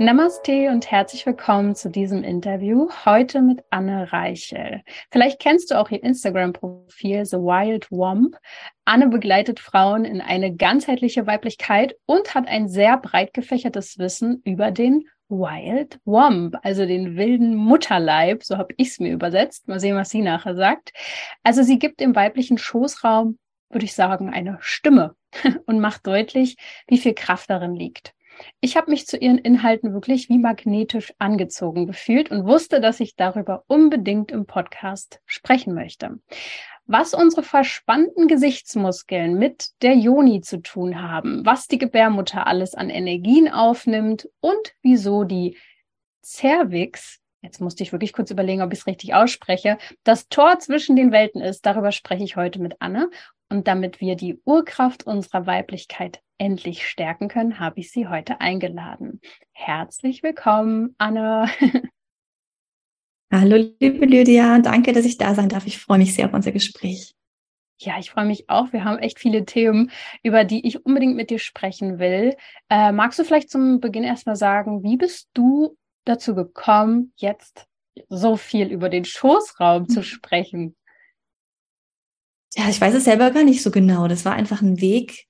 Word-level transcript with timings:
Namaste 0.00 0.70
und 0.70 0.88
herzlich 0.92 1.26
willkommen 1.26 1.74
zu 1.74 1.90
diesem 1.90 2.22
Interview. 2.22 2.88
Heute 3.04 3.42
mit 3.42 3.64
Anne 3.70 4.12
Reichel. 4.12 4.82
Vielleicht 5.10 5.40
kennst 5.40 5.72
du 5.72 5.74
auch 5.74 5.90
ihr 5.90 6.04
Instagram-Profil 6.04 7.26
The 7.26 7.38
Wild 7.38 7.90
Womp. 7.90 8.36
Anne 8.84 9.08
begleitet 9.08 9.58
Frauen 9.58 10.04
in 10.04 10.20
eine 10.20 10.54
ganzheitliche 10.54 11.26
Weiblichkeit 11.26 11.96
und 12.06 12.36
hat 12.36 12.46
ein 12.46 12.68
sehr 12.68 12.96
breit 12.98 13.34
gefächertes 13.34 13.98
Wissen 13.98 14.40
über 14.44 14.70
den 14.70 15.08
Wild 15.28 15.98
Womp, 16.04 16.56
also 16.62 16.86
den 16.86 17.16
wilden 17.16 17.56
Mutterleib, 17.56 18.44
so 18.44 18.56
habe 18.56 18.74
ich 18.76 18.90
es 18.90 19.00
mir 19.00 19.12
übersetzt. 19.12 19.66
Mal 19.66 19.80
sehen, 19.80 19.96
was 19.96 20.10
sie 20.10 20.22
nachher 20.22 20.54
sagt. 20.54 20.92
Also 21.42 21.64
sie 21.64 21.80
gibt 21.80 22.00
im 22.00 22.14
weiblichen 22.14 22.56
Schoßraum, 22.56 23.36
würde 23.68 23.84
ich 23.84 23.96
sagen, 23.96 24.30
eine 24.30 24.58
Stimme 24.60 25.16
und 25.66 25.80
macht 25.80 26.06
deutlich, 26.06 26.56
wie 26.86 26.98
viel 26.98 27.14
Kraft 27.14 27.50
darin 27.50 27.74
liegt. 27.74 28.14
Ich 28.60 28.76
habe 28.76 28.90
mich 28.90 29.06
zu 29.06 29.16
ihren 29.16 29.38
Inhalten 29.38 29.92
wirklich 29.92 30.28
wie 30.28 30.38
magnetisch 30.38 31.12
angezogen 31.18 31.86
gefühlt 31.86 32.30
und 32.30 32.46
wusste, 32.46 32.80
dass 32.80 33.00
ich 33.00 33.16
darüber 33.16 33.64
unbedingt 33.66 34.30
im 34.30 34.46
Podcast 34.46 35.20
sprechen 35.26 35.74
möchte. 35.74 36.18
Was 36.86 37.12
unsere 37.12 37.42
verspannten 37.42 38.28
Gesichtsmuskeln 38.28 39.38
mit 39.38 39.70
der 39.82 39.94
Joni 39.94 40.40
zu 40.40 40.62
tun 40.62 41.02
haben, 41.02 41.44
was 41.44 41.66
die 41.66 41.78
Gebärmutter 41.78 42.46
alles 42.46 42.74
an 42.74 42.88
Energien 42.88 43.48
aufnimmt 43.48 44.28
und 44.40 44.74
wieso 44.82 45.24
die 45.24 45.56
Cervix 46.24 47.20
jetzt 47.42 47.60
musste 47.60 47.82
ich 47.82 47.92
wirklich 47.92 48.12
kurz 48.12 48.30
überlegen, 48.30 48.62
ob 48.62 48.72
ich 48.72 48.80
es 48.80 48.86
richtig 48.86 49.14
ausspreche, 49.14 49.78
das 50.04 50.28
Tor 50.28 50.58
zwischen 50.58 50.96
den 50.96 51.12
Welten 51.12 51.40
ist. 51.40 51.64
Darüber 51.66 51.92
spreche 51.92 52.24
ich 52.24 52.36
heute 52.36 52.60
mit 52.60 52.76
Anne. 52.80 53.10
Und 53.50 53.66
damit 53.66 54.00
wir 54.00 54.14
die 54.14 54.40
Urkraft 54.44 55.06
unserer 55.06 55.46
Weiblichkeit 55.46 56.20
endlich 56.38 56.88
stärken 56.88 57.28
können, 57.28 57.60
habe 57.60 57.80
ich 57.80 57.90
sie 57.90 58.06
heute 58.06 58.40
eingeladen. 58.40 59.20
Herzlich 59.52 60.22
willkommen, 60.22 60.94
Anne. 60.98 61.50
Hallo, 63.32 63.56
liebe 63.80 64.06
Lydia. 64.06 64.58
Danke, 64.60 64.92
dass 64.92 65.04
ich 65.04 65.18
da 65.18 65.34
sein 65.34 65.50
darf. 65.50 65.66
Ich 65.66 65.78
freue 65.78 65.98
mich 65.98 66.14
sehr 66.14 66.26
auf 66.26 66.32
unser 66.32 66.52
Gespräch. 66.52 67.14
Ja, 67.80 67.98
ich 67.98 68.10
freue 68.10 68.24
mich 68.24 68.48
auch. 68.48 68.72
Wir 68.72 68.84
haben 68.84 68.98
echt 68.98 69.18
viele 69.18 69.44
Themen, 69.44 69.90
über 70.22 70.44
die 70.44 70.66
ich 70.66 70.84
unbedingt 70.84 71.14
mit 71.14 71.30
dir 71.30 71.38
sprechen 71.38 71.98
will. 71.98 72.36
Äh, 72.70 72.90
magst 72.92 73.18
du 73.18 73.24
vielleicht 73.24 73.50
zum 73.50 73.80
Beginn 73.80 74.02
erstmal 74.02 74.36
sagen, 74.36 74.82
wie 74.82 74.96
bist 74.96 75.28
du 75.34 75.76
dazu 76.04 76.34
gekommen, 76.34 77.12
jetzt 77.16 77.66
so 78.08 78.36
viel 78.36 78.68
über 78.68 78.88
den 78.88 79.04
Schoßraum 79.04 79.88
zu 79.88 80.02
sprechen? 80.02 80.74
Ja, 82.54 82.68
ich 82.68 82.80
weiß 82.80 82.94
es 82.94 83.04
selber 83.04 83.30
gar 83.30 83.44
nicht 83.44 83.62
so 83.62 83.70
genau. 83.70 84.08
Das 84.08 84.24
war 84.24 84.32
einfach 84.32 84.62
ein 84.62 84.80
Weg. 84.80 85.27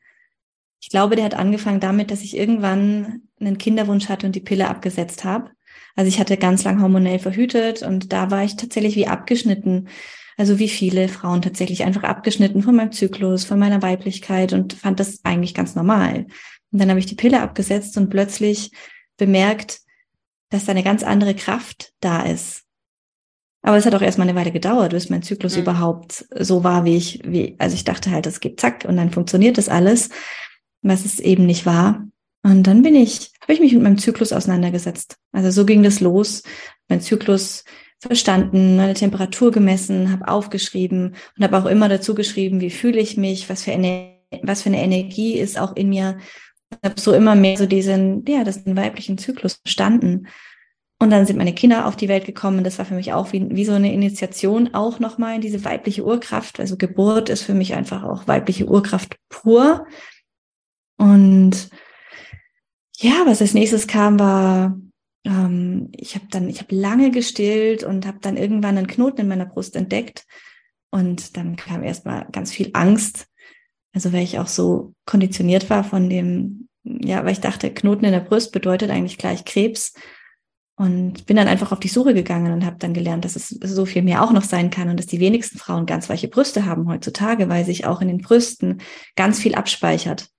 Ich 0.80 0.90
glaube, 0.90 1.16
der 1.16 1.24
hat 1.24 1.34
angefangen 1.34 1.80
damit, 1.80 2.10
dass 2.10 2.22
ich 2.22 2.36
irgendwann 2.36 3.22
einen 3.40 3.58
Kinderwunsch 3.58 4.08
hatte 4.08 4.26
und 4.26 4.36
die 4.36 4.40
Pille 4.40 4.68
abgesetzt 4.68 5.24
habe. 5.24 5.50
Also 5.96 6.08
ich 6.08 6.20
hatte 6.20 6.36
ganz 6.36 6.62
lang 6.64 6.80
hormonell 6.80 7.18
verhütet 7.18 7.82
und 7.82 8.12
da 8.12 8.30
war 8.30 8.44
ich 8.44 8.56
tatsächlich 8.56 8.94
wie 8.94 9.08
abgeschnitten. 9.08 9.88
Also 10.36 10.60
wie 10.60 10.68
viele 10.68 11.08
Frauen 11.08 11.42
tatsächlich 11.42 11.82
einfach 11.82 12.04
abgeschnitten 12.04 12.62
von 12.62 12.76
meinem 12.76 12.92
Zyklus, 12.92 13.44
von 13.44 13.58
meiner 13.58 13.82
Weiblichkeit 13.82 14.52
und 14.52 14.74
fand 14.74 15.00
das 15.00 15.24
eigentlich 15.24 15.54
ganz 15.54 15.74
normal. 15.74 16.26
Und 16.70 16.80
dann 16.80 16.90
habe 16.90 17.00
ich 17.00 17.06
die 17.06 17.16
Pille 17.16 17.40
abgesetzt 17.40 17.96
und 17.96 18.10
plötzlich 18.10 18.70
bemerkt, 19.16 19.80
dass 20.50 20.66
da 20.66 20.70
eine 20.70 20.84
ganz 20.84 21.02
andere 21.02 21.34
Kraft 21.34 21.92
da 22.00 22.22
ist. 22.22 22.62
Aber 23.62 23.76
es 23.76 23.84
hat 23.84 23.94
auch 23.94 24.02
erstmal 24.02 24.28
eine 24.28 24.38
Weile 24.38 24.52
gedauert, 24.52 24.92
bis 24.92 25.10
mein 25.10 25.22
Zyklus 25.22 25.56
mhm. 25.56 25.62
überhaupt 25.62 26.26
so 26.38 26.62
war, 26.62 26.84
wie 26.84 26.96
ich, 26.96 27.20
wie, 27.24 27.56
also 27.58 27.74
ich 27.74 27.84
dachte 27.84 28.10
halt, 28.10 28.24
das 28.24 28.40
geht 28.40 28.60
zack 28.60 28.84
und 28.88 28.96
dann 28.96 29.10
funktioniert 29.10 29.58
das 29.58 29.68
alles, 29.68 30.10
was 30.82 31.04
es 31.04 31.20
eben 31.20 31.46
nicht 31.46 31.66
war. 31.66 32.06
Und 32.42 32.66
dann 32.66 32.82
bin 32.82 32.94
ich, 32.94 33.32
habe 33.42 33.52
ich 33.52 33.60
mich 33.60 33.72
mit 33.72 33.82
meinem 33.82 33.98
Zyklus 33.98 34.32
auseinandergesetzt. 34.32 35.16
Also 35.32 35.50
so 35.50 35.66
ging 35.66 35.82
das 35.82 36.00
los. 36.00 36.42
Mein 36.88 37.00
Zyklus 37.00 37.64
verstanden, 38.00 38.76
meine 38.76 38.94
Temperatur 38.94 39.50
gemessen, 39.50 40.12
habe 40.12 40.28
aufgeschrieben 40.28 41.16
und 41.36 41.44
habe 41.44 41.58
auch 41.58 41.66
immer 41.66 41.88
dazu 41.88 42.14
geschrieben, 42.14 42.60
wie 42.60 42.70
fühle 42.70 43.00
ich 43.00 43.16
mich, 43.16 43.50
was 43.50 43.64
für 43.64 43.72
eine, 43.72 44.14
was 44.42 44.62
für 44.62 44.68
eine 44.68 44.82
Energie 44.82 45.34
ist 45.38 45.58
auch 45.58 45.74
in 45.74 45.88
mir. 45.88 46.18
Habe 46.84 47.00
so 47.00 47.12
immer 47.12 47.34
mehr 47.34 47.56
so 47.56 47.66
diesen, 47.66 48.24
ja, 48.26 48.44
das 48.44 48.64
den 48.64 48.76
weiblichen 48.76 49.18
Zyklus 49.18 49.60
verstanden. 49.64 50.28
Und 51.00 51.10
dann 51.10 51.26
sind 51.26 51.38
meine 51.38 51.54
Kinder 51.54 51.86
auf 51.86 51.96
die 51.96 52.08
Welt 52.08 52.24
gekommen. 52.24 52.64
Das 52.64 52.78
war 52.78 52.84
für 52.84 52.94
mich 52.94 53.12
auch 53.12 53.32
wie, 53.32 53.48
wie 53.50 53.64
so 53.64 53.72
eine 53.72 53.92
Initiation 53.92 54.74
auch 54.74 54.98
nochmal 54.98 55.36
in 55.36 55.40
diese 55.40 55.64
weibliche 55.64 56.04
Urkraft. 56.04 56.58
Also 56.58 56.76
Geburt 56.76 57.28
ist 57.28 57.42
für 57.42 57.54
mich 57.54 57.74
einfach 57.74 58.02
auch 58.02 58.26
weibliche 58.26 58.66
Urkraft 58.66 59.16
pur. 59.28 59.86
Und 60.98 61.70
ja, 62.96 63.22
was 63.24 63.40
als 63.40 63.54
nächstes 63.54 63.86
kam, 63.86 64.18
war, 64.18 64.78
ähm, 65.24 65.90
ich 65.96 66.14
habe 66.14 66.26
dann, 66.30 66.48
ich 66.48 66.60
habe 66.60 66.74
lange 66.74 67.10
gestillt 67.10 67.84
und 67.84 68.06
habe 68.06 68.18
dann 68.20 68.36
irgendwann 68.36 68.76
einen 68.76 68.88
Knoten 68.88 69.22
in 69.22 69.28
meiner 69.28 69.46
Brust 69.46 69.76
entdeckt. 69.76 70.26
Und 70.90 71.36
dann 71.36 71.56
kam 71.56 71.82
erstmal 71.82 72.26
ganz 72.32 72.52
viel 72.52 72.70
Angst. 72.74 73.26
Also 73.94 74.12
weil 74.12 74.22
ich 74.22 74.38
auch 74.38 74.48
so 74.48 74.94
konditioniert 75.06 75.70
war 75.70 75.84
von 75.84 76.10
dem, 76.10 76.68
ja, 76.82 77.24
weil 77.24 77.32
ich 77.32 77.40
dachte, 77.40 77.72
Knoten 77.72 78.04
in 78.04 78.12
der 78.12 78.20
Brust 78.20 78.52
bedeutet 78.52 78.90
eigentlich 78.90 79.18
gleich 79.18 79.44
Krebs. 79.44 79.94
Und 80.76 81.26
bin 81.26 81.36
dann 81.36 81.48
einfach 81.48 81.72
auf 81.72 81.80
die 81.80 81.88
Suche 81.88 82.14
gegangen 82.14 82.52
und 82.52 82.64
habe 82.64 82.76
dann 82.78 82.94
gelernt, 82.94 83.24
dass 83.24 83.34
es 83.34 83.48
so 83.48 83.84
viel 83.84 84.02
mehr 84.02 84.22
auch 84.22 84.30
noch 84.30 84.44
sein 84.44 84.70
kann 84.70 84.88
und 84.88 84.96
dass 84.96 85.06
die 85.06 85.18
wenigsten 85.18 85.58
Frauen 85.58 85.86
ganz 85.86 86.08
weiche 86.08 86.28
Brüste 86.28 86.66
haben 86.66 86.88
heutzutage, 86.88 87.48
weil 87.48 87.64
sich 87.64 87.84
auch 87.84 88.00
in 88.00 88.06
den 88.06 88.18
Brüsten 88.18 88.80
ganz 89.16 89.40
viel 89.40 89.56
abspeichert. 89.56 90.30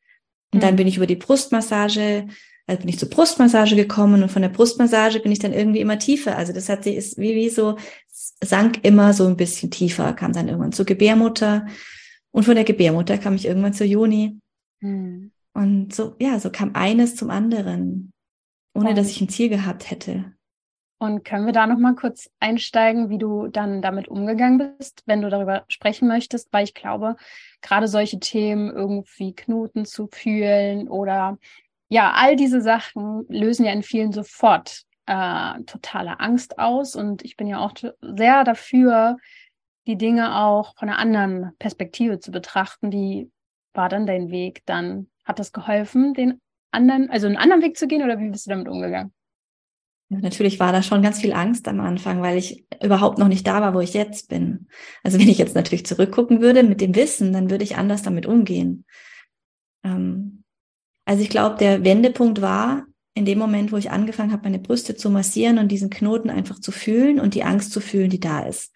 Und 0.53 0.59
mhm. 0.59 0.61
dann 0.61 0.75
bin 0.75 0.87
ich 0.87 0.97
über 0.97 1.07
die 1.07 1.15
Brustmassage, 1.15 2.27
also 2.67 2.79
bin 2.79 2.89
ich 2.89 2.99
zur 2.99 3.09
Brustmassage 3.09 3.75
gekommen 3.75 4.23
und 4.23 4.29
von 4.29 4.41
der 4.41 4.49
Brustmassage 4.49 5.19
bin 5.19 5.31
ich 5.31 5.39
dann 5.39 5.53
irgendwie 5.53 5.79
immer 5.79 5.99
tiefer. 5.99 6.37
Also 6.37 6.53
das 6.53 6.69
hat 6.69 6.83
sie 6.83 6.95
ist 6.95 7.17
wie, 7.17 7.35
wie 7.35 7.49
so, 7.49 7.77
sank 8.43 8.83
immer 8.83 9.13
so 9.13 9.27
ein 9.27 9.37
bisschen 9.37 9.71
tiefer, 9.71 10.13
kam 10.13 10.33
dann 10.33 10.47
irgendwann 10.47 10.71
zur 10.71 10.85
Gebärmutter 10.85 11.67
und 12.31 12.43
von 12.43 12.55
der 12.55 12.63
Gebärmutter 12.63 13.17
kam 13.17 13.35
ich 13.35 13.45
irgendwann 13.45 13.73
zur 13.73 13.87
Juni. 13.87 14.39
Mhm. 14.81 15.31
Und 15.53 15.93
so, 15.93 16.15
ja, 16.19 16.39
so 16.39 16.51
kam 16.51 16.71
eines 16.75 17.15
zum 17.15 17.31
anderen 17.31 18.13
ohne 18.73 18.93
dass 18.93 19.09
ich 19.09 19.21
ein 19.21 19.29
Ziel 19.29 19.49
gehabt 19.49 19.91
hätte. 19.91 20.33
Und 20.99 21.23
können 21.23 21.45
wir 21.45 21.53
da 21.53 21.65
noch 21.65 21.77
mal 21.77 21.95
kurz 21.95 22.29
einsteigen, 22.41 23.09
wie 23.09 23.17
du 23.17 23.47
dann 23.47 23.81
damit 23.81 24.09
umgegangen 24.09 24.75
bist, 24.77 25.01
wenn 25.05 25.21
du 25.21 25.29
darüber 25.29 25.63
sprechen 25.69 26.09
möchtest, 26.09 26.51
weil 26.51 26.65
ich 26.65 26.73
glaube, 26.73 27.15
gerade 27.61 27.87
solche 27.87 28.19
Themen 28.19 28.69
irgendwie 28.69 29.33
Knoten 29.33 29.85
zu 29.85 30.07
fühlen 30.07 30.89
oder 30.89 31.37
ja, 31.87 32.11
all 32.13 32.35
diese 32.35 32.61
Sachen 32.61 33.25
lösen 33.29 33.65
ja 33.65 33.71
in 33.71 33.81
vielen 33.81 34.11
sofort 34.11 34.83
äh, 35.05 35.63
totale 35.65 36.19
Angst 36.19 36.59
aus. 36.59 36.95
Und 36.95 37.23
ich 37.23 37.37
bin 37.37 37.47
ja 37.47 37.59
auch 37.59 37.73
sehr 38.01 38.43
dafür, 38.43 39.17
die 39.87 39.97
Dinge 39.97 40.37
auch 40.37 40.75
von 40.77 40.89
einer 40.89 40.99
anderen 40.99 41.51
Perspektive 41.59 42.19
zu 42.19 42.31
betrachten. 42.31 42.91
Wie 42.91 43.31
war 43.73 43.87
dann 43.87 44.05
dein 44.05 44.29
Weg? 44.31 44.63
Dann 44.65 45.09
hat 45.23 45.39
das 45.39 45.53
geholfen, 45.53 46.13
den 46.13 46.41
anderen, 46.71 47.09
also 47.09 47.25
einen 47.25 47.37
anderen 47.37 47.63
Weg 47.63 47.77
zu 47.77 47.87
gehen 47.87 48.03
oder 48.03 48.19
wie 48.19 48.29
bist 48.29 48.45
du 48.45 48.51
damit 48.51 48.67
umgegangen? 48.67 49.13
Natürlich 50.09 50.59
war 50.59 50.71
da 50.71 50.81
schon 50.81 51.03
ganz 51.03 51.21
viel 51.21 51.33
Angst 51.33 51.67
am 51.67 51.79
Anfang, 51.79 52.21
weil 52.21 52.37
ich 52.37 52.65
überhaupt 52.83 53.19
noch 53.19 53.27
nicht 53.27 53.45
da 53.45 53.61
war, 53.61 53.75
wo 53.75 53.79
ich 53.79 53.93
jetzt 53.93 54.27
bin. 54.27 54.67
Also 55.03 55.19
wenn 55.19 55.29
ich 55.29 55.37
jetzt 55.37 55.55
natürlich 55.55 55.85
zurückgucken 55.85 56.41
würde 56.41 56.63
mit 56.63 56.81
dem 56.81 56.95
Wissen, 56.95 57.31
dann 57.31 57.51
würde 57.51 57.63
ich 57.63 57.77
anders 57.77 58.01
damit 58.01 58.25
umgehen. 58.25 58.85
Ähm, 59.83 60.43
also 61.05 61.21
ich 61.21 61.29
glaube, 61.29 61.57
der 61.57 61.83
Wendepunkt 61.83 62.41
war 62.41 62.85
in 63.13 63.25
dem 63.25 63.37
Moment, 63.37 63.71
wo 63.71 63.77
ich 63.77 63.91
angefangen 63.91 64.31
habe, 64.31 64.43
meine 64.43 64.59
Brüste 64.59 64.95
zu 64.95 65.09
massieren 65.11 65.59
und 65.59 65.67
diesen 65.67 65.89
Knoten 65.89 66.29
einfach 66.29 66.59
zu 66.59 66.71
fühlen 66.71 67.19
und 67.19 67.35
die 67.35 67.43
Angst 67.43 67.71
zu 67.71 67.79
fühlen, 67.79 68.09
die 68.09 68.19
da 68.19 68.41
ist. 68.41 68.75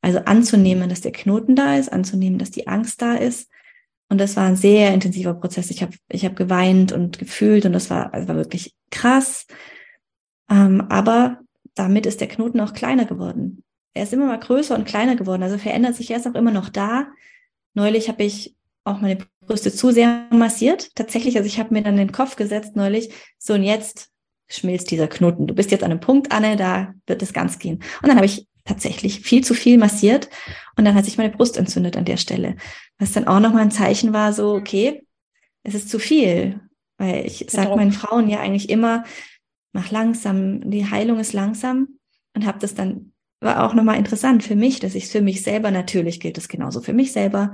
Also 0.00 0.18
anzunehmen, 0.20 0.88
dass 0.88 1.00
der 1.00 1.12
Knoten 1.12 1.54
da 1.54 1.76
ist, 1.76 1.92
anzunehmen, 1.92 2.38
dass 2.38 2.50
die 2.50 2.66
Angst 2.66 3.02
da 3.02 3.14
ist 3.14 3.48
und 4.12 4.18
das 4.18 4.36
war 4.36 4.44
ein 4.44 4.56
sehr 4.56 4.92
intensiver 4.92 5.32
Prozess. 5.32 5.70
Ich 5.70 5.80
habe 5.80 5.94
ich 6.10 6.26
hab 6.26 6.36
geweint 6.36 6.92
und 6.92 7.18
gefühlt 7.18 7.64
und 7.64 7.72
das 7.72 7.88
war, 7.88 8.12
also 8.12 8.28
war 8.28 8.36
wirklich 8.36 8.74
krass. 8.90 9.46
Ähm, 10.52 10.82
aber 10.90 11.38
damit 11.74 12.04
ist 12.04 12.20
der 12.20 12.28
Knoten 12.28 12.60
auch 12.60 12.74
kleiner 12.74 13.06
geworden. 13.06 13.64
Er 13.94 14.04
ist 14.04 14.12
immer 14.12 14.26
mal 14.26 14.38
größer 14.38 14.74
und 14.74 14.86
kleiner 14.86 15.16
geworden. 15.16 15.42
Also 15.42 15.56
verändert 15.56 15.96
sich 15.96 16.10
er 16.10 16.18
ist 16.18 16.26
auch 16.26 16.34
immer 16.34 16.50
noch 16.50 16.68
da. 16.68 17.08
Neulich 17.74 18.08
habe 18.08 18.22
ich 18.22 18.54
auch 18.84 19.00
meine 19.00 19.18
Brüste 19.40 19.72
zu 19.72 19.92
sehr 19.92 20.26
massiert. 20.30 20.94
Tatsächlich, 20.94 21.36
also 21.36 21.46
ich 21.46 21.58
habe 21.58 21.72
mir 21.72 21.82
dann 21.82 21.96
den 21.96 22.12
Kopf 22.12 22.36
gesetzt 22.36 22.76
neulich. 22.76 23.10
So 23.38 23.54
und 23.54 23.62
jetzt 23.62 24.10
schmilzt 24.48 24.90
dieser 24.90 25.08
Knoten. 25.08 25.46
Du 25.46 25.54
bist 25.54 25.70
jetzt 25.70 25.84
an 25.84 25.90
einem 25.90 26.00
Punkt, 26.00 26.32
Anne, 26.32 26.56
da 26.56 26.92
wird 27.06 27.22
es 27.22 27.32
ganz 27.32 27.58
gehen. 27.58 27.82
Und 28.02 28.08
dann 28.08 28.16
habe 28.16 28.26
ich 28.26 28.46
tatsächlich 28.64 29.20
viel 29.20 29.42
zu 29.42 29.54
viel 29.54 29.78
massiert 29.78 30.28
und 30.76 30.84
dann 30.84 30.94
hat 30.94 31.04
sich 31.04 31.18
meine 31.18 31.30
Brust 31.30 31.56
entzündet 31.56 31.96
an 31.96 32.04
der 32.04 32.18
Stelle. 32.18 32.56
Was 32.98 33.12
dann 33.12 33.26
auch 33.26 33.40
nochmal 33.40 33.62
ein 33.62 33.70
Zeichen 33.70 34.12
war, 34.12 34.32
so, 34.32 34.54
okay, 34.54 35.02
es 35.62 35.74
ist 35.74 35.88
zu 35.88 35.98
viel. 35.98 36.60
Weil 36.98 37.26
ich 37.26 37.46
sage 37.48 37.74
meinen 37.74 37.92
Frauen 37.92 38.28
ja 38.28 38.40
eigentlich 38.40 38.68
immer, 38.68 39.04
mach 39.72 39.90
langsam, 39.90 40.70
die 40.70 40.88
Heilung 40.88 41.18
ist 41.18 41.32
langsam 41.32 41.98
und 42.34 42.46
habe 42.46 42.58
das 42.58 42.74
dann, 42.74 43.12
war 43.40 43.64
auch 43.64 43.74
nochmal 43.74 43.98
interessant 43.98 44.42
für 44.42 44.56
mich, 44.56 44.80
dass 44.80 44.94
ich 44.94 45.04
es 45.04 45.12
für 45.12 45.22
mich 45.22 45.42
selber, 45.42 45.70
natürlich 45.70 46.20
gilt 46.20 46.38
es 46.38 46.48
genauso 46.48 46.80
für 46.80 46.92
mich 46.92 47.12
selber. 47.12 47.52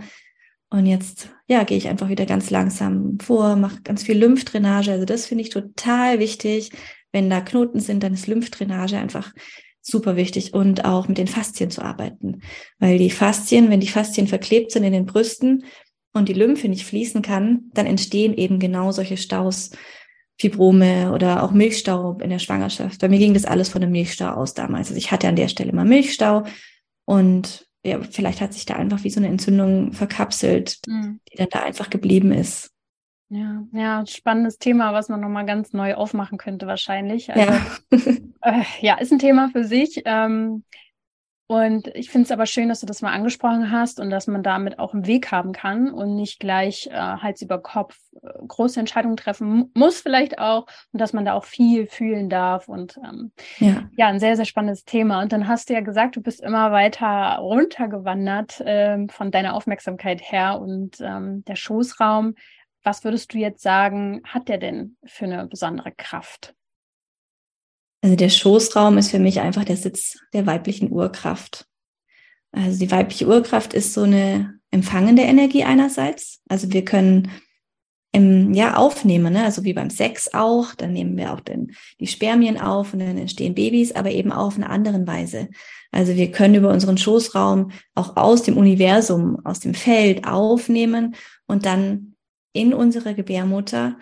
Und 0.70 0.84
jetzt, 0.84 1.30
ja, 1.46 1.64
gehe 1.64 1.78
ich 1.78 1.88
einfach 1.88 2.10
wieder 2.10 2.26
ganz 2.26 2.50
langsam 2.50 3.18
vor, 3.20 3.56
mache 3.56 3.80
ganz 3.82 4.02
viel 4.02 4.18
Lymphdrainage. 4.18 4.92
Also 4.92 5.06
das 5.06 5.24
finde 5.24 5.42
ich 5.42 5.50
total 5.50 6.18
wichtig. 6.18 6.72
Wenn 7.10 7.30
da 7.30 7.40
Knoten 7.40 7.80
sind, 7.80 8.02
dann 8.02 8.12
ist 8.12 8.26
Lymphdrainage 8.26 8.98
einfach 8.98 9.32
super 9.80 10.16
wichtig 10.16 10.52
und 10.52 10.84
auch 10.84 11.08
mit 11.08 11.16
den 11.16 11.26
Faszien 11.26 11.70
zu 11.70 11.82
arbeiten. 11.82 12.42
Weil 12.78 12.98
die 12.98 13.10
Faszien, 13.10 13.70
wenn 13.70 13.80
die 13.80 13.88
Faszien 13.88 14.26
verklebt 14.26 14.72
sind 14.72 14.84
in 14.84 14.92
den 14.92 15.06
Brüsten 15.06 15.64
und 16.12 16.28
die 16.28 16.34
Lymphe 16.34 16.68
nicht 16.68 16.84
fließen 16.84 17.22
kann, 17.22 17.70
dann 17.72 17.86
entstehen 17.86 18.34
eben 18.34 18.58
genau 18.58 18.92
solche 18.92 19.16
Staus, 19.16 19.70
Fibrome 20.40 21.12
oder 21.12 21.42
auch 21.42 21.50
Milchstau 21.50 22.18
in 22.20 22.30
der 22.30 22.38
Schwangerschaft. 22.38 23.00
Bei 23.00 23.08
mir 23.08 23.18
ging 23.18 23.34
das 23.34 23.44
alles 23.44 23.68
von 23.68 23.82
einem 23.82 23.92
Milchstau 23.92 24.30
aus 24.30 24.54
damals. 24.54 24.88
Also 24.88 24.98
ich 24.98 25.10
hatte 25.10 25.28
an 25.28 25.36
der 25.36 25.48
Stelle 25.48 25.72
mal 25.72 25.84
Milchstau 25.84 26.44
und 27.04 27.66
ja, 27.84 28.00
vielleicht 28.02 28.40
hat 28.40 28.52
sich 28.52 28.66
da 28.66 28.74
einfach 28.74 29.04
wie 29.04 29.10
so 29.10 29.20
eine 29.20 29.28
Entzündung 29.28 29.92
verkapselt, 29.92 30.78
mhm. 30.86 31.20
die 31.30 31.36
dann 31.36 31.48
da 31.50 31.60
einfach 31.60 31.90
geblieben 31.90 32.32
ist. 32.32 32.70
Ja, 33.30 33.62
ja, 33.72 34.06
spannendes 34.06 34.58
Thema, 34.58 34.94
was 34.94 35.08
man 35.08 35.20
nochmal 35.20 35.44
ganz 35.44 35.72
neu 35.72 35.94
aufmachen 35.94 36.38
könnte 36.38 36.66
wahrscheinlich. 36.66 37.30
Also, 37.32 37.52
ja. 37.52 37.60
äh, 38.42 38.62
ja, 38.80 38.94
ist 38.98 39.12
ein 39.12 39.18
Thema 39.18 39.50
für 39.50 39.64
sich. 39.64 40.02
Ähm, 40.06 40.64
und 41.50 41.88
ich 41.94 42.10
finde 42.10 42.26
es 42.26 42.30
aber 42.30 42.44
schön, 42.44 42.68
dass 42.68 42.80
du 42.80 42.86
das 42.86 43.00
mal 43.00 43.12
angesprochen 43.12 43.72
hast 43.72 44.00
und 44.00 44.10
dass 44.10 44.26
man 44.26 44.42
damit 44.42 44.78
auch 44.78 44.92
einen 44.92 45.06
Weg 45.06 45.32
haben 45.32 45.52
kann 45.52 45.90
und 45.90 46.14
nicht 46.14 46.40
gleich 46.40 46.88
äh, 46.88 46.92
Hals 46.92 47.40
über 47.40 47.58
Kopf 47.58 47.96
äh, 48.22 48.28
große 48.46 48.78
Entscheidungen 48.78 49.16
treffen 49.16 49.70
muss 49.74 50.02
vielleicht 50.02 50.38
auch 50.38 50.66
und 50.92 51.00
dass 51.00 51.14
man 51.14 51.24
da 51.24 51.32
auch 51.32 51.46
viel 51.46 51.86
fühlen 51.86 52.28
darf 52.28 52.68
und 52.68 52.98
ähm, 52.98 53.32
ja. 53.60 53.88
ja, 53.96 54.08
ein 54.08 54.20
sehr, 54.20 54.36
sehr 54.36 54.44
spannendes 54.44 54.84
Thema. 54.84 55.22
Und 55.22 55.32
dann 55.32 55.48
hast 55.48 55.70
du 55.70 55.72
ja 55.72 55.80
gesagt, 55.80 56.16
du 56.16 56.20
bist 56.20 56.42
immer 56.42 56.70
weiter 56.70 57.38
runtergewandert 57.38 58.62
ähm, 58.66 59.08
von 59.08 59.30
deiner 59.30 59.54
Aufmerksamkeit 59.54 60.20
her 60.20 60.60
und 60.60 61.00
ähm, 61.00 61.44
der 61.46 61.56
Schoßraum. 61.56 62.34
Was 62.82 63.04
würdest 63.04 63.32
du 63.32 63.38
jetzt 63.38 63.62
sagen, 63.62 64.20
hat 64.24 64.48
der 64.48 64.58
denn 64.58 64.98
für 65.06 65.24
eine 65.24 65.46
besondere 65.46 65.92
Kraft? 65.92 66.54
Also 68.00 68.16
der 68.16 68.28
Schoßraum 68.28 68.98
ist 68.98 69.10
für 69.10 69.18
mich 69.18 69.40
einfach 69.40 69.64
der 69.64 69.76
Sitz 69.76 70.18
der 70.32 70.46
weiblichen 70.46 70.92
Urkraft. 70.92 71.66
Also 72.52 72.78
die 72.78 72.90
weibliche 72.90 73.26
Urkraft 73.26 73.74
ist 73.74 73.92
so 73.92 74.02
eine 74.02 74.58
empfangende 74.70 75.22
Energie 75.22 75.64
einerseits. 75.64 76.40
Also 76.48 76.72
wir 76.72 76.84
können 76.84 77.30
im, 78.12 78.54
ja 78.54 78.76
aufnehmen, 78.76 79.32
ne? 79.32 79.44
also 79.44 79.64
wie 79.64 79.74
beim 79.74 79.90
Sex 79.90 80.32
auch. 80.32 80.74
Dann 80.74 80.92
nehmen 80.92 81.16
wir 81.16 81.32
auch 81.32 81.40
den, 81.40 81.72
die 82.00 82.06
Spermien 82.06 82.58
auf 82.58 82.92
und 82.92 83.00
dann 83.00 83.18
entstehen 83.18 83.54
Babys, 83.54 83.92
aber 83.92 84.10
eben 84.10 84.32
auf 84.32 84.56
eine 84.56 84.70
andere 84.70 85.06
Weise. 85.06 85.48
Also 85.90 86.16
wir 86.16 86.30
können 86.30 86.54
über 86.54 86.70
unseren 86.70 86.98
Schoßraum 86.98 87.70
auch 87.94 88.16
aus 88.16 88.42
dem 88.42 88.56
Universum, 88.56 89.44
aus 89.44 89.60
dem 89.60 89.74
Feld 89.74 90.26
aufnehmen 90.26 91.16
und 91.46 91.66
dann 91.66 92.14
in 92.52 92.72
unsere 92.74 93.14
Gebärmutter 93.14 93.96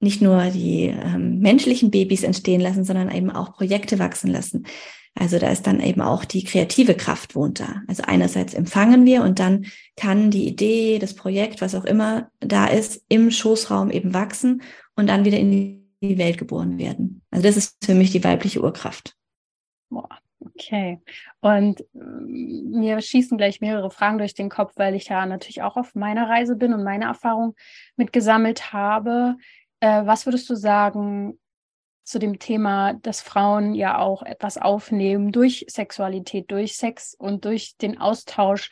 nicht 0.00 0.22
nur 0.22 0.44
die 0.46 0.84
ähm, 0.84 1.40
menschlichen 1.40 1.90
Babys 1.90 2.22
entstehen 2.22 2.60
lassen, 2.60 2.84
sondern 2.84 3.10
eben 3.10 3.30
auch 3.30 3.54
Projekte 3.54 3.98
wachsen 3.98 4.30
lassen. 4.30 4.66
Also 5.14 5.38
da 5.38 5.48
ist 5.48 5.66
dann 5.66 5.80
eben 5.80 6.00
auch 6.00 6.24
die 6.24 6.44
kreative 6.44 6.94
Kraft 6.94 7.34
wohnt 7.34 7.58
da. 7.58 7.82
Also 7.88 8.04
einerseits 8.06 8.54
empfangen 8.54 9.04
wir 9.04 9.22
und 9.22 9.40
dann 9.40 9.66
kann 9.96 10.30
die 10.30 10.46
Idee, 10.46 10.98
das 11.00 11.14
Projekt, 11.14 11.60
was 11.60 11.74
auch 11.74 11.84
immer 11.84 12.30
da 12.38 12.66
ist, 12.66 13.02
im 13.08 13.30
Schoßraum 13.30 13.90
eben 13.90 14.14
wachsen 14.14 14.62
und 14.94 15.08
dann 15.08 15.24
wieder 15.24 15.38
in 15.38 15.50
die 16.00 16.18
Welt 16.18 16.38
geboren 16.38 16.78
werden. 16.78 17.22
Also 17.30 17.42
das 17.48 17.56
ist 17.56 17.84
für 17.84 17.94
mich 17.94 18.12
die 18.12 18.22
weibliche 18.22 18.62
Urkraft. 18.62 19.16
Boah, 19.90 20.08
okay. 20.38 21.00
Und 21.40 21.84
mm, 21.94 22.78
mir 22.78 23.00
schießen 23.00 23.38
gleich 23.38 23.60
mehrere 23.60 23.90
Fragen 23.90 24.18
durch 24.18 24.34
den 24.34 24.48
Kopf, 24.48 24.74
weil 24.76 24.94
ich 24.94 25.08
ja 25.08 25.26
natürlich 25.26 25.62
auch 25.62 25.76
auf 25.76 25.96
meiner 25.96 26.28
Reise 26.28 26.54
bin 26.54 26.72
und 26.72 26.84
meine 26.84 27.06
Erfahrung 27.06 27.56
mitgesammelt 27.96 28.72
habe. 28.72 29.36
Äh, 29.80 30.06
was 30.06 30.26
würdest 30.26 30.48
du 30.50 30.54
sagen 30.54 31.38
zu 32.04 32.18
dem 32.18 32.38
Thema, 32.38 32.94
dass 32.94 33.20
Frauen 33.20 33.74
ja 33.74 33.98
auch 33.98 34.22
etwas 34.22 34.56
aufnehmen 34.56 35.30
durch 35.30 35.66
Sexualität, 35.68 36.50
durch 36.50 36.76
Sex 36.76 37.14
und 37.14 37.44
durch 37.44 37.76
den 37.76 37.98
Austausch 37.98 38.70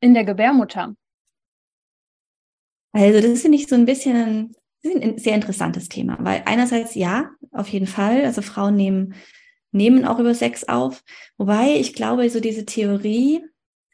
in 0.00 0.14
der 0.14 0.24
Gebärmutter? 0.24 0.94
Also 2.92 3.26
das 3.26 3.42
finde 3.42 3.56
ich 3.58 3.66
so 3.66 3.74
ein 3.74 3.86
bisschen 3.86 4.54
ein 4.82 5.18
sehr 5.18 5.34
interessantes 5.34 5.88
Thema, 5.88 6.16
weil 6.20 6.42
einerseits 6.46 6.94
ja, 6.94 7.30
auf 7.50 7.68
jeden 7.68 7.86
Fall, 7.86 8.24
also 8.24 8.42
Frauen 8.42 8.76
nehmen, 8.76 9.14
nehmen 9.72 10.04
auch 10.04 10.18
über 10.18 10.34
Sex 10.34 10.64
auf, 10.64 11.02
wobei 11.36 11.74
ich 11.76 11.94
glaube, 11.94 12.28
so 12.30 12.40
diese 12.40 12.64
Theorie, 12.64 13.42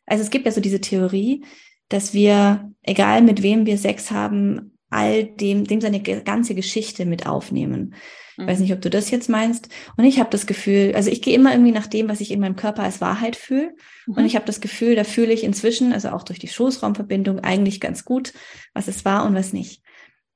also 0.07 0.23
es 0.23 0.31
gibt 0.31 0.45
ja 0.47 0.53
so 0.53 0.61
diese 0.61 0.81
Theorie, 0.81 1.45
dass 1.89 2.15
wir, 2.15 2.73
egal 2.83 3.23
mit 3.23 3.43
wem 3.43 3.67
wir 3.67 3.79
Sex 3.79 4.11
haben, 4.11 4.79
all 4.93 5.25
dem, 5.25 5.65
dem 5.65 5.81
seine 5.81 6.01
ganze 6.01 6.55
Geschichte 6.55 7.05
mit 7.07 7.27
aufnehmen. 7.27 7.95
Ich 8.39 8.47
weiß 8.47 8.59
mhm. 8.59 8.65
nicht, 8.65 8.73
ob 8.73 8.81
du 8.81 8.91
das 8.91 9.11
jetzt 9.11 9.29
meinst. 9.29 9.69
Und 9.97 10.05
ich 10.05 10.19
habe 10.19 10.31
das 10.31 10.47
Gefühl, 10.47 10.93
also 10.95 11.11
ich 11.11 11.23
gehe 11.23 11.35
immer 11.35 11.53
irgendwie 11.53 11.73
nach 11.73 11.87
dem, 11.87 12.09
was 12.09 12.21
ich 12.21 12.31
in 12.31 12.41
meinem 12.41 12.57
Körper 12.57 12.83
als 12.83 13.01
Wahrheit 13.01 13.37
fühle. 13.37 13.75
Mhm. 14.07 14.15
Und 14.15 14.25
ich 14.25 14.37
habe 14.37 14.47
das 14.47 14.61
Gefühl, 14.61 14.95
da 14.95 15.05
fühle 15.05 15.33
ich 15.33 15.45
inzwischen, 15.45 15.93
also 15.93 16.11
auch 16.11 16.23
durch 16.23 16.39
die 16.39 16.49
Schoßraumverbindung, 16.49 17.41
eigentlich 17.41 17.81
ganz 17.81 18.05
gut, 18.05 18.33
was 18.73 18.89
es 18.89 19.05
war 19.05 19.27
und 19.27 19.35
was 19.35 19.53
nicht. 19.53 19.83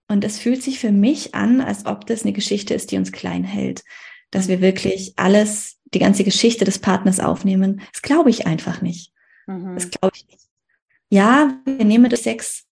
Und 0.09 0.25
es 0.25 0.39
fühlt 0.39 0.63
sich 0.63 0.79
für 0.79 0.93
mich 0.93 1.35
an, 1.35 1.61
als 1.61 1.87
ob 1.87 2.07
das 2.07 2.23
eine 2.23 2.33
Geschichte 2.33 2.75
ist, 2.75 2.93
die 2.93 2.97
uns 2.97 3.13
klein 3.13 3.45
hält. 3.45 3.83
Dass 4.31 4.49
wir 4.49 4.61
wirklich 4.61 5.15
alles, 5.17 5.79
die 5.95 5.99
ganze 5.99 6.25
Geschichte 6.25 6.65
des 6.65 6.79
Partners 6.79 7.21
aufnehmen. 7.21 7.81
Das 7.93 8.03
glaube 8.03 8.31
ich 8.31 8.47
einfach 8.47 8.83
nicht. 8.83 9.13
Mhm. 9.47 9.75
Das 9.75 9.91
glaube 9.91 10.17
ich 10.17 10.27
nicht. 10.27 10.47
Ja, 11.09 11.61
wir 11.65 11.85
nehmen 11.85 12.11
das 12.11 12.25
Sex 12.25 12.66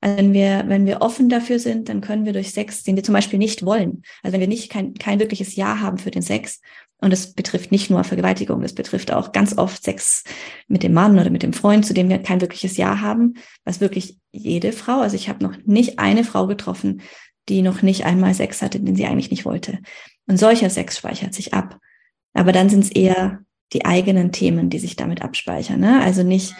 also 0.00 0.16
wenn 0.16 0.32
wir, 0.32 0.64
wenn 0.68 0.86
wir 0.86 1.00
offen 1.00 1.28
dafür 1.28 1.58
sind, 1.58 1.88
dann 1.88 2.00
können 2.00 2.24
wir 2.24 2.32
durch 2.32 2.52
Sex, 2.52 2.82
den 2.84 2.96
wir 2.96 3.02
zum 3.02 3.14
Beispiel 3.14 3.38
nicht 3.38 3.64
wollen, 3.64 4.02
also 4.22 4.32
wenn 4.32 4.40
wir 4.40 4.48
nicht 4.48 4.70
kein, 4.70 4.94
kein 4.94 5.18
wirkliches 5.18 5.56
Ja 5.56 5.80
haben 5.80 5.98
für 5.98 6.10
den 6.10 6.22
Sex, 6.22 6.60
und 7.00 7.12
das 7.12 7.32
betrifft 7.32 7.70
nicht 7.70 7.90
nur 7.90 8.02
Vergewaltigung, 8.02 8.60
das 8.60 8.72
betrifft 8.72 9.12
auch 9.12 9.30
ganz 9.30 9.56
oft 9.56 9.84
Sex 9.84 10.24
mit 10.66 10.82
dem 10.82 10.92
Mann 10.94 11.18
oder 11.18 11.30
mit 11.30 11.44
dem 11.44 11.52
Freund, 11.52 11.86
zu 11.86 11.94
dem 11.94 12.08
wir 12.08 12.18
kein 12.18 12.40
wirkliches 12.40 12.76
Ja 12.76 13.00
haben, 13.00 13.34
was 13.64 13.80
wirklich 13.80 14.18
jede 14.32 14.72
Frau, 14.72 15.00
also 15.00 15.14
ich 15.14 15.28
habe 15.28 15.44
noch 15.44 15.56
nicht 15.64 15.98
eine 15.98 16.24
Frau 16.24 16.46
getroffen, 16.46 17.02
die 17.48 17.62
noch 17.62 17.82
nicht 17.82 18.04
einmal 18.04 18.34
Sex 18.34 18.62
hatte, 18.62 18.80
den 18.80 18.96
sie 18.96 19.06
eigentlich 19.06 19.30
nicht 19.30 19.44
wollte. 19.44 19.78
Und 20.26 20.38
solcher 20.38 20.70
Sex 20.70 20.98
speichert 20.98 21.34
sich 21.34 21.54
ab. 21.54 21.78
Aber 22.34 22.52
dann 22.52 22.68
sind 22.68 22.84
es 22.84 22.90
eher 22.90 23.40
die 23.72 23.84
eigenen 23.84 24.32
Themen, 24.32 24.68
die 24.68 24.78
sich 24.78 24.96
damit 24.96 25.22
abspeichern. 25.22 25.80
Ne? 25.80 26.00
Also 26.02 26.22
nicht, 26.22 26.54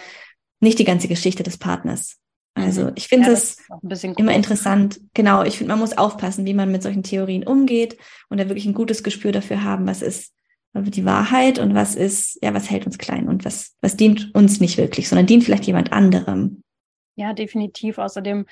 nicht 0.59 0.79
die 0.79 0.85
ganze 0.85 1.07
Geschichte 1.07 1.43
des 1.43 1.57
Partners. 1.57 2.17
Also 2.55 2.85
mhm. 2.85 2.91
ich 2.95 3.07
finde 3.07 3.31
es 3.31 3.57
ja, 3.69 4.11
immer 4.17 4.33
interessant. 4.33 4.99
Genau, 5.13 5.43
ich 5.43 5.57
finde, 5.57 5.73
man 5.73 5.79
muss 5.79 5.97
aufpassen, 5.97 6.45
wie 6.45 6.53
man 6.53 6.71
mit 6.71 6.83
solchen 6.83 7.03
Theorien 7.03 7.45
umgeht 7.45 7.97
und 8.29 8.39
da 8.39 8.47
wirklich 8.47 8.65
ein 8.65 8.73
gutes 8.73 9.03
Gespür 9.03 9.31
dafür 9.31 9.63
haben, 9.63 9.87
was 9.87 10.01
ist 10.01 10.33
die 10.73 11.05
Wahrheit 11.05 11.57
und 11.57 11.73
was 11.73 11.95
ist, 11.95 12.37
ja, 12.43 12.53
was 12.53 12.69
hält 12.69 12.85
uns 12.85 12.97
klein 12.97 13.27
und 13.27 13.43
was, 13.43 13.75
was 13.81 13.97
dient 13.97 14.33
uns 14.35 14.59
nicht 14.59 14.77
wirklich, 14.77 15.09
sondern 15.09 15.25
dient 15.25 15.43
vielleicht 15.43 15.65
jemand 15.65 15.91
anderem. 15.91 16.63
Ja, 17.15 17.33
definitiv. 17.33 17.97
Außerdem 17.97 18.45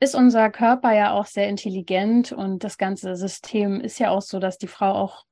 ist 0.00 0.14
unser 0.14 0.50
Körper 0.50 0.94
ja 0.94 1.12
auch 1.12 1.26
sehr 1.26 1.48
intelligent 1.48 2.32
und 2.32 2.64
das 2.64 2.78
ganze 2.78 3.16
System 3.16 3.80
ist 3.80 3.98
ja 3.98 4.10
auch 4.10 4.22
so, 4.22 4.38
dass 4.38 4.58
die 4.58 4.68
Frau 4.68 4.92
auch 4.92 5.24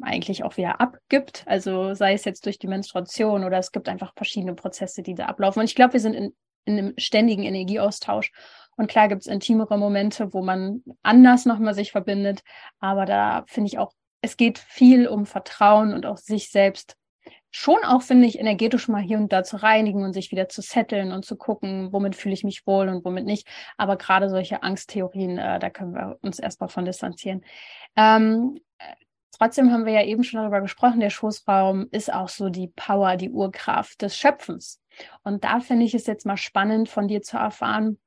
eigentlich 0.00 0.42
auch 0.42 0.56
wieder 0.56 0.80
abgibt. 0.80 1.44
Also 1.46 1.94
sei 1.94 2.14
es 2.14 2.24
jetzt 2.24 2.46
durch 2.46 2.58
die 2.58 2.66
Menstruation 2.66 3.44
oder 3.44 3.58
es 3.58 3.70
gibt 3.70 3.88
einfach 3.88 4.14
verschiedene 4.16 4.54
Prozesse, 4.54 5.02
die 5.02 5.14
da 5.14 5.26
ablaufen. 5.26 5.60
Und 5.60 5.66
ich 5.66 5.74
glaube, 5.74 5.92
wir 5.92 6.00
sind 6.00 6.14
in 6.14 6.34
in 6.64 6.78
einem 6.78 6.94
ständigen 6.98 7.42
Energieaustausch. 7.44 8.32
Und 8.76 8.88
klar 8.88 9.08
gibt 9.08 9.22
es 9.22 9.26
intimere 9.26 9.78
Momente, 9.78 10.32
wo 10.32 10.42
man 10.42 10.82
anders 11.02 11.44
nochmal 11.44 11.74
sich 11.74 11.92
verbindet. 11.92 12.42
Aber 12.80 13.04
da 13.04 13.44
finde 13.46 13.68
ich 13.68 13.78
auch, 13.78 13.92
es 14.22 14.36
geht 14.36 14.58
viel 14.58 15.08
um 15.08 15.26
Vertrauen 15.26 15.92
und 15.92 16.06
auch 16.06 16.16
sich 16.16 16.50
selbst 16.50 16.96
schon 17.52 17.84
auch, 17.84 18.02
finde 18.02 18.26
ich, 18.26 18.38
energetisch 18.38 18.88
mal 18.88 19.02
hier 19.02 19.18
und 19.18 19.32
da 19.32 19.44
zu 19.44 19.62
reinigen 19.62 20.02
und 20.02 20.14
sich 20.14 20.32
wieder 20.32 20.48
zu 20.48 20.62
setteln 20.62 21.12
und 21.12 21.24
zu 21.24 21.36
gucken, 21.36 21.92
womit 21.92 22.16
fühle 22.16 22.34
ich 22.34 22.44
mich 22.44 22.66
wohl 22.66 22.88
und 22.88 23.04
womit 23.04 23.26
nicht. 23.26 23.46
Aber 23.76 23.96
gerade 23.96 24.30
solche 24.30 24.62
Angsttheorien, 24.62 25.38
äh, 25.38 25.58
da 25.58 25.68
können 25.68 25.94
wir 25.94 26.18
uns 26.22 26.38
erstmal 26.38 26.70
von 26.70 26.86
distanzieren. 26.86 27.44
Ähm, 27.94 28.58
trotzdem 29.32 29.72
haben 29.72 29.86
wir 29.86 29.92
ja 29.92 30.04
eben 30.04 30.24
schon 30.24 30.40
darüber 30.40 30.60
gesprochen, 30.60 31.00
der 31.00 31.10
Schoßraum 31.10 31.88
ist 31.90 32.12
auch 32.12 32.28
so 32.28 32.48
die 32.48 32.68
Power, 32.68 33.16
die 33.16 33.30
Urkraft 33.30 34.02
des 34.02 34.16
Schöpfens. 34.16 34.80
Und 35.22 35.44
da 35.44 35.60
finde 35.60 35.84
ich 35.84 35.94
es 35.94 36.06
jetzt 36.06 36.26
mal 36.26 36.36
spannend 36.36 36.88
von 36.88 37.08
dir 37.08 37.22
zu 37.22 37.36
erfahren, 37.36 37.98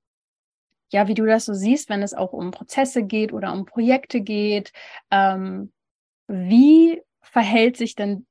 ja, 0.91 1.07
wie 1.07 1.15
du 1.15 1.25
das 1.25 1.45
so 1.45 1.53
siehst, 1.53 1.89
wenn 1.89 2.03
es 2.03 2.13
auch 2.13 2.31
um 2.31 2.51
Prozesse 2.51 3.03
geht 3.03 3.33
oder 3.33 3.51
um 3.53 3.65
Projekte 3.65 4.21
geht. 4.21 4.71
Ähm, 5.09 5.71
wie 6.27 7.01
verhält 7.21 7.75
sich 7.75 7.95
denn, 7.95 8.27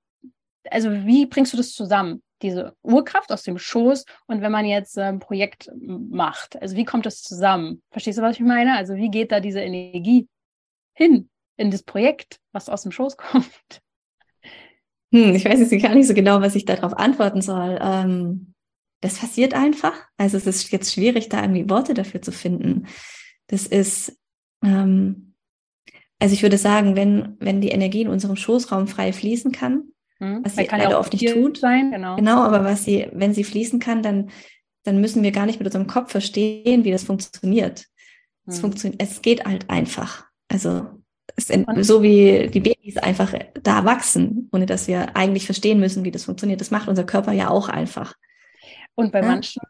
also 0.71 0.91
wie 1.05 1.27
bringst 1.27 1.53
du 1.53 1.57
das 1.57 1.73
zusammen? 1.73 2.23
diese 2.43 2.77
Urkraft 2.83 3.33
aus 3.33 3.43
dem 3.43 3.59
Schoß 3.59 4.05
und 4.27 4.43
wenn 4.43 4.53
man 4.53 4.67
jetzt 4.67 4.99
ein 4.99 5.19
Projekt 5.19 5.71
macht? 5.77 6.61
Also 6.61 6.77
wie 6.77 6.85
kommt 6.85 7.07
das 7.07 7.23
zusammen? 7.23 7.83
Verstehst 7.91 8.19
du, 8.19 8.23
was 8.23 8.37
ich 8.37 8.43
meine? 8.43 8.77
Also 8.77 8.97
wie 8.97 9.09
geht 9.09 9.33
da 9.33 9.41
diese 9.41 9.61
Energie 9.61 10.29
hin 10.93 11.31
in 11.56 11.70
das 11.70 11.82
Projekt, 11.82 12.40
was 12.52 12.68
aus 12.68 12.82
dem 12.82 12.92
Schoß 12.92 13.16
kommt? 13.18 13.82
Hm, 15.12 15.34
ich 15.34 15.44
weiß 15.44 15.61
jetzt 15.61 15.82
gar 15.82 15.94
nicht 15.94 16.08
so 16.08 16.14
genau, 16.14 16.40
was 16.40 16.56
ich 16.56 16.64
darauf 16.64 16.96
antworten 16.99 17.40
soll. 17.40 17.78
Ähm, 17.80 18.54
das 19.00 19.18
passiert 19.18 19.54
einfach. 19.54 19.92
Also 20.16 20.37
es 20.37 20.46
ist 20.46 20.73
jetzt 20.73 20.92
schwierig, 20.92 21.28
da 21.28 21.42
irgendwie 21.42 21.68
Worte 21.68 21.94
dafür 21.94 22.23
zu 22.23 22.32
finden. 22.32 22.87
Das 23.49 23.66
ist, 23.66 24.18
ähm, 24.64 25.34
also 26.18 26.32
ich 26.32 26.42
würde 26.42 26.58
sagen, 26.58 26.96
wenn, 26.96 27.37
wenn 27.38 27.61
die 27.61 27.68
Energie 27.68 28.00
in 28.00 28.08
unserem 28.08 28.37
Schoßraum 28.37 28.88
frei 28.88 29.12
fließen 29.12 29.52
kann, 29.52 29.90
hm. 30.18 30.40
was 30.42 30.56
sie 30.56 30.64
leider 30.64 30.90
ja 30.90 30.99
oft 30.99 31.12
nicht 31.12 31.32
tut, 31.32 31.58
sein, 31.58 31.90
genau. 31.90 32.16
genau, 32.16 32.42
aber 32.42 32.64
was 32.64 32.84
sie, 32.84 33.08
wenn 33.12 33.34
sie 33.34 33.44
fließen 33.44 33.78
kann, 33.78 34.02
dann, 34.02 34.30
dann 34.84 35.00
müssen 35.00 35.23
wir 35.23 35.32
gar 35.32 35.46
nicht 35.46 35.61
mit 35.61 35.66
unserem 35.66 35.87
Kopf 35.87 36.11
verstehen, 36.11 36.84
wie 36.84 36.90
das 36.90 37.04
funktioniert. 37.04 37.80
Hm. 38.46 38.54
Es, 38.54 38.58
funktioniert 38.61 39.02
es 39.02 39.23
geht 39.23 39.44
halt 39.44 39.68
einfach. 39.68 40.25
Also 40.49 40.87
es, 41.37 41.49
so 41.87 42.02
wie 42.02 42.49
die 42.49 42.61
Babys 42.61 42.97
einfach 42.99 43.35
da 43.62 43.85
wachsen, 43.85 44.49
ohne 44.52 44.66
dass 44.66 44.88
wir 44.88 45.16
eigentlich 45.16 45.47
verstehen 45.47 45.81
müssen, 45.81 46.04
wie 46.04 46.11
das 46.11 46.25
funktioniert. 46.25 46.61
Das 46.61 46.71
macht 46.71 46.88
unser 46.88 47.04
Körper 47.04 47.33
ja 47.33 47.49
auch 47.49 47.69
einfach. 47.69 48.14
Und 48.95 49.12
bei 49.12 49.21
ja? 49.21 49.26
manchen 49.26 49.62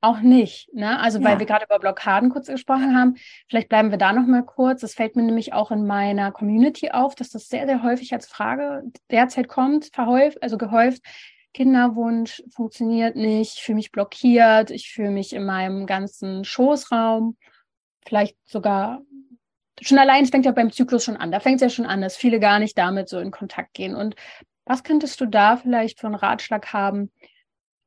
auch 0.00 0.20
nicht. 0.20 0.72
Ne? 0.72 0.98
Also, 1.00 1.22
weil 1.24 1.34
ja. 1.34 1.38
wir 1.40 1.46
gerade 1.46 1.64
über 1.64 1.78
Blockaden 1.78 2.30
kurz 2.30 2.46
gesprochen 2.46 2.96
haben, 2.96 3.16
vielleicht 3.48 3.68
bleiben 3.68 3.90
wir 3.90 3.98
da 3.98 4.12
noch 4.12 4.26
mal 4.26 4.44
kurz. 4.44 4.82
Es 4.82 4.94
fällt 4.94 5.16
mir 5.16 5.22
nämlich 5.22 5.52
auch 5.52 5.70
in 5.70 5.86
meiner 5.86 6.30
Community 6.30 6.90
auf, 6.90 7.14
dass 7.14 7.30
das 7.30 7.48
sehr, 7.48 7.66
sehr 7.66 7.82
häufig 7.82 8.12
als 8.12 8.26
Frage 8.26 8.84
derzeit 9.10 9.48
kommt, 9.48 9.90
verhäuft, 9.92 10.42
also 10.42 10.56
gehäuft. 10.56 11.02
Kinderwunsch 11.54 12.42
funktioniert 12.50 13.16
nicht, 13.16 13.54
ich 13.56 13.62
fühle 13.62 13.76
mich 13.76 13.90
blockiert, 13.90 14.70
ich 14.70 14.90
fühle 14.90 15.10
mich 15.10 15.32
in 15.32 15.44
meinem 15.44 15.86
ganzen 15.86 16.44
Schoßraum, 16.44 17.36
vielleicht 18.06 18.36
sogar 18.44 19.00
schon 19.80 19.98
allein, 19.98 20.24
es 20.24 20.30
fängt 20.30 20.46
ja 20.46 20.52
beim 20.52 20.72
Zyklus 20.72 21.04
schon 21.04 21.16
an. 21.16 21.32
Da 21.32 21.40
fängt 21.40 21.56
es 21.56 21.62
ja 21.62 21.70
schon 21.70 21.86
an, 21.86 22.00
dass 22.00 22.16
viele 22.16 22.40
gar 22.40 22.58
nicht 22.58 22.76
damit 22.76 23.08
so 23.08 23.18
in 23.18 23.30
Kontakt 23.30 23.74
gehen. 23.74 23.94
Und 23.94 24.14
was 24.64 24.82
könntest 24.82 25.20
du 25.20 25.26
da 25.26 25.56
vielleicht 25.56 26.00
für 26.00 26.06
einen 26.06 26.16
Ratschlag 26.16 26.72
haben, 26.72 27.10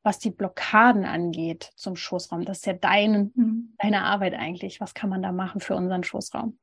was 0.04 0.20
die 0.20 0.32
Blockaden 0.32 1.06
angeht 1.06 1.72
zum 1.76 1.96
Schoßraum? 1.96 2.46
Das 2.46 2.58
ist 2.58 2.66
ja 2.66 2.74
dein, 2.74 3.32
mhm. 3.36 3.76
deine 3.78 4.04
Arbeit 4.04 4.34
eigentlich. 4.34 4.82
Was 4.82 4.94
kann 4.94 5.10
man 5.10 5.22
da 5.22 5.32
machen 5.32 5.62
für 5.62 5.76
unseren 5.76 6.04
Schoßraum? 6.04 6.58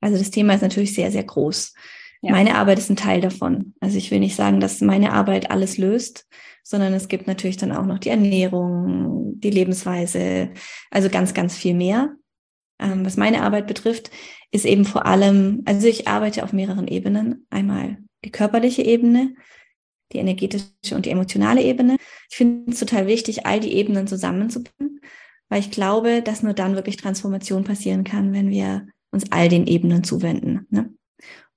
Also 0.00 0.16
das 0.16 0.30
Thema 0.30 0.54
ist 0.54 0.62
natürlich 0.62 0.94
sehr, 0.94 1.10
sehr 1.10 1.24
groß. 1.24 1.74
Ja. 2.22 2.32
Meine 2.32 2.54
Arbeit 2.54 2.78
ist 2.78 2.90
ein 2.90 2.96
Teil 2.96 3.20
davon. 3.20 3.74
Also 3.80 3.96
ich 3.96 4.10
will 4.10 4.20
nicht 4.20 4.36
sagen, 4.36 4.60
dass 4.60 4.80
meine 4.80 5.12
Arbeit 5.12 5.50
alles 5.50 5.78
löst, 5.78 6.26
sondern 6.62 6.92
es 6.92 7.08
gibt 7.08 7.26
natürlich 7.26 7.56
dann 7.56 7.72
auch 7.72 7.86
noch 7.86 7.98
die 7.98 8.10
Ernährung, 8.10 9.40
die 9.40 9.50
Lebensweise, 9.50 10.50
also 10.90 11.08
ganz, 11.08 11.34
ganz 11.34 11.56
viel 11.56 11.74
mehr. 11.74 12.14
Ähm, 12.80 13.04
was 13.04 13.16
meine 13.16 13.42
Arbeit 13.42 13.66
betrifft, 13.66 14.10
ist 14.50 14.64
eben 14.64 14.84
vor 14.84 15.06
allem, 15.06 15.62
also 15.66 15.86
ich 15.86 16.08
arbeite 16.08 16.42
auf 16.42 16.52
mehreren 16.52 16.88
Ebenen. 16.88 17.46
Einmal 17.50 17.98
die 18.24 18.30
körperliche 18.30 18.82
Ebene, 18.82 19.34
die 20.12 20.18
energetische 20.18 20.94
und 20.94 21.06
die 21.06 21.10
emotionale 21.10 21.62
Ebene. 21.62 21.96
Ich 22.30 22.36
finde 22.36 22.72
es 22.72 22.80
total 22.80 23.06
wichtig, 23.06 23.46
all 23.46 23.60
die 23.60 23.74
Ebenen 23.74 24.06
zusammenzubringen, 24.06 25.00
weil 25.48 25.60
ich 25.60 25.70
glaube, 25.70 26.22
dass 26.22 26.42
nur 26.42 26.54
dann 26.54 26.74
wirklich 26.74 26.96
Transformation 26.96 27.64
passieren 27.64 28.04
kann, 28.04 28.32
wenn 28.32 28.50
wir 28.50 28.86
uns 29.12 29.30
all 29.30 29.48
den 29.48 29.66
Ebenen 29.66 30.04
zuwenden. 30.04 30.66
Ne? 30.70 30.92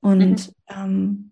Und 0.01 0.19
mhm. 0.19 0.53
ähm, 0.69 1.31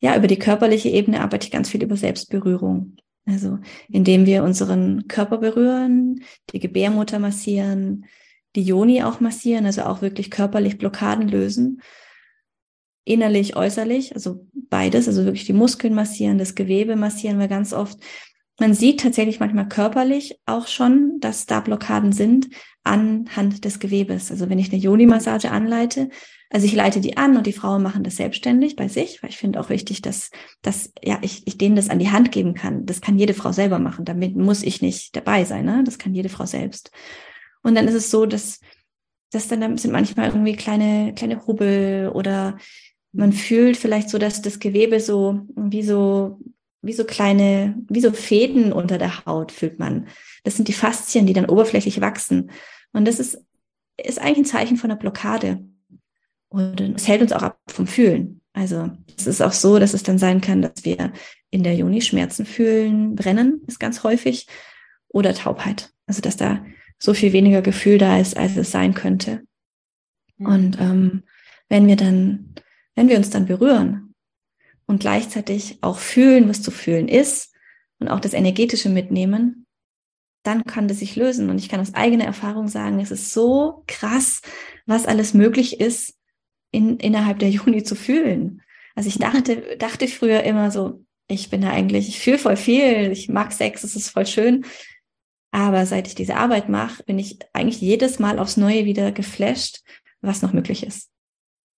ja, 0.00 0.16
über 0.16 0.26
die 0.26 0.38
körperliche 0.38 0.90
Ebene 0.90 1.20
arbeite 1.20 1.46
ich 1.46 1.52
ganz 1.52 1.70
viel 1.70 1.82
über 1.82 1.96
Selbstberührung. 1.96 2.96
Also 3.26 3.58
indem 3.88 4.26
wir 4.26 4.44
unseren 4.44 5.08
Körper 5.08 5.38
berühren, 5.38 6.22
die 6.50 6.58
Gebärmutter 6.60 7.18
massieren, 7.18 8.04
die 8.56 8.62
Joni 8.62 9.02
auch 9.02 9.20
massieren, 9.20 9.66
also 9.66 9.82
auch 9.82 10.02
wirklich 10.02 10.30
körperlich 10.30 10.78
Blockaden 10.78 11.28
lösen. 11.28 11.82
Innerlich, 13.04 13.56
äußerlich, 13.56 14.14
also 14.14 14.46
beides, 14.52 15.08
also 15.08 15.24
wirklich 15.24 15.44
die 15.44 15.52
Muskeln 15.52 15.94
massieren, 15.94 16.38
das 16.38 16.54
Gewebe 16.54 16.96
massieren 16.96 17.38
wir 17.38 17.48
ganz 17.48 17.72
oft. 17.72 17.98
Man 18.58 18.72
sieht 18.72 19.00
tatsächlich 19.00 19.40
manchmal 19.40 19.68
körperlich 19.68 20.38
auch 20.46 20.68
schon, 20.68 21.18
dass 21.20 21.46
da 21.46 21.60
Blockaden 21.60 22.12
sind 22.12 22.48
anhand 22.84 23.64
des 23.64 23.80
Gewebes. 23.80 24.30
Also 24.30 24.48
wenn 24.48 24.60
ich 24.60 24.72
eine 24.72 24.80
Joni-Massage 24.80 25.50
anleite, 25.50 26.08
also 26.50 26.66
ich 26.66 26.74
leite 26.74 27.00
die 27.00 27.16
an 27.16 27.36
und 27.36 27.48
die 27.48 27.52
Frauen 27.52 27.82
machen 27.82 28.04
das 28.04 28.14
selbstständig 28.14 28.76
bei 28.76 28.86
sich, 28.86 29.20
weil 29.22 29.30
ich 29.30 29.38
finde 29.38 29.58
auch 29.58 29.70
wichtig, 29.70 30.02
dass, 30.02 30.30
dass 30.62 30.92
ja, 31.02 31.18
ich, 31.20 31.46
ich 31.46 31.58
denen 31.58 31.74
das 31.74 31.90
an 31.90 31.98
die 31.98 32.12
Hand 32.12 32.30
geben 32.30 32.54
kann. 32.54 32.86
Das 32.86 33.00
kann 33.00 33.18
jede 33.18 33.34
Frau 33.34 33.50
selber 33.50 33.80
machen. 33.80 34.04
Damit 34.04 34.36
muss 34.36 34.62
ich 34.62 34.80
nicht 34.80 35.16
dabei 35.16 35.44
sein. 35.44 35.64
Ne? 35.64 35.82
Das 35.84 35.98
kann 35.98 36.14
jede 36.14 36.28
Frau 36.28 36.46
selbst. 36.46 36.92
Und 37.64 37.74
dann 37.74 37.88
ist 37.88 37.94
es 37.94 38.12
so, 38.12 38.26
dass, 38.26 38.60
dass 39.32 39.48
dann 39.48 39.76
sind 39.76 39.90
manchmal 39.90 40.28
irgendwie 40.28 40.54
kleine, 40.54 41.12
kleine 41.14 41.44
Hubbel 41.46 42.12
oder 42.14 42.58
man 43.12 43.32
fühlt 43.32 43.76
vielleicht 43.76 44.10
so, 44.10 44.18
dass 44.18 44.42
das 44.42 44.60
Gewebe 44.60 45.00
so 45.00 45.40
wie 45.56 45.82
so 45.82 46.38
wie 46.84 46.92
so 46.92 47.04
kleine, 47.04 47.74
wie 47.88 48.00
so 48.00 48.12
Fäden 48.12 48.72
unter 48.72 48.98
der 48.98 49.24
Haut 49.24 49.52
fühlt 49.52 49.78
man. 49.78 50.06
Das 50.44 50.56
sind 50.56 50.68
die 50.68 50.74
Faszien, 50.74 51.26
die 51.26 51.32
dann 51.32 51.46
oberflächlich 51.46 52.00
wachsen. 52.00 52.50
Und 52.92 53.06
das 53.06 53.18
ist, 53.18 53.38
ist 53.96 54.20
eigentlich 54.20 54.38
ein 54.38 54.44
Zeichen 54.44 54.76
von 54.76 54.90
einer 54.90 55.00
Blockade. 55.00 55.64
Und 56.48 56.80
es 56.80 57.08
hält 57.08 57.22
uns 57.22 57.32
auch 57.32 57.42
ab 57.42 57.58
vom 57.68 57.86
Fühlen. 57.86 58.42
Also 58.52 58.90
es 59.18 59.26
ist 59.26 59.40
auch 59.40 59.52
so, 59.52 59.78
dass 59.78 59.94
es 59.94 60.02
dann 60.02 60.18
sein 60.18 60.40
kann, 60.40 60.62
dass 60.62 60.84
wir 60.84 61.12
in 61.50 61.62
der 61.62 61.74
Juni 61.74 62.02
Schmerzen 62.02 62.44
fühlen, 62.44 63.16
brennen 63.16 63.62
ist 63.66 63.80
ganz 63.80 64.04
häufig 64.04 64.46
oder 65.08 65.34
Taubheit. 65.34 65.90
Also 66.06 66.20
dass 66.20 66.36
da 66.36 66.64
so 66.98 67.14
viel 67.14 67.32
weniger 67.32 67.62
Gefühl 67.62 67.98
da 67.98 68.18
ist, 68.18 68.36
als 68.36 68.56
es 68.56 68.70
sein 68.70 68.94
könnte. 68.94 69.42
Und 70.38 70.80
ähm, 70.80 71.22
wenn 71.68 71.86
wir 71.86 71.96
dann, 71.96 72.54
wenn 72.94 73.08
wir 73.08 73.16
uns 73.16 73.30
dann 73.30 73.46
berühren 73.46 74.14
und 74.86 75.00
gleichzeitig 75.00 75.78
auch 75.80 75.98
fühlen, 75.98 76.48
was 76.48 76.62
zu 76.62 76.70
fühlen 76.70 77.08
ist 77.08 77.54
und 77.98 78.08
auch 78.08 78.20
das 78.20 78.34
Energetische 78.34 78.88
mitnehmen, 78.88 79.66
dann 80.42 80.64
kann 80.64 80.88
das 80.88 80.98
sich 80.98 81.16
lösen. 81.16 81.48
Und 81.50 81.58
ich 81.58 81.68
kann 81.68 81.80
aus 81.80 81.94
eigener 81.94 82.24
Erfahrung 82.24 82.68
sagen, 82.68 83.00
es 83.00 83.10
ist 83.10 83.32
so 83.32 83.82
krass, 83.86 84.42
was 84.86 85.06
alles 85.06 85.34
möglich 85.34 85.80
ist, 85.80 86.14
in, 86.70 86.98
innerhalb 86.98 87.38
der 87.38 87.50
Juni 87.50 87.82
zu 87.82 87.94
fühlen. 87.94 88.62
Also 88.94 89.08
ich 89.08 89.18
dachte, 89.18 89.76
dachte 89.78 90.06
früher 90.08 90.42
immer 90.42 90.70
so, 90.70 91.04
ich 91.28 91.48
bin 91.48 91.62
da 91.62 91.70
eigentlich, 91.70 92.08
ich 92.08 92.20
fühle 92.20 92.38
voll 92.38 92.56
viel, 92.56 93.10
ich 93.10 93.28
mag 93.28 93.52
Sex, 93.52 93.82
es 93.82 93.96
ist 93.96 94.10
voll 94.10 94.26
schön. 94.26 94.66
Aber 95.54 95.86
seit 95.86 96.08
ich 96.08 96.16
diese 96.16 96.34
Arbeit 96.34 96.68
mache, 96.68 97.04
bin 97.04 97.16
ich 97.16 97.38
eigentlich 97.52 97.80
jedes 97.80 98.18
Mal 98.18 98.40
aufs 98.40 98.56
Neue 98.56 98.86
wieder 98.86 99.12
geflasht, 99.12 99.84
was 100.20 100.42
noch 100.42 100.52
möglich 100.52 100.84
ist. 100.84 101.12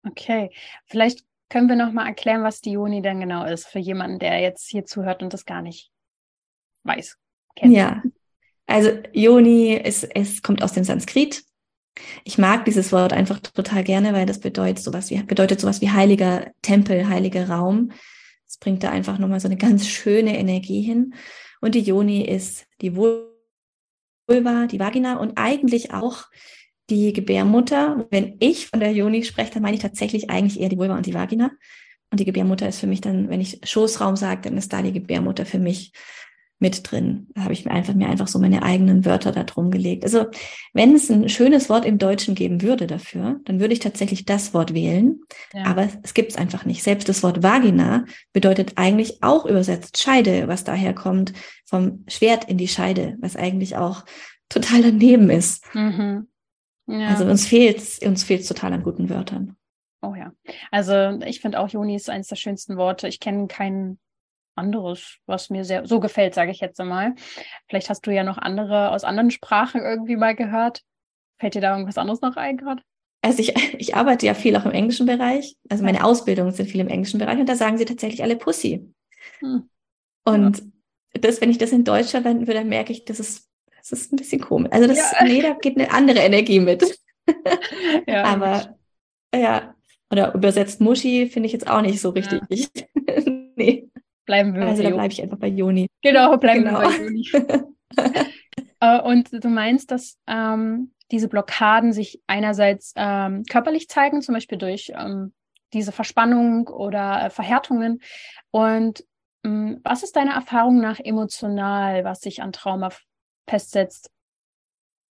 Okay, 0.07 0.53
vielleicht 0.87 1.25
können 1.49 1.69
wir 1.69 1.75
noch 1.75 1.91
mal 1.91 2.07
erklären, 2.07 2.45
was 2.45 2.61
die 2.61 2.71
Joni 2.71 3.03
denn 3.03 3.19
genau 3.19 3.45
ist 3.45 3.67
für 3.67 3.81
jemanden, 3.81 4.21
der 4.21 4.39
jetzt 4.39 4.69
hier 4.69 4.85
zuhört 4.85 5.25
und 5.25 5.33
das 5.33 5.45
gar 5.45 5.61
nicht 5.61 5.91
weiß. 6.85 7.17
Kennt. 7.57 7.75
Ja, 7.75 8.01
also 8.69 8.91
Joni 9.13 9.75
ist, 9.75 10.05
es 10.05 10.41
kommt 10.41 10.63
aus 10.63 10.73
dem 10.73 10.85
Sanskrit. 10.85 11.43
Ich 12.23 12.39
mag 12.39 12.65
dieses 12.67 12.93
Wort 12.93 13.13
einfach 13.13 13.41
total 13.41 13.83
gerne, 13.83 14.13
weil 14.13 14.27
das 14.27 14.39
bedeutet 14.39 14.85
sowas 14.85 15.11
wie 15.11 15.21
bedeutet 15.21 15.61
sowas 15.61 15.81
wie 15.81 15.91
heiliger 15.91 16.53
Tempel, 16.63 17.09
heiliger 17.09 17.51
Raum. 17.51 17.91
Es 18.47 18.57
bringt 18.57 18.85
da 18.85 18.91
einfach 18.91 19.19
nochmal 19.19 19.41
so 19.41 19.49
eine 19.49 19.57
ganz 19.57 19.89
schöne 19.89 20.39
Energie 20.39 20.83
hin. 20.83 21.15
Und 21.61 21.75
die 21.75 21.81
Joni 21.81 22.25
ist 22.25 22.69
die 22.81 22.95
Wohl 22.95 23.34
Vulva, 24.27 24.67
die 24.67 24.81
Vagina 24.81 25.17
und 25.19 25.37
eigentlich 25.37 25.93
auch 25.93 26.25
die 26.91 27.13
Gebärmutter. 27.13 28.07
Wenn 28.11 28.37
ich 28.41 28.69
von 28.69 28.81
der 28.81 28.93
Joni 28.93 29.25
spreche, 29.25 29.53
dann 29.53 29.63
meine 29.63 29.77
ich 29.77 29.83
tatsächlich 29.83 30.31
eigentlich 30.31 30.61
eher 30.61 30.69
die 30.69 30.79
Vulva 30.79 30.97
und 30.97 31.07
die 31.07 31.15
Vagina. 31.15 31.51
Und 32.11 32.21
die 32.21 32.25
Gebärmutter 32.25 32.69
ist 32.69 32.79
für 32.79 32.87
mich 32.87 33.01
dann, 33.01 33.29
wenn 33.29 33.41
ich 33.41 33.61
Schoßraum 33.65 34.17
sage, 34.17 34.43
dann 34.43 34.57
ist 34.57 34.73
da 34.73 34.83
die 34.83 34.93
Gebärmutter 34.93 35.47
für 35.47 35.59
mich 35.59 35.93
mit 36.65 36.91
drin. 36.91 37.27
Da 37.35 37.43
habe 37.43 37.53
ich 37.53 37.67
mir 37.67 37.73
einfach, 37.73 37.93
mir 37.93 38.09
einfach 38.09 38.27
so 38.27 38.39
meine 38.39 38.63
eigenen 38.63 39.05
Wörter 39.05 39.33
da 39.33 39.45
drum 39.45 39.71
gelegt. 39.71 40.03
Also 40.03 40.25
wenn 40.73 40.95
es 40.95 41.11
ein 41.11 41.29
schönes 41.29 41.69
Wort 41.69 41.85
im 41.85 41.99
Deutschen 41.99 42.35
geben 42.35 42.63
würde 42.63 42.87
dafür, 42.87 43.39
dann 43.45 43.61
würde 43.61 43.75
ich 43.75 43.81
tatsächlich 43.81 44.25
das 44.25 44.55
Wort 44.55 44.73
wählen. 44.73 45.21
Ja. 45.53 45.67
Aber 45.67 45.87
es 46.03 46.15
gibt 46.15 46.31
es 46.31 46.39
einfach 46.39 46.65
nicht. 46.65 46.83
Selbst 46.83 47.07
das 47.07 47.23
Wort 47.23 47.43
Vagina 47.43 48.07
bedeutet 48.33 48.73
eigentlich 48.77 49.23
auch 49.23 49.45
übersetzt 49.45 50.01
Scheide, 50.01 50.49
was 50.49 50.65
daher 50.65 50.95
kommt 50.95 51.35
vom 51.67 52.03
Schwert 52.09 52.47
in 52.47 52.57
die 52.57 52.69
Scheide, 52.69 53.19
was 53.21 53.37
eigentlich 53.37 53.77
auch 53.77 54.07
total 54.49 54.81
daneben 54.81 55.29
ist. 55.29 55.63
Mhm. 55.75 56.29
Ja. 56.87 57.09
Also 57.09 57.27
uns 57.27 57.47
fehlt 57.47 57.83
uns 58.07 58.25
fehlt 58.25 58.49
total 58.49 58.73
an 58.73 58.83
guten 58.83 59.11
Wörtern. 59.11 59.55
Oh 60.01 60.15
ja. 60.15 60.33
Also 60.71 61.21
ich 61.27 61.43
finde 61.43 61.61
auch 61.61 61.69
Juni 61.69 61.95
ist 61.95 62.09
eines 62.09 62.29
der 62.29 62.37
schönsten 62.37 62.79
Worte. 62.79 63.07
Ich 63.07 63.21
kenne 63.21 63.49
keinen 63.49 63.99
anderes, 64.57 65.19
was 65.27 65.51
mir 65.51 65.65
sehr 65.65 65.87
so 65.87 66.01
gefällt, 66.01 66.35
sage 66.35 66.51
ich 66.51 66.61
jetzt 66.61 66.81
einmal. 66.81 67.15
Vielleicht 67.69 67.91
hast 67.91 68.07
du 68.07 68.13
ja 68.13 68.25
noch 68.25 68.39
andere 68.39 68.91
aus 68.91 69.05
anderen 69.05 69.31
Sprachen 69.31 69.81
irgendwie 69.83 70.17
mal 70.17 70.35
gehört. 70.35 70.83
Fällt 71.39 71.55
dir 71.55 71.61
da 71.61 71.73
irgendwas 71.73 71.99
anderes 71.99 72.21
noch 72.21 72.37
ein 72.37 72.57
gerade? 72.57 72.83
Also 73.23 73.41
ich, 73.41 73.55
ich 73.79 73.95
arbeite 73.95 74.27
ja 74.27 74.35
viel 74.35 74.57
auch 74.57 74.65
im 74.65 74.73
englischen 74.73 75.07
Bereich. 75.07 75.57
Also 75.69 75.85
meine 75.85 76.05
Ausbildungen 76.05 76.53
sind 76.53 76.69
viel 76.69 76.81
im 76.81 76.89
englischen 76.89 77.19
Bereich 77.19 77.39
und 77.39 77.49
da 77.49 77.57
sagen 77.57 77.79
sie 77.79 77.85
tatsächlich 77.85 78.23
alle 78.23 78.37
Pussy. 78.37 78.93
Hm. 79.41 79.69
Und 80.25 80.59
ja. 80.59 81.21
das, 81.21 81.41
wenn 81.41 81.51
ich 81.51 81.59
das 81.59 81.73
in 81.73 81.85
Deutsch 81.85 82.11
verwenden 82.11 82.47
würde, 82.47 82.61
dann 82.61 82.69
merke 82.69 82.93
ich, 82.93 83.05
das 83.05 83.21
ist, 83.21 83.49
das 83.77 83.93
ist 83.93 84.13
ein 84.13 84.17
bisschen 84.17 84.41
komisch. 84.41 84.73
Also 84.73 84.87
das, 84.87 85.13
ja. 85.13 85.25
nee, 85.25 85.43
da 85.43 85.55
geht 85.55 85.77
eine 85.77 85.91
andere 85.91 86.21
Energie 86.21 86.61
mit. 86.61 86.99
ja. 88.07 88.25
Aber 88.25 88.77
ja, 89.35 89.75
oder 90.11 90.35
übersetzt 90.35 90.81
Muschi 90.81 91.27
finde 91.27 91.47
ich 91.47 91.53
jetzt 91.53 91.69
auch 91.69 91.81
nicht 91.81 92.01
so 92.01 92.11
richtig. 92.11 92.69
Nee. 93.57 93.89
Bleiben 94.27 94.55
wir 94.55 94.63
Also 94.63 94.83
da 94.83 94.91
bleibe 94.91 95.13
ich 95.13 95.23
einfach 95.23 95.39
bei 95.39 95.49
Joni. 95.49 95.87
Genau, 96.03 96.37
bleiben 96.37 96.65
genau. 96.65 96.81
wir 96.81 96.89
bei 96.89 97.05
Joni. 97.05 97.29
Äh, 98.81 99.01
und 99.01 99.31
du 99.33 99.49
meinst, 99.49 99.91
dass 99.91 100.19
ähm, 100.27 100.93
diese 101.11 101.29
Blockaden 101.29 101.93
sich 101.93 102.21
einerseits 102.27 102.93
ähm, 102.97 103.45
körperlich 103.49 103.89
zeigen, 103.89 104.21
zum 104.21 104.35
Beispiel 104.35 104.59
durch 104.59 104.93
ähm, 104.95 105.33
diese 105.73 105.93
Verspannung 105.93 106.69
oder 106.69 107.27
äh, 107.27 107.31
Verhärtungen. 107.31 108.01
Und 108.51 109.05
ähm, 109.45 109.81
was 109.85 110.03
ist 110.03 110.17
deine 110.17 110.33
Erfahrung 110.33 110.81
nach 110.81 111.01
emotional, 111.01 112.05
was 112.05 112.21
sich 112.21 112.43
an 112.43 112.53
Trauma 112.53 112.91
festsetzt? 113.49 114.11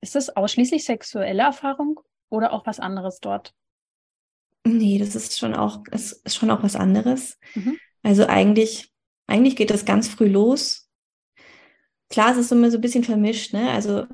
Ist 0.02 0.16
es 0.16 0.36
ausschließlich 0.36 0.84
sexuelle 0.84 1.44
Erfahrung 1.44 2.00
oder 2.30 2.54
auch 2.54 2.66
was 2.66 2.80
anderes 2.80 3.20
dort? 3.20 3.54
Nee, 4.64 4.98
das 5.00 5.16
ist 5.16 5.38
schon 5.38 5.56
auch, 5.56 5.84
ist 5.92 6.34
schon 6.34 6.52
auch 6.52 6.64
was 6.64 6.76
anderes. 6.76 7.38
Mhm. 7.56 7.78
Also 8.04 8.28
eigentlich, 8.28 8.91
eigentlich 9.32 9.56
geht 9.56 9.70
das 9.70 9.86
ganz 9.86 10.08
früh 10.08 10.28
los. 10.28 10.90
Klar, 12.10 12.32
es 12.32 12.38
ist 12.38 12.52
immer 12.52 12.70
so 12.70 12.78
ein 12.78 12.82
bisschen 12.82 13.04
vermischt, 13.04 13.54
ne? 13.54 13.72
Also 13.72 14.06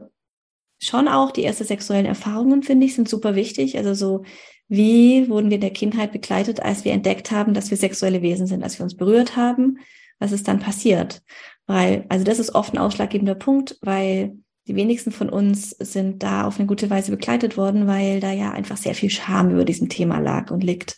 schon 0.79 1.07
auch 1.07 1.31
die 1.31 1.43
ersten 1.43 1.63
sexuellen 1.63 2.05
Erfahrungen, 2.05 2.61
finde 2.61 2.85
ich, 2.85 2.95
sind 2.95 3.09
super 3.09 3.35
wichtig. 3.35 3.77
Also 3.77 3.93
so, 3.93 4.23
wie 4.67 5.27
wurden 5.29 5.49
wir 5.49 5.55
in 5.55 5.61
der 5.61 5.71
Kindheit 5.71 6.11
begleitet, 6.11 6.59
als 6.61 6.85
wir 6.85 6.91
entdeckt 6.91 7.31
haben, 7.31 7.53
dass 7.53 7.71
wir 7.71 7.77
sexuelle 7.77 8.21
Wesen 8.21 8.47
sind, 8.47 8.63
als 8.63 8.77
wir 8.79 8.83
uns 8.83 8.95
berührt 8.95 9.35
haben? 9.35 9.79
Was 10.19 10.31
ist 10.31 10.47
dann 10.47 10.59
passiert? 10.59 11.21
Weil, 11.65 12.05
also 12.09 12.23
das 12.23 12.39
ist 12.39 12.53
oft 12.53 12.73
ein 12.73 12.77
ausschlaggebender 12.77 13.35
Punkt, 13.35 13.77
weil 13.81 14.37
die 14.67 14.75
wenigsten 14.75 15.11
von 15.11 15.29
uns 15.29 15.71
sind 15.71 16.23
da 16.23 16.45
auf 16.45 16.59
eine 16.59 16.67
gute 16.67 16.89
Weise 16.89 17.11
begleitet 17.11 17.57
worden, 17.57 17.87
weil 17.87 18.19
da 18.19 18.31
ja 18.31 18.51
einfach 18.51 18.77
sehr 18.77 18.95
viel 18.95 19.09
Scham 19.09 19.49
über 19.49 19.65
diesem 19.65 19.89
Thema 19.89 20.19
lag 20.19 20.51
und 20.51 20.63
liegt. 20.63 20.97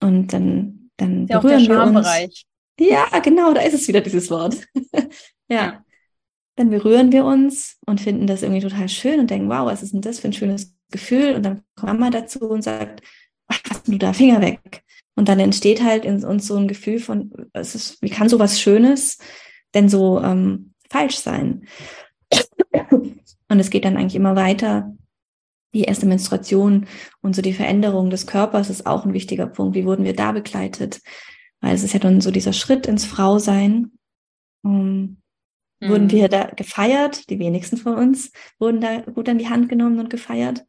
Und 0.00 0.32
dann, 0.32 0.90
dann 0.96 1.26
ja 1.26 1.40
berühren 1.40 1.66
wir 1.68 1.82
uns. 1.82 2.46
Ja, 2.78 3.06
genau, 3.20 3.52
da 3.54 3.60
ist 3.62 3.74
es 3.74 3.88
wieder 3.88 4.00
dieses 4.00 4.30
Wort. 4.30 4.56
ja 5.48 5.84
dann 6.58 6.70
berühren 6.70 7.12
wir 7.12 7.24
uns 7.24 7.78
und 7.86 8.00
finden 8.00 8.26
das 8.26 8.42
irgendwie 8.42 8.60
total 8.60 8.88
schön 8.88 9.20
und 9.20 9.30
denken, 9.30 9.48
wow, 9.48 9.64
was 9.66 9.84
ist 9.84 9.94
denn 9.94 10.00
das 10.00 10.18
für 10.18 10.28
ein 10.28 10.32
schönes 10.32 10.74
Gefühl? 10.90 11.34
Und 11.34 11.44
dann 11.44 11.62
kommt 11.76 11.92
Mama 11.92 12.10
dazu 12.10 12.40
und 12.40 12.62
sagt, 12.62 13.00
was 13.46 13.60
hast 13.70 13.86
du 13.86 13.96
da, 13.96 14.12
Finger 14.12 14.40
weg. 14.42 14.82
Und 15.14 15.28
dann 15.28 15.38
entsteht 15.38 15.84
halt 15.84 16.04
in 16.04 16.24
uns 16.24 16.48
so 16.48 16.56
ein 16.56 16.66
Gefühl 16.66 16.98
von, 16.98 17.30
es 17.52 17.76
ist, 17.76 18.02
wie 18.02 18.10
kann 18.10 18.28
sowas 18.28 18.60
Schönes 18.60 19.18
denn 19.72 19.88
so 19.88 20.20
ähm, 20.20 20.74
falsch 20.90 21.18
sein? 21.18 21.68
Und 23.50 23.60
es 23.60 23.70
geht 23.70 23.84
dann 23.84 23.96
eigentlich 23.96 24.16
immer 24.16 24.34
weiter. 24.34 24.94
Die 25.74 25.82
erste 25.82 26.06
Menstruation 26.06 26.86
und 27.20 27.36
so 27.36 27.42
die 27.42 27.52
Veränderung 27.52 28.10
des 28.10 28.26
Körpers 28.26 28.68
ist 28.68 28.84
auch 28.84 29.04
ein 29.04 29.12
wichtiger 29.12 29.46
Punkt. 29.46 29.76
Wie 29.76 29.84
wurden 29.84 30.04
wir 30.04 30.14
da 30.16 30.32
begleitet? 30.32 31.00
Weil 31.60 31.74
es 31.74 31.82
ist 31.82 31.92
ja 31.92 32.00
dann 32.00 32.20
so 32.20 32.30
dieser 32.30 32.52
Schritt 32.52 32.86
ins 32.86 33.04
Frausein. 33.04 33.92
Um, 34.62 35.18
mhm. 35.80 35.88
wurden 35.88 36.10
wir 36.10 36.28
da 36.28 36.44
gefeiert. 36.46 37.30
Die 37.30 37.38
wenigsten 37.38 37.76
von 37.76 37.94
uns 37.94 38.32
wurden 38.58 38.80
da 38.80 39.00
gut 39.00 39.28
an 39.28 39.38
die 39.38 39.48
Hand 39.48 39.68
genommen 39.68 39.98
und 39.98 40.10
gefeiert. 40.10 40.64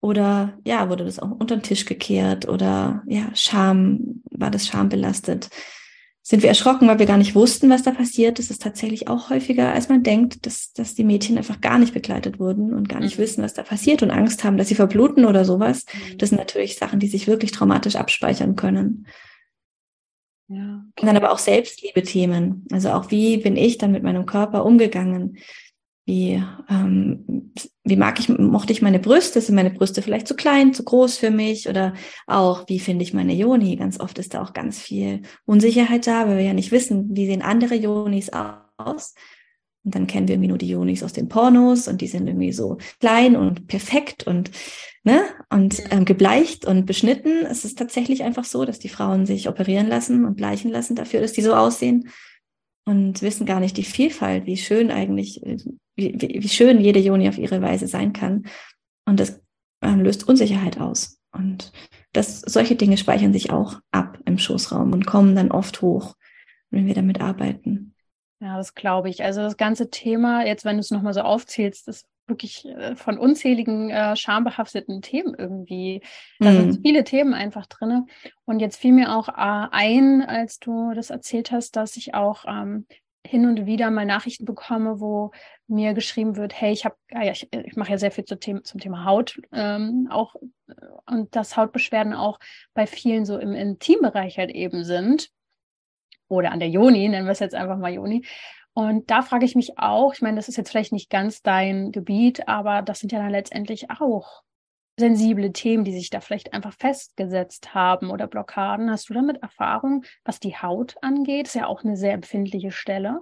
Oder 0.00 0.58
ja, 0.64 0.88
wurde 0.88 1.04
das 1.04 1.18
auch 1.18 1.30
unter 1.30 1.56
den 1.56 1.62
Tisch 1.62 1.84
gekehrt 1.84 2.48
oder 2.48 3.02
ja, 3.06 3.30
Scham, 3.34 4.22
war 4.30 4.50
das 4.50 4.66
Scham 4.66 4.88
belastet. 4.88 5.48
Sind 6.22 6.42
wir 6.42 6.48
erschrocken, 6.48 6.88
weil 6.88 6.98
wir 6.98 7.06
gar 7.06 7.18
nicht 7.18 7.36
wussten, 7.36 7.70
was 7.70 7.84
da 7.84 7.92
passiert. 7.92 8.38
Das 8.38 8.50
ist 8.50 8.60
tatsächlich 8.60 9.08
auch 9.08 9.30
häufiger, 9.30 9.72
als 9.72 9.88
man 9.88 10.02
denkt, 10.02 10.44
dass, 10.44 10.72
dass 10.72 10.94
die 10.94 11.04
Mädchen 11.04 11.38
einfach 11.38 11.60
gar 11.60 11.78
nicht 11.78 11.94
begleitet 11.94 12.40
wurden 12.40 12.74
und 12.74 12.88
gar 12.88 13.00
nicht 13.00 13.16
mhm. 13.16 13.22
wissen, 13.22 13.44
was 13.44 13.54
da 13.54 13.62
passiert 13.62 14.02
und 14.02 14.10
Angst 14.10 14.42
haben, 14.42 14.58
dass 14.58 14.68
sie 14.68 14.74
verbluten 14.74 15.24
oder 15.24 15.44
sowas. 15.44 15.86
Mhm. 15.86 16.18
Das 16.18 16.30
sind 16.30 16.38
natürlich 16.38 16.76
Sachen, 16.76 16.98
die 16.98 17.08
sich 17.08 17.26
wirklich 17.26 17.52
traumatisch 17.52 17.96
abspeichern 17.96 18.56
können. 18.56 19.06
Ja, 20.48 20.84
okay. 20.92 21.00
Und 21.00 21.06
dann 21.06 21.16
aber 21.16 21.32
auch 21.32 21.38
Selbstliebe-Themen. 21.38 22.66
Also 22.72 22.90
auch 22.90 23.10
wie 23.10 23.38
bin 23.38 23.56
ich 23.56 23.78
dann 23.78 23.92
mit 23.92 24.02
meinem 24.02 24.26
Körper 24.26 24.64
umgegangen? 24.64 25.38
Wie, 26.04 26.40
ähm, 26.70 27.52
wie 27.82 27.96
mag 27.96 28.20
ich, 28.20 28.28
mochte 28.28 28.72
ich 28.72 28.80
meine 28.80 29.00
Brüste? 29.00 29.40
Sind 29.40 29.56
meine 29.56 29.70
Brüste 29.70 30.02
vielleicht 30.02 30.28
zu 30.28 30.36
klein, 30.36 30.72
zu 30.72 30.84
groß 30.84 31.18
für 31.18 31.32
mich? 31.32 31.68
Oder 31.68 31.94
auch, 32.28 32.68
wie 32.68 32.78
finde 32.78 33.02
ich 33.02 33.12
meine 33.12 33.34
Joni? 33.34 33.74
Ganz 33.74 33.98
oft 33.98 34.18
ist 34.20 34.34
da 34.34 34.42
auch 34.42 34.52
ganz 34.52 34.80
viel 34.80 35.22
Unsicherheit 35.46 36.06
da, 36.06 36.28
weil 36.28 36.38
wir 36.38 36.44
ja 36.44 36.52
nicht 36.54 36.70
wissen, 36.70 37.08
wie 37.16 37.26
sehen 37.26 37.42
andere 37.42 37.74
Jonis 37.74 38.30
aus. 38.30 39.14
Und 39.86 39.94
dann 39.94 40.08
kennen 40.08 40.26
wir 40.26 40.34
irgendwie 40.34 40.48
nur 40.48 40.58
die 40.58 40.68
Jonis 40.68 41.04
aus 41.04 41.12
den 41.12 41.28
Pornos 41.28 41.86
und 41.86 42.00
die 42.00 42.08
sind 42.08 42.26
irgendwie 42.26 42.52
so 42.52 42.78
klein 42.98 43.36
und 43.36 43.68
perfekt 43.68 44.26
und, 44.26 44.50
ne, 45.04 45.22
und 45.48 45.80
ähm, 45.92 46.04
gebleicht 46.04 46.66
und 46.66 46.86
beschnitten. 46.86 47.46
Es 47.46 47.64
ist 47.64 47.78
tatsächlich 47.78 48.24
einfach 48.24 48.42
so, 48.42 48.64
dass 48.64 48.80
die 48.80 48.88
Frauen 48.88 49.26
sich 49.26 49.48
operieren 49.48 49.86
lassen 49.86 50.24
und 50.24 50.36
bleichen 50.36 50.72
lassen 50.72 50.96
dafür, 50.96 51.20
dass 51.20 51.34
die 51.34 51.42
so 51.42 51.54
aussehen 51.54 52.08
und 52.84 53.22
wissen 53.22 53.46
gar 53.46 53.60
nicht 53.60 53.76
die 53.76 53.84
Vielfalt, 53.84 54.46
wie 54.46 54.56
schön 54.56 54.90
eigentlich, 54.90 55.40
wie, 55.94 56.16
wie, 56.20 56.42
wie 56.42 56.48
schön 56.48 56.80
jede 56.80 56.98
Joni 56.98 57.28
auf 57.28 57.38
ihre 57.38 57.62
Weise 57.62 57.86
sein 57.86 58.12
kann. 58.12 58.46
Und 59.04 59.20
das 59.20 59.40
ähm, 59.82 60.00
löst 60.00 60.28
Unsicherheit 60.28 60.80
aus. 60.80 61.20
Und 61.30 61.70
das, 62.12 62.40
solche 62.40 62.74
Dinge 62.74 62.96
speichern 62.96 63.32
sich 63.32 63.50
auch 63.50 63.78
ab 63.92 64.18
im 64.24 64.36
Schoßraum 64.38 64.92
und 64.92 65.06
kommen 65.06 65.36
dann 65.36 65.52
oft 65.52 65.80
hoch, 65.80 66.16
wenn 66.70 66.86
wir 66.86 66.94
damit 66.94 67.20
arbeiten. 67.20 67.94
Ja, 68.40 68.56
das 68.56 68.74
glaube 68.74 69.08
ich. 69.08 69.22
Also 69.22 69.40
das 69.40 69.56
ganze 69.56 69.90
Thema, 69.90 70.44
jetzt 70.44 70.64
wenn 70.64 70.76
du 70.76 70.80
es 70.80 70.90
nochmal 70.90 71.14
so 71.14 71.22
aufzählst, 71.22 71.88
ist 71.88 72.06
wirklich 72.26 72.66
äh, 72.66 72.96
von 72.96 73.18
unzähligen 73.18 73.90
äh, 73.90 74.16
schambehafteten 74.16 75.00
Themen 75.00 75.34
irgendwie. 75.38 76.02
Da 76.38 76.50
mhm. 76.50 76.72
sind 76.72 76.82
viele 76.82 77.04
Themen 77.04 77.34
einfach 77.34 77.66
drin. 77.66 78.06
Und 78.44 78.60
jetzt 78.60 78.76
fiel 78.76 78.92
mir 78.92 79.16
auch 79.16 79.28
äh, 79.28 79.32
ein, 79.36 80.22
als 80.22 80.58
du 80.58 80.92
das 80.94 81.10
erzählt 81.10 81.50
hast, 81.50 81.76
dass 81.76 81.96
ich 81.96 82.14
auch 82.14 82.44
ähm, 82.46 82.86
hin 83.26 83.46
und 83.46 83.66
wieder 83.66 83.90
mal 83.90 84.06
Nachrichten 84.06 84.44
bekomme, 84.44 85.00
wo 85.00 85.32
mir 85.66 85.94
geschrieben 85.94 86.36
wird, 86.36 86.58
hey, 86.60 86.72
ich 86.72 86.84
habe, 86.84 86.96
ja, 87.10 87.30
ich, 87.30 87.48
ich 87.52 87.76
mache 87.76 87.90
ja 87.90 87.98
sehr 87.98 88.12
viel 88.12 88.24
zum 88.24 88.38
Thema, 88.38 88.62
zum 88.62 88.80
Thema 88.80 89.04
Haut 89.04 89.40
ähm, 89.52 90.08
auch 90.10 90.36
äh, 90.68 90.74
und 91.06 91.34
dass 91.34 91.56
Hautbeschwerden 91.56 92.12
auch 92.12 92.38
bei 92.74 92.86
vielen 92.86 93.24
so 93.24 93.38
im 93.38 93.52
Intimbereich 93.52 94.38
halt 94.38 94.50
eben 94.50 94.84
sind 94.84 95.30
oder 96.28 96.52
an 96.52 96.60
der 96.60 96.68
Joni, 96.68 97.08
nennen 97.08 97.26
wir 97.26 97.32
es 97.32 97.40
jetzt 97.40 97.54
einfach 97.54 97.78
mal 97.78 97.92
Joni. 97.92 98.24
Und 98.74 99.10
da 99.10 99.22
frage 99.22 99.46
ich 99.46 99.54
mich 99.54 99.78
auch, 99.78 100.12
ich 100.12 100.20
meine, 100.20 100.36
das 100.36 100.48
ist 100.48 100.56
jetzt 100.56 100.70
vielleicht 100.70 100.92
nicht 100.92 101.08
ganz 101.08 101.40
dein 101.40 101.92
Gebiet, 101.92 102.46
aber 102.46 102.82
das 102.82 103.00
sind 103.00 103.10
ja 103.10 103.18
dann 103.18 103.30
letztendlich 103.30 103.90
auch 103.90 104.42
sensible 104.98 105.52
Themen, 105.52 105.84
die 105.84 105.92
sich 105.92 106.10
da 106.10 106.20
vielleicht 106.20 106.52
einfach 106.52 106.74
festgesetzt 106.74 107.74
haben 107.74 108.10
oder 108.10 108.26
Blockaden. 108.26 108.90
Hast 108.90 109.08
du 109.08 109.14
damit 109.14 109.42
Erfahrung, 109.42 110.04
was 110.24 110.40
die 110.40 110.56
Haut 110.56 110.96
angeht? 111.02 111.46
Ist 111.46 111.54
ja 111.54 111.66
auch 111.66 111.84
eine 111.84 111.96
sehr 111.96 112.12
empfindliche 112.12 112.70
Stelle. 112.70 113.20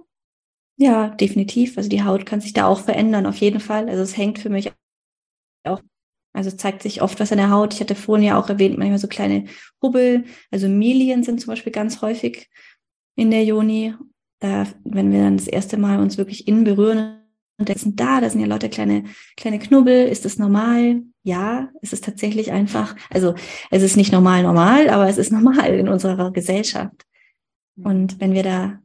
Ja, 0.77 1.09
definitiv. 1.09 1.77
Also 1.77 1.89
die 1.89 2.03
Haut 2.03 2.25
kann 2.25 2.41
sich 2.41 2.53
da 2.53 2.67
auch 2.67 2.81
verändern, 2.81 3.25
auf 3.25 3.37
jeden 3.37 3.59
Fall. 3.59 3.89
Also 3.89 4.03
es 4.03 4.17
hängt 4.17 4.39
für 4.39 4.49
mich 4.49 4.73
auch, 5.63 5.81
also 6.33 6.51
zeigt 6.51 6.81
sich 6.81 7.01
oft 7.01 7.19
was 7.19 7.31
an 7.31 7.37
der 7.37 7.49
Haut. 7.49 7.73
Ich 7.73 7.79
hatte 7.79 7.95
vorhin 7.95 8.25
ja 8.25 8.37
auch 8.37 8.49
erwähnt, 8.49 8.77
manchmal 8.77 8.99
so 8.99 9.07
kleine 9.07 9.45
Hubbel, 9.81 10.25
also 10.51 10.67
Milien 10.67 11.23
sind 11.23 11.39
zum 11.39 11.51
Beispiel 11.51 11.71
ganz 11.71 12.01
häufig 12.01 12.49
in 13.15 13.31
der 13.31 13.43
Joni. 13.43 13.93
Da, 14.39 14.67
wenn 14.83 15.11
wir 15.11 15.23
dann 15.23 15.37
das 15.37 15.47
erste 15.47 15.77
Mal 15.77 15.99
uns 15.99 16.17
wirklich 16.17 16.47
innen 16.47 16.65
berühren 16.65 17.21
und 17.57 17.79
sind 17.79 17.99
da, 17.99 18.19
da 18.19 18.29
sind 18.29 18.41
ja 18.41 18.47
lauter 18.47 18.69
kleine, 18.69 19.05
kleine 19.37 19.59
Knubbel. 19.59 20.07
Ist 20.07 20.25
das 20.25 20.37
normal? 20.37 21.03
Ja, 21.23 21.69
es 21.81 21.93
ist 21.93 22.03
tatsächlich 22.03 22.51
einfach, 22.51 22.95
also 23.09 23.33
es 23.71 23.81
ist 23.81 23.95
nicht 23.95 24.11
normal 24.11 24.43
normal, 24.43 24.89
aber 24.89 25.07
es 25.07 25.17
ist 25.17 25.31
normal 25.31 25.73
in 25.73 25.87
unserer 25.87 26.31
Gesellschaft. 26.31 27.05
Und 27.77 28.19
wenn 28.19 28.33
wir 28.33 28.43
da 28.43 28.79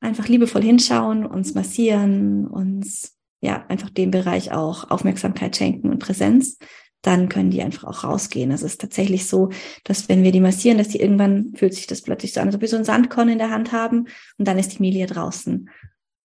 einfach 0.00 0.28
liebevoll 0.28 0.62
hinschauen, 0.62 1.26
uns 1.26 1.54
massieren, 1.54 2.46
uns 2.46 3.16
ja 3.40 3.64
einfach 3.68 3.90
dem 3.90 4.10
Bereich 4.10 4.52
auch 4.52 4.90
Aufmerksamkeit 4.90 5.56
schenken 5.56 5.90
und 5.90 5.98
Präsenz, 5.98 6.58
dann 7.02 7.28
können 7.28 7.50
die 7.50 7.62
einfach 7.62 7.84
auch 7.84 8.04
rausgehen. 8.04 8.50
Es 8.50 8.62
ist 8.62 8.80
tatsächlich 8.80 9.28
so, 9.28 9.50
dass 9.84 10.08
wenn 10.08 10.22
wir 10.22 10.32
die 10.32 10.40
massieren, 10.40 10.78
dass 10.78 10.88
die 10.88 11.00
irgendwann 11.00 11.52
fühlt 11.54 11.74
sich 11.74 11.86
das 11.86 12.02
plötzlich 12.02 12.32
so 12.32 12.40
an, 12.40 12.46
als 12.46 12.54
ob 12.54 12.60
wir 12.60 12.68
so 12.68 12.76
einen 12.76 12.84
Sandkorn 12.84 13.28
in 13.28 13.38
der 13.38 13.50
Hand 13.50 13.72
haben 13.72 14.06
und 14.38 14.48
dann 14.48 14.58
ist 14.58 14.78
die 14.78 14.82
Milie 14.82 15.06
draußen. 15.06 15.68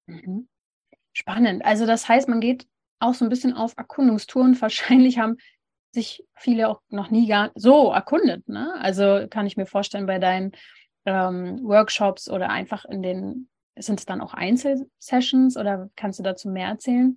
Mhm. 0.07 0.49
Spannend. 1.13 1.65
Also 1.65 1.87
das 1.87 2.09
heißt, 2.09 2.29
man 2.29 2.41
geht 2.41 2.67
auch 2.99 3.15
so 3.15 3.25
ein 3.25 3.29
bisschen 3.29 3.55
auf 3.55 3.75
Erkundungstouren. 3.77 4.61
Wahrscheinlich 4.61 5.19
haben 5.19 5.37
sich 5.93 6.25
viele 6.35 6.69
auch 6.69 6.81
noch 6.89 7.11
nie 7.11 7.29
gar 7.29 7.53
so 7.55 7.93
erkundet. 7.93 8.49
Ne? 8.49 8.75
Also 8.81 9.27
kann 9.31 9.47
ich 9.47 9.57
mir 9.57 9.67
vorstellen, 9.67 10.07
bei 10.07 10.19
deinen 10.19 10.53
ähm, 11.07 11.61
Workshops 11.63 12.29
oder 12.29 12.51
einfach 12.51 12.85
in 12.85 13.03
den, 13.03 13.49
sind 13.79 14.01
es 14.01 14.07
dann 14.07 14.21
auch 14.21 14.35
Einzelsessions 14.35 15.57
oder 15.57 15.89
kannst 15.95 16.19
du 16.19 16.25
dazu 16.25 16.49
mehr 16.49 16.69
erzählen? 16.69 17.17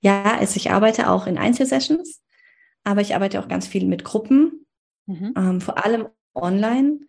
Ja, 0.00 0.38
also 0.38 0.56
ich 0.56 0.70
arbeite 0.70 1.10
auch 1.10 1.26
in 1.26 1.36
Einzelsessions 1.36 2.22
aber 2.86 3.00
ich 3.00 3.16
arbeite 3.16 3.40
auch 3.40 3.48
ganz 3.48 3.66
viel 3.66 3.84
mit 3.84 4.04
Gruppen, 4.04 4.64
mhm. 5.06 5.34
ähm, 5.36 5.60
vor 5.60 5.84
allem 5.84 6.06
online. 6.34 7.00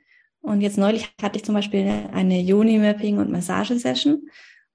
Und 0.42 0.62
jetzt 0.62 0.80
neulich 0.80 1.14
hatte 1.22 1.38
ich 1.38 1.46
zum 1.46 1.54
Beispiel 1.54 1.88
eine 2.12 2.42
Juni-Mapping- 2.42 3.20
und 3.20 3.30
Massagesession. 3.30 4.28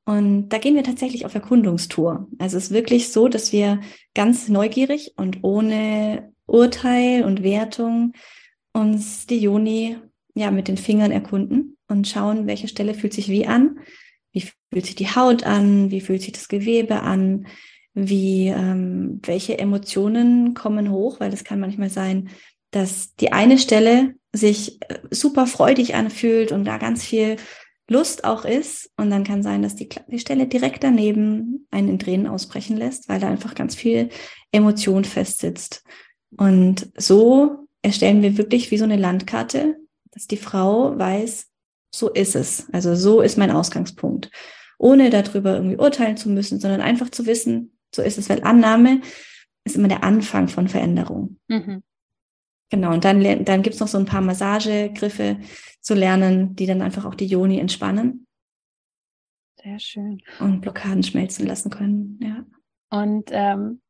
Und 0.04 0.50
da 0.50 0.58
gehen 0.58 0.76
wir 0.76 0.84
tatsächlich 0.84 1.26
auf 1.26 1.34
Erkundungstour. 1.34 2.28
Also 2.38 2.56
es 2.56 2.64
ist 2.66 2.70
wirklich 2.70 3.10
so, 3.10 3.26
dass 3.26 3.52
wir 3.52 3.80
ganz 4.14 4.48
neugierig 4.48 5.14
und 5.16 5.42
ohne 5.42 6.32
Urteil 6.46 7.24
und 7.24 7.42
Wertung 7.42 8.12
uns 8.72 9.26
die 9.26 9.40
Joni 9.40 9.96
ja 10.34 10.52
mit 10.52 10.68
den 10.68 10.76
Fingern 10.76 11.10
erkunden 11.10 11.78
und 11.88 12.06
schauen, 12.06 12.46
welche 12.46 12.68
Stelle 12.68 12.94
fühlt 12.94 13.12
sich 13.12 13.28
wie 13.28 13.46
an, 13.46 13.80
wie 14.30 14.48
fühlt 14.72 14.86
sich 14.86 14.94
die 14.94 15.08
Haut 15.08 15.42
an, 15.42 15.90
wie 15.90 16.00
fühlt 16.00 16.22
sich 16.22 16.32
das 16.32 16.46
Gewebe 16.46 17.00
an, 17.00 17.46
wie 17.94 18.48
ähm, 18.48 19.20
welche 19.22 19.58
Emotionen 19.58 20.54
kommen 20.54 20.90
hoch, 20.90 21.20
weil 21.20 21.32
es 21.32 21.44
kann 21.44 21.60
manchmal 21.60 21.90
sein, 21.90 22.30
dass 22.70 23.14
die 23.16 23.32
eine 23.32 23.58
Stelle 23.58 24.14
sich 24.32 24.80
äh, 24.82 24.98
super 25.10 25.46
freudig 25.46 25.94
anfühlt 25.94 26.52
und 26.52 26.64
da 26.64 26.78
ganz 26.78 27.04
viel 27.04 27.36
Lust 27.88 28.24
auch 28.24 28.44
ist. 28.44 28.90
Und 28.96 29.10
dann 29.10 29.24
kann 29.24 29.42
sein, 29.42 29.62
dass 29.62 29.76
die, 29.76 29.88
die 30.08 30.18
Stelle 30.18 30.46
direkt 30.46 30.82
daneben 30.82 31.66
einen 31.70 31.88
in 31.88 31.98
Tränen 31.98 32.26
ausbrechen 32.26 32.76
lässt, 32.76 33.08
weil 33.08 33.20
da 33.20 33.28
einfach 33.28 33.54
ganz 33.54 33.74
viel 33.74 34.08
Emotion 34.50 35.04
festsitzt. 35.04 35.84
Und 36.36 36.90
so 36.96 37.68
erstellen 37.82 38.22
wir 38.22 38.38
wirklich 38.38 38.70
wie 38.70 38.78
so 38.78 38.84
eine 38.84 38.96
Landkarte, 38.96 39.76
dass 40.12 40.26
die 40.26 40.36
Frau 40.36 40.98
weiß, 40.98 41.48
so 41.94 42.08
ist 42.08 42.36
es. 42.36 42.68
Also 42.72 42.94
so 42.94 43.20
ist 43.20 43.36
mein 43.36 43.50
Ausgangspunkt. 43.50 44.30
Ohne 44.78 45.10
darüber 45.10 45.54
irgendwie 45.54 45.76
urteilen 45.76 46.16
zu 46.16 46.30
müssen, 46.30 46.58
sondern 46.58 46.80
einfach 46.80 47.10
zu 47.10 47.26
wissen, 47.26 47.71
so 47.94 48.02
ist 48.02 48.18
es, 48.18 48.28
weil 48.28 48.42
Annahme 48.42 49.00
ist 49.64 49.76
immer 49.76 49.88
der 49.88 50.04
Anfang 50.04 50.48
von 50.48 50.68
Veränderung. 50.68 51.38
Mhm. 51.48 51.82
Genau, 52.70 52.92
und 52.92 53.04
dann, 53.04 53.44
dann 53.44 53.62
gibt's 53.62 53.80
noch 53.80 53.88
so 53.88 53.98
ein 53.98 54.06
paar 54.06 54.22
Massagegriffe 54.22 55.38
zu 55.80 55.94
lernen, 55.94 56.56
die 56.56 56.66
dann 56.66 56.80
einfach 56.80 57.04
auch 57.04 57.14
die 57.14 57.26
Joni 57.26 57.58
entspannen. 57.58 58.26
Sehr 59.62 59.78
schön. 59.78 60.22
Und 60.40 60.62
Blockaden 60.62 61.02
schmelzen 61.02 61.46
lassen 61.46 61.70
können, 61.70 62.18
ja. 62.22 62.44
Und 62.90 63.30
ähm, 63.30 63.80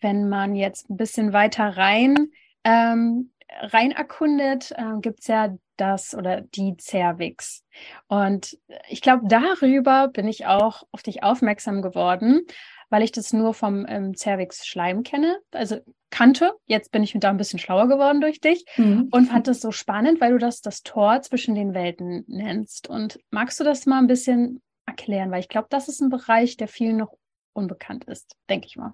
wenn 0.00 0.28
man 0.28 0.54
jetzt 0.54 0.90
ein 0.90 0.96
bisschen 0.96 1.32
weiter 1.32 1.76
rein, 1.76 2.30
ähm, 2.64 3.32
rein 3.48 3.90
erkundet, 3.90 4.72
äh, 4.72 5.00
gibt 5.00 5.20
es 5.20 5.26
ja 5.26 5.56
das 5.76 6.14
oder 6.14 6.42
die 6.42 6.76
Cervix. 6.78 7.64
Und 8.06 8.58
ich 8.88 9.00
glaube, 9.00 9.24
darüber 9.26 10.08
bin 10.08 10.28
ich 10.28 10.46
auch 10.46 10.84
auf 10.92 11.02
dich 11.02 11.22
aufmerksam 11.22 11.82
geworden, 11.82 12.42
weil 12.90 13.02
ich 13.02 13.12
das 13.12 13.32
nur 13.32 13.54
vom 13.54 13.86
ähm, 13.88 14.14
Cervix-Schleim 14.14 15.02
kenne, 15.02 15.38
also 15.52 15.78
kannte. 16.10 16.52
Jetzt 16.66 16.90
bin 16.90 17.02
ich 17.02 17.14
da 17.18 17.30
ein 17.30 17.36
bisschen 17.36 17.58
schlauer 17.58 17.88
geworden 17.88 18.20
durch 18.20 18.40
dich 18.40 18.64
mhm. 18.76 19.08
und 19.10 19.26
fand 19.26 19.46
das 19.46 19.60
so 19.60 19.70
spannend, 19.70 20.20
weil 20.20 20.32
du 20.32 20.38
das 20.38 20.60
das 20.60 20.82
Tor 20.82 21.22
zwischen 21.22 21.54
den 21.54 21.72
Welten 21.72 22.24
nennst. 22.26 22.88
Und 22.88 23.20
magst 23.30 23.58
du 23.60 23.64
das 23.64 23.86
mal 23.86 23.98
ein 23.98 24.08
bisschen 24.08 24.60
erklären? 24.86 25.30
Weil 25.30 25.40
ich 25.40 25.48
glaube, 25.48 25.68
das 25.70 25.88
ist 25.88 26.00
ein 26.00 26.10
Bereich, 26.10 26.56
der 26.56 26.68
vielen 26.68 26.96
noch 26.96 27.16
unbekannt 27.52 28.04
ist, 28.04 28.34
denke 28.48 28.66
ich 28.66 28.76
mal. 28.76 28.92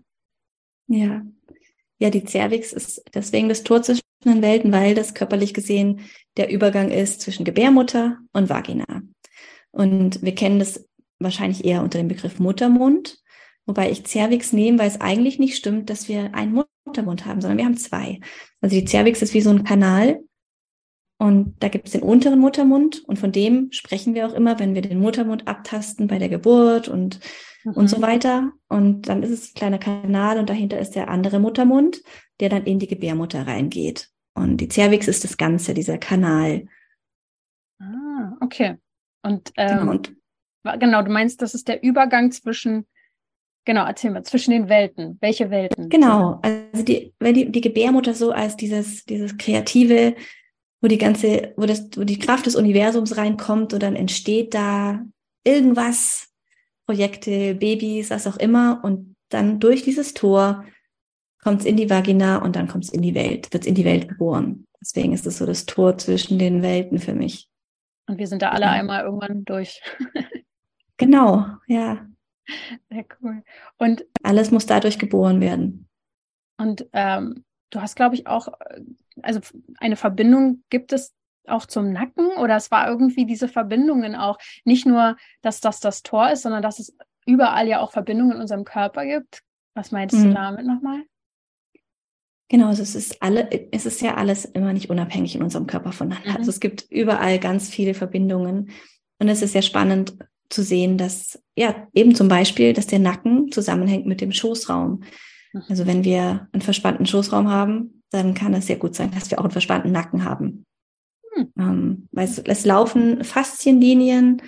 Ja. 0.89 1.23
Ja, 1.99 2.11
die 2.11 2.27
Cervix 2.27 2.75
ist 2.75 3.03
deswegen 3.15 3.49
das 3.49 3.63
Tor 3.63 3.83
zwischen 3.83 4.03
den 4.23 4.43
Welten, 4.43 4.71
weil 4.71 4.95
das 4.95 5.15
körperlich 5.15 5.55
gesehen 5.55 6.01
der 6.37 6.51
Übergang 6.51 6.91
ist 6.91 7.23
zwischen 7.23 7.45
Gebärmutter 7.45 8.19
und 8.35 8.51
Vagina. 8.51 9.03
Und 9.71 10.23
wir 10.23 10.35
kennen 10.35 10.59
das 10.59 10.87
wahrscheinlich 11.19 11.65
eher 11.65 11.83
unter 11.83 11.99
dem 11.99 12.09
Begriff 12.09 12.39
Muttermund. 12.39 13.19
Wobei 13.67 13.91
ich 13.91 14.05
Cervix 14.07 14.53
nehme, 14.53 14.79
weil 14.79 14.89
es 14.89 15.01
eigentlich 15.01 15.39
nicht 15.39 15.57
stimmt, 15.57 15.91
dass 15.91 16.09
wir 16.09 16.35
einen 16.35 16.65
Muttermund 16.87 17.27
haben, 17.27 17.41
sondern 17.41 17.59
wir 17.59 17.65
haben 17.65 17.77
zwei. 17.77 18.21
Also 18.61 18.79
die 18.79 18.87
Cervix 18.87 19.23
ist 19.23 19.35
wie 19.35 19.41
so 19.41 19.51
ein 19.51 19.65
Kanal 19.65 20.21
und 21.19 21.57
da 21.61 21.69
gibt 21.69 21.87
es 21.87 21.93
den 21.93 22.03
unteren 22.03 22.39
Muttermund 22.39 23.03
und 23.05 23.19
von 23.19 23.33
dem 23.33 23.73
sprechen 23.73 24.15
wir 24.15 24.27
auch 24.27 24.35
immer, 24.35 24.59
wenn 24.59 24.75
wir 24.75 24.83
den 24.83 25.01
Muttermund 25.01 25.49
abtasten 25.49 26.07
bei 26.09 26.19
der 26.19 26.29
Geburt 26.29 26.89
und, 26.89 27.21
mhm. 27.65 27.73
und 27.73 27.89
so 27.89 28.03
weiter. 28.03 28.53
Und 28.69 29.09
dann 29.09 29.23
ist 29.23 29.31
es 29.31 29.51
ein 29.51 29.55
kleiner 29.55 29.79
Kanal 29.79 30.39
und 30.39 30.51
dahinter 30.51 30.79
ist 30.79 30.91
der 30.91 31.09
andere 31.09 31.41
Muttermund, 31.41 32.03
der 32.41 32.51
dann 32.51 32.65
in 32.65 32.79
die 32.79 32.87
Gebärmutter 32.87 33.47
reingeht. 33.47 34.11
Und 34.35 34.59
die 34.59 34.69
Cervix 34.69 35.09
ist 35.09 35.25
das 35.25 35.39
Ganze, 35.39 35.73
dieser 35.73 35.97
Kanal. 35.97 36.67
Ah, 37.81 38.37
okay. 38.43 38.77
Und, 39.23 39.53
ähm, 39.57 39.79
genau, 39.79 39.91
und 39.91 40.17
genau, 40.79 41.03
du 41.03 41.11
meinst, 41.11 41.41
das 41.41 41.55
ist 41.55 41.67
der 41.67 41.83
Übergang 41.83 42.31
zwischen 42.31 42.87
Genau, 43.67 43.85
erzähl 43.85 44.13
mal, 44.13 44.23
zwischen 44.23 44.53
den 44.53 44.69
Welten. 44.69 45.19
Welche 45.21 45.51
Welten? 45.51 45.89
Genau, 45.89 46.39
also 46.41 46.85
die, 46.85 47.13
wenn 47.19 47.35
die, 47.35 47.51
die 47.51 47.61
Gebärmutter 47.61 48.15
so 48.15 48.31
als 48.31 48.57
dieses, 48.57 49.05
dieses 49.05 49.37
kreative, 49.37 50.15
wo 50.81 50.87
die 50.87 50.99
ganze, 50.99 51.53
wo 51.57 51.67
das, 51.67 51.89
wo 51.97 52.05
die 52.05 52.19
Kraft 52.19 52.47
des 52.47 52.55
Universums 52.55 53.17
reinkommt 53.17 53.75
und 53.75 53.83
dann 53.83 53.97
entsteht 53.97 54.55
da 54.55 55.05
irgendwas, 55.45 56.29
Projekte, 56.87 57.57
Babys, 57.57 58.11
was 58.11 58.29
auch 58.29 58.37
immer, 58.37 58.81
und 58.85 59.17
dann 59.31 59.59
durch 59.59 59.83
dieses 59.83 60.15
Tor 60.15 60.65
kommt 61.43 61.61
es 61.61 61.67
in 61.67 61.77
die 61.77 61.91
Vagina 61.91 62.37
und 62.39 62.55
dann 62.55 62.69
kommt 62.69 62.85
es 62.85 62.91
in 62.91 63.03
die 63.03 63.17
Welt, 63.17 63.53
wird 63.53 63.67
in 63.67 63.75
die 63.75 63.85
Welt 63.85 64.09
geboren. 64.09 64.67
Deswegen 64.81 65.13
ist 65.13 65.27
es 65.27 65.39
so 65.39 65.47
das 65.47 65.67
Tor 65.67 65.99
zwischen 65.99 66.39
den 66.39 66.63
Welten 66.63 67.01
für 67.01 67.15
mich. 67.15 67.49
Und 68.07 68.19
wir 68.19 68.29
sind 68.29 68.43
da 68.43 68.51
alle 68.51 68.67
ja. 68.67 68.71
einmal 68.71 69.03
irgendwann 69.03 69.45
durch. 69.45 69.83
genau, 70.97 71.47
ja. 71.67 72.07
Sehr 72.91 73.05
cool. 73.23 73.43
Und 73.79 74.07
alles 74.23 74.51
muss 74.51 74.67
dadurch 74.67 74.99
geboren 74.99 75.41
werden. 75.41 75.89
Und 76.59 76.89
ähm, 76.93 77.45
du 77.71 77.81
hast, 77.81 77.97
glaube 77.97 78.15
ich, 78.15 78.27
auch, 78.27 78.49
also 79.23 79.41
eine 79.79 79.97
Verbindung 79.97 80.63
gibt 80.71 80.93
es 80.93 81.13
auch 81.47 81.67
zum 81.67 81.93
Nacken 81.93 82.27
oder 82.39 82.57
es 82.57 82.71
war 82.71 82.89
irgendwie 82.89 83.25
diese 83.25 83.49
Verbindungen 83.49 84.17
auch 84.17 84.39
nicht 84.65 84.87
nur, 84.87 85.17
dass 85.43 85.61
das 85.61 85.81
das 85.81 86.03
Tor 86.03 86.31
ist, 86.31 86.43
sondern 86.43 86.63
dass 86.63 86.79
es 86.79 86.97
überall 87.25 87.69
ja 87.69 87.81
auch 87.81 87.93
Verbindungen 87.93 88.37
in 88.37 88.41
unserem 88.41 88.65
Körper 88.65 89.05
gibt. 89.05 89.43
Was 89.75 89.93
meinst 89.93 90.17
mhm. 90.17 90.29
du 90.29 90.35
damit 90.35 90.67
nochmal? 90.67 91.03
Genau, 92.49 92.69
also 92.69 92.83
es 92.83 92.95
ist 92.95 93.23
alle, 93.23 93.51
es 93.73 93.87
ist 93.87 94.01
ja 94.01 94.15
alles 94.15 94.45
immer 94.45 94.73
nicht 94.73 94.89
unabhängig 94.89 95.35
in 95.35 95.43
unserem 95.43 95.67
Körper 95.67 95.93
voneinander. 95.93 96.31
Mhm. 96.31 96.37
Also 96.37 96.51
es 96.51 96.61
gibt 96.61 96.87
überall 96.91 97.39
ganz 97.39 97.69
viele 97.69 97.95
Verbindungen. 97.95 98.71
Und 99.19 99.29
es 99.29 99.43
ist 99.43 99.53
sehr 99.53 99.63
spannend, 99.63 100.17
zu 100.49 100.63
sehen, 100.63 100.99
dass 100.99 101.39
ja 101.57 101.89
eben 101.95 102.15
zum 102.15 102.29
Beispiel, 102.29 102.73
dass 102.73 102.87
der 102.87 102.99
Nacken 102.99 103.51
zusammenhängt 103.51 104.07
mit 104.07 104.21
dem 104.21 104.33
Schoßraum. 104.33 105.03
Also 105.69 105.87
wenn 105.87 106.05
wir 106.05 106.49
einen 106.53 106.63
verspannten 106.63 107.07
Schoßraum 107.07 107.49
haben, 107.49 108.03
dann 108.11 108.35
kann 108.35 108.55
es 108.55 108.67
sehr 108.67 108.77
gut 108.77 108.95
sein, 108.95 109.11
dass 109.13 109.31
wir 109.31 109.39
auch 109.39 109.45
einen 109.45 109.53
verspannten 109.53 109.93
Nacken 109.93 110.25
haben. 110.25 110.67
Mhm. 111.35 111.53
Ähm, 111.59 112.09
weil 112.13 112.25
es, 112.25 112.39
es 112.39 112.65
laufen 112.65 113.25
Faszienlinien 113.25 114.43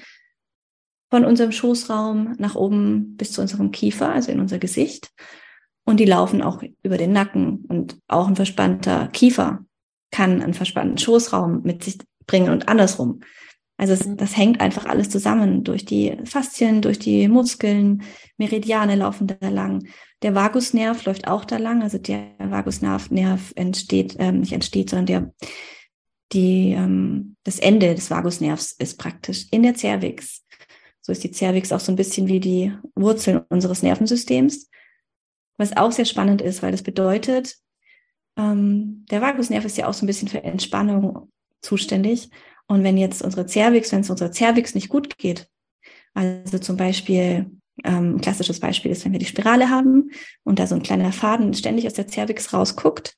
von 1.11 1.25
unserem 1.25 1.53
Schoßraum 1.53 2.35
nach 2.39 2.55
oben 2.55 3.17
bis 3.17 3.33
zu 3.33 3.41
unserem 3.41 3.71
Kiefer, 3.71 4.13
also 4.13 4.31
in 4.31 4.41
unser 4.41 4.59
Gesicht. 4.59 5.11
Und 5.85 6.01
die 6.01 6.05
laufen 6.05 6.43
auch 6.43 6.63
über 6.83 6.99
den 6.99 7.13
Nacken. 7.13 7.65
Und 7.69 7.99
auch 8.09 8.29
ein 8.29 8.37
verspannter 8.37 9.09
Kiefer 9.09 9.65
kann 10.11 10.43
einen 10.43 10.55
verspannten 10.55 10.99
Schoßraum 10.99 11.63
mit 11.63 11.83
sich 11.83 11.99
bringen 12.27 12.51
und 12.51 12.69
andersrum. 12.69 13.21
Also 13.79 13.93
es, 13.93 14.05
das 14.17 14.37
hängt 14.37 14.61
einfach 14.61 14.87
alles 14.87 15.09
zusammen 15.09 15.63
durch 15.63 15.85
die 15.85 16.19
Faszien, 16.25 16.83
durch 16.83 16.99
die 16.99 17.29
Muskeln, 17.29 18.03
Meridiane 18.37 18.97
laufen 18.97 19.29
da 19.29 19.49
lang. 19.49 19.87
Der 20.23 20.35
Vagusnerv 20.35 21.05
läuft 21.05 21.29
auch 21.29 21.45
da 21.45 21.59
lang. 21.59 21.83
Also 21.83 21.97
der 21.97 22.35
Vagusnerv 22.39 23.11
Nerv 23.11 23.53
entsteht, 23.55 24.17
ähm, 24.19 24.41
nicht 24.41 24.53
entsteht, 24.53 24.91
sondern 24.91 25.07
der, 25.07 25.35
die, 26.33 26.73
ähm, 26.73 27.37
das 27.45 27.61
Ende 27.61 27.95
des 27.95 28.11
Vagusnervs 28.11 28.73
ist 28.73 28.99
praktisch 28.99 29.47
in 29.53 29.63
der 29.63 29.77
Cervix. 29.77 30.45
So 31.01 31.13
ist 31.13 31.23
die 31.23 31.33
Cervix 31.33 31.71
auch 31.71 31.81
so 31.81 31.93
ein 31.93 31.97
bisschen 31.97 32.27
wie 32.27 32.41
die 32.41 32.73
Wurzeln 32.97 33.43
unseres 33.49 33.83
Nervensystems. 33.85 34.69
Was 35.57 35.77
auch 35.77 35.93
sehr 35.93 36.05
spannend 36.05 36.43
ist, 36.43 36.65
weil 36.65 36.73
das 36.73 36.83
bedeutet, 36.83 37.57
ähm, 38.37 39.07
der 39.09 39.21
Vagusnerv 39.21 39.65
ist 39.65 39.79
ja 39.79 39.87
auch 39.87 39.95
so 39.95 40.05
ein 40.05 40.09
bisschen 40.09 40.29
für 40.29 40.43
Entspannung 40.43 41.31
zuständig. 41.61 42.31
Und 42.69 42.85
wenn 42.85 42.97
jetzt 42.97 43.23
unsere 43.23 43.47
Cervix, 43.47 43.91
wenn 43.93 44.01
es 44.01 44.11
unserer 44.11 44.33
Cervix 44.33 44.75
nicht 44.75 44.89
gut 44.89 45.19
geht, 45.19 45.49
also 46.15 46.59
zum 46.59 46.77
Beispiel, 46.77 47.51
ähm, 47.85 48.17
ein 48.17 48.21
klassisches 48.21 48.61
Beispiel 48.61 48.91
ist, 48.91 49.05
wenn 49.05 49.13
wir 49.13 49.19
die 49.19 49.27
Spirale 49.27 49.71
haben 49.71 50.11
und 50.45 50.59
da 50.59 50.67
so 50.67 50.75
ein 50.75 50.83
kleiner 50.83 51.13
Faden 51.13 51.55
ständig 51.55 51.87
aus 51.87 51.95
der 51.95 52.09
Cervix 52.09 52.53
rausguckt, 52.53 53.17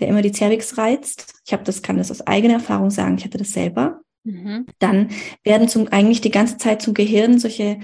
der 0.00 0.08
immer 0.08 0.22
die 0.22 0.32
Cervix 0.32 0.76
reizt. 0.76 1.34
Ich 1.46 1.52
habe 1.52 1.64
das, 1.64 1.82
kann 1.82 1.96
das 1.96 2.10
aus 2.10 2.26
eigener 2.26 2.54
Erfahrung 2.54 2.90
sagen, 2.90 3.16
ich 3.16 3.24
hatte 3.24 3.38
das 3.38 3.52
selber. 3.52 4.00
Mhm. 4.24 4.66
Dann 4.78 5.10
werden 5.44 5.68
zum, 5.68 5.88
eigentlich 5.88 6.20
die 6.20 6.30
ganze 6.30 6.56
Zeit 6.56 6.82
zum 6.82 6.94
Gehirn 6.94 7.38
solche 7.38 7.78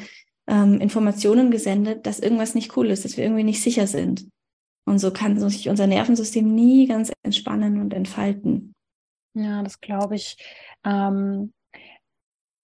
ähm, 0.46 0.80
Informationen 0.80 1.50
gesendet, 1.50 2.06
dass 2.06 2.18
irgendwas 2.18 2.54
nicht 2.54 2.76
cool 2.76 2.90
ist, 2.90 3.04
dass 3.04 3.16
wir 3.16 3.24
irgendwie 3.24 3.44
nicht 3.44 3.62
sicher 3.62 3.86
sind. 3.86 4.26
Und 4.86 4.98
so 4.98 5.12
kann 5.12 5.38
sich 5.38 5.68
unser 5.68 5.86
Nervensystem 5.86 6.52
nie 6.52 6.86
ganz 6.86 7.12
entspannen 7.22 7.80
und 7.80 7.94
entfalten. 7.94 8.74
Ja, 9.34 9.62
das 9.62 9.80
glaube 9.80 10.16
ich. 10.16 10.36
Ähm, 10.84 11.52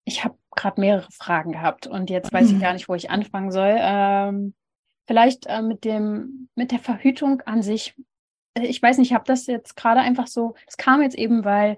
ich 0.04 0.24
habe 0.24 0.36
gerade 0.54 0.80
mehrere 0.80 1.10
Fragen 1.10 1.52
gehabt 1.52 1.86
und 1.86 2.10
jetzt 2.10 2.32
weiß 2.32 2.48
ich 2.48 2.56
mhm. 2.56 2.60
gar 2.60 2.72
nicht, 2.72 2.88
wo 2.88 2.94
ich 2.94 3.10
anfangen 3.10 3.50
soll. 3.50 3.76
Ähm, 3.78 4.54
vielleicht 5.06 5.46
äh, 5.46 5.62
mit 5.62 5.84
dem 5.84 6.48
mit 6.54 6.72
der 6.72 6.78
Verhütung 6.78 7.40
an 7.42 7.62
sich. 7.62 7.94
Äh, 8.54 8.66
ich 8.66 8.82
weiß 8.82 8.98
nicht, 8.98 9.08
ich 9.08 9.14
habe 9.14 9.24
das 9.26 9.46
jetzt 9.46 9.76
gerade 9.76 10.00
einfach 10.00 10.26
so. 10.26 10.54
Es 10.66 10.76
kam 10.76 11.02
jetzt 11.02 11.16
eben, 11.16 11.44
weil 11.44 11.76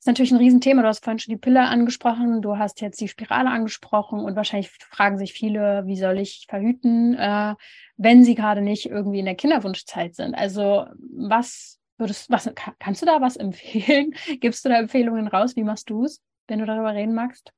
ist 0.00 0.06
natürlich 0.06 0.32
ein 0.32 0.38
Riesenthema. 0.38 0.80
Du 0.80 0.88
hast 0.88 1.04
vorhin 1.04 1.18
schon 1.18 1.32
die 1.32 1.40
Pille 1.40 1.60
angesprochen, 1.60 2.40
du 2.40 2.56
hast 2.56 2.80
jetzt 2.80 3.00
die 3.02 3.08
Spirale 3.08 3.50
angesprochen 3.50 4.20
und 4.20 4.34
wahrscheinlich 4.34 4.70
fragen 4.70 5.18
sich 5.18 5.34
viele, 5.34 5.86
wie 5.86 5.96
soll 5.96 6.18
ich 6.18 6.46
verhüten, 6.48 7.14
äh, 7.14 7.54
wenn 7.98 8.24
sie 8.24 8.34
gerade 8.34 8.62
nicht 8.62 8.86
irgendwie 8.86 9.18
in 9.18 9.26
der 9.26 9.34
Kinderwunschzeit 9.34 10.14
sind. 10.14 10.34
Also 10.34 10.86
was 11.14 11.79
würdest, 12.00 12.30
was 12.30 12.50
kannst 12.78 13.02
du 13.02 13.06
da 13.06 13.20
was 13.20 13.36
empfehlen? 13.36 14.14
Gibst 14.40 14.64
du 14.64 14.68
da 14.68 14.78
Empfehlungen 14.78 15.28
raus? 15.28 15.56
Wie 15.56 15.64
machst 15.64 15.90
du 15.90 16.04
es, 16.04 16.20
wenn 16.48 16.58
du 16.58 16.66
darüber 16.66 16.94
reden 16.94 17.14
magst? 17.14 17.52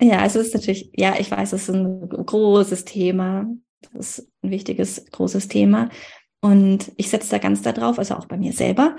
Ja, 0.00 0.18
also 0.18 0.40
es 0.40 0.48
ist 0.48 0.54
natürlich, 0.54 0.90
ja, 0.94 1.14
ich 1.18 1.30
weiß, 1.30 1.52
es 1.52 1.68
ist 1.68 1.74
ein 1.74 2.08
großes 2.08 2.84
Thema. 2.84 3.46
Das 3.92 4.18
ist 4.18 4.28
ein 4.42 4.50
wichtiges, 4.50 5.04
großes 5.10 5.48
Thema. 5.48 5.88
Und 6.40 6.92
ich 6.96 7.08
setze 7.08 7.30
da 7.30 7.38
ganz 7.38 7.62
darauf, 7.62 7.98
also 7.98 8.14
auch 8.14 8.26
bei 8.26 8.36
mir 8.36 8.52
selber, 8.52 8.96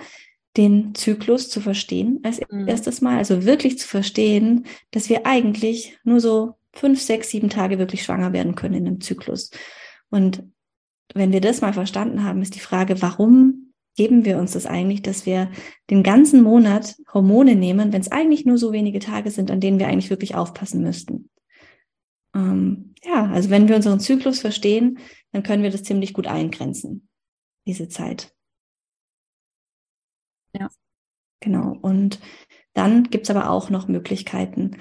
den 0.57 0.95
Zyklus 0.95 1.49
zu 1.49 1.61
verstehen 1.61 2.19
als 2.23 2.41
mhm. 2.49 2.67
erstes 2.67 3.01
Mal. 3.01 3.17
Also 3.17 3.45
wirklich 3.45 3.77
zu 3.77 3.87
verstehen, 3.87 4.65
dass 4.91 5.09
wir 5.09 5.25
eigentlich 5.25 5.97
nur 6.03 6.19
so 6.19 6.55
fünf, 6.73 6.99
sechs, 6.99 7.29
sieben 7.29 7.49
Tage 7.49 7.79
wirklich 7.79 8.03
schwanger 8.03 8.33
werden 8.33 8.55
können 8.55 8.73
in 8.73 8.87
einem 8.87 9.01
Zyklus. 9.01 9.51
Und 10.09 10.43
wenn 11.13 11.31
wir 11.31 11.41
das 11.41 11.61
mal 11.61 11.73
verstanden 11.73 12.23
haben, 12.23 12.41
ist 12.41 12.55
die 12.55 12.59
Frage, 12.59 13.01
warum 13.01 13.66
geben 13.97 14.23
wir 14.23 14.37
uns 14.37 14.53
das 14.53 14.65
eigentlich, 14.65 15.01
dass 15.01 15.25
wir 15.25 15.51
den 15.89 16.03
ganzen 16.03 16.41
Monat 16.41 16.95
Hormone 17.13 17.55
nehmen, 17.55 17.91
wenn 17.91 18.01
es 18.01 18.11
eigentlich 18.11 18.45
nur 18.45 18.57
so 18.57 18.71
wenige 18.71 18.99
Tage 18.99 19.31
sind, 19.31 19.51
an 19.51 19.59
denen 19.59 19.79
wir 19.79 19.87
eigentlich 19.87 20.09
wirklich 20.09 20.35
aufpassen 20.35 20.81
müssten. 20.81 21.29
Ähm, 22.33 22.93
ja, 23.03 23.25
also 23.25 23.49
wenn 23.49 23.67
wir 23.67 23.75
unseren 23.75 23.99
Zyklus 23.99 24.39
verstehen, 24.39 24.99
dann 25.31 25.43
können 25.43 25.63
wir 25.63 25.71
das 25.71 25.83
ziemlich 25.83 26.13
gut 26.13 26.27
eingrenzen, 26.27 27.09
diese 27.65 27.89
Zeit. 27.89 28.33
Ja. 30.53 30.69
Genau. 31.39 31.77
Und 31.81 32.19
dann 32.73 33.05
gibt 33.05 33.25
es 33.25 33.35
aber 33.35 33.49
auch 33.49 33.69
noch 33.69 33.87
Möglichkeiten, 33.87 34.77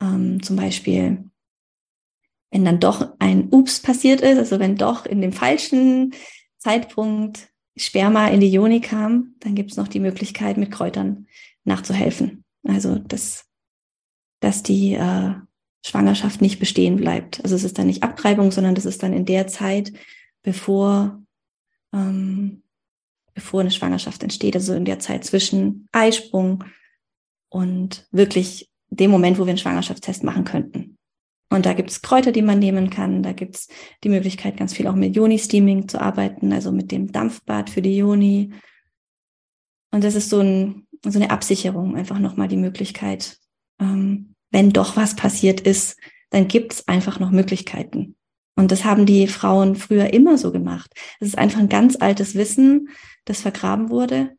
ähm, 0.00 0.42
zum 0.42 0.56
Beispiel, 0.56 1.30
wenn 2.50 2.64
dann 2.64 2.80
doch 2.80 3.14
ein 3.18 3.48
Ups 3.50 3.80
passiert 3.80 4.20
ist, 4.20 4.38
also 4.38 4.58
wenn 4.58 4.76
doch 4.76 5.06
in 5.06 5.20
dem 5.20 5.32
falschen 5.32 6.14
Zeitpunkt 6.58 7.48
Sperma 7.76 8.28
in 8.28 8.40
die 8.40 8.50
Joni 8.50 8.80
kam, 8.80 9.34
dann 9.40 9.54
gibt 9.54 9.70
es 9.70 9.76
noch 9.76 9.88
die 9.88 10.00
Möglichkeit, 10.00 10.56
mit 10.56 10.70
Kräutern 10.70 11.26
nachzuhelfen. 11.64 12.44
Also, 12.66 12.98
dass, 12.98 13.46
dass 14.40 14.62
die 14.62 14.94
äh, 14.94 15.34
Schwangerschaft 15.84 16.40
nicht 16.40 16.58
bestehen 16.58 16.96
bleibt. 16.96 17.42
Also 17.42 17.54
es 17.54 17.64
ist 17.64 17.78
dann 17.78 17.86
nicht 17.86 18.02
Abtreibung, 18.02 18.50
sondern 18.50 18.74
das 18.74 18.86
ist 18.86 19.02
dann 19.02 19.12
in 19.12 19.24
der 19.24 19.46
Zeit, 19.46 19.92
bevor 20.42 21.22
ähm, 21.92 22.62
bevor 23.36 23.60
eine 23.60 23.70
Schwangerschaft 23.70 24.22
entsteht, 24.22 24.56
also 24.56 24.72
in 24.72 24.86
der 24.86 24.98
Zeit 24.98 25.24
zwischen 25.24 25.88
Eisprung 25.92 26.64
und 27.50 28.06
wirklich 28.10 28.70
dem 28.88 29.10
Moment, 29.10 29.38
wo 29.38 29.44
wir 29.44 29.50
einen 29.50 29.58
Schwangerschaftstest 29.58 30.24
machen 30.24 30.44
könnten. 30.44 30.85
Und 31.48 31.64
da 31.64 31.74
gibt 31.74 31.90
es 31.90 32.02
Kräuter, 32.02 32.32
die 32.32 32.42
man 32.42 32.58
nehmen 32.58 32.90
kann. 32.90 33.22
Da 33.22 33.32
gibt 33.32 33.56
es 33.56 33.68
die 34.02 34.08
Möglichkeit, 34.08 34.56
ganz 34.56 34.74
viel 34.74 34.88
auch 34.88 34.94
mit 34.94 35.14
Joni-Steaming 35.14 35.88
zu 35.88 36.00
arbeiten, 36.00 36.52
also 36.52 36.72
mit 36.72 36.90
dem 36.90 37.12
Dampfbad 37.12 37.70
für 37.70 37.82
die 37.82 37.96
Joni. 37.96 38.52
Und 39.92 40.02
das 40.02 40.16
ist 40.16 40.28
so, 40.28 40.40
ein, 40.40 40.86
so 41.04 41.18
eine 41.18 41.30
Absicherung, 41.30 41.96
einfach 41.96 42.18
nochmal 42.18 42.48
die 42.48 42.56
Möglichkeit, 42.56 43.38
ähm, 43.80 44.34
wenn 44.50 44.70
doch 44.70 44.96
was 44.96 45.14
passiert 45.16 45.60
ist, 45.60 45.98
dann 46.30 46.48
gibt 46.48 46.72
es 46.72 46.88
einfach 46.88 47.20
noch 47.20 47.30
Möglichkeiten. 47.30 48.16
Und 48.56 48.72
das 48.72 48.84
haben 48.84 49.06
die 49.06 49.26
Frauen 49.26 49.76
früher 49.76 50.12
immer 50.12 50.38
so 50.38 50.50
gemacht. 50.50 50.90
Es 51.20 51.28
ist 51.28 51.38
einfach 51.38 51.60
ein 51.60 51.68
ganz 51.68 51.96
altes 52.00 52.34
Wissen, 52.34 52.88
das 53.26 53.42
vergraben 53.42 53.90
wurde. 53.90 54.36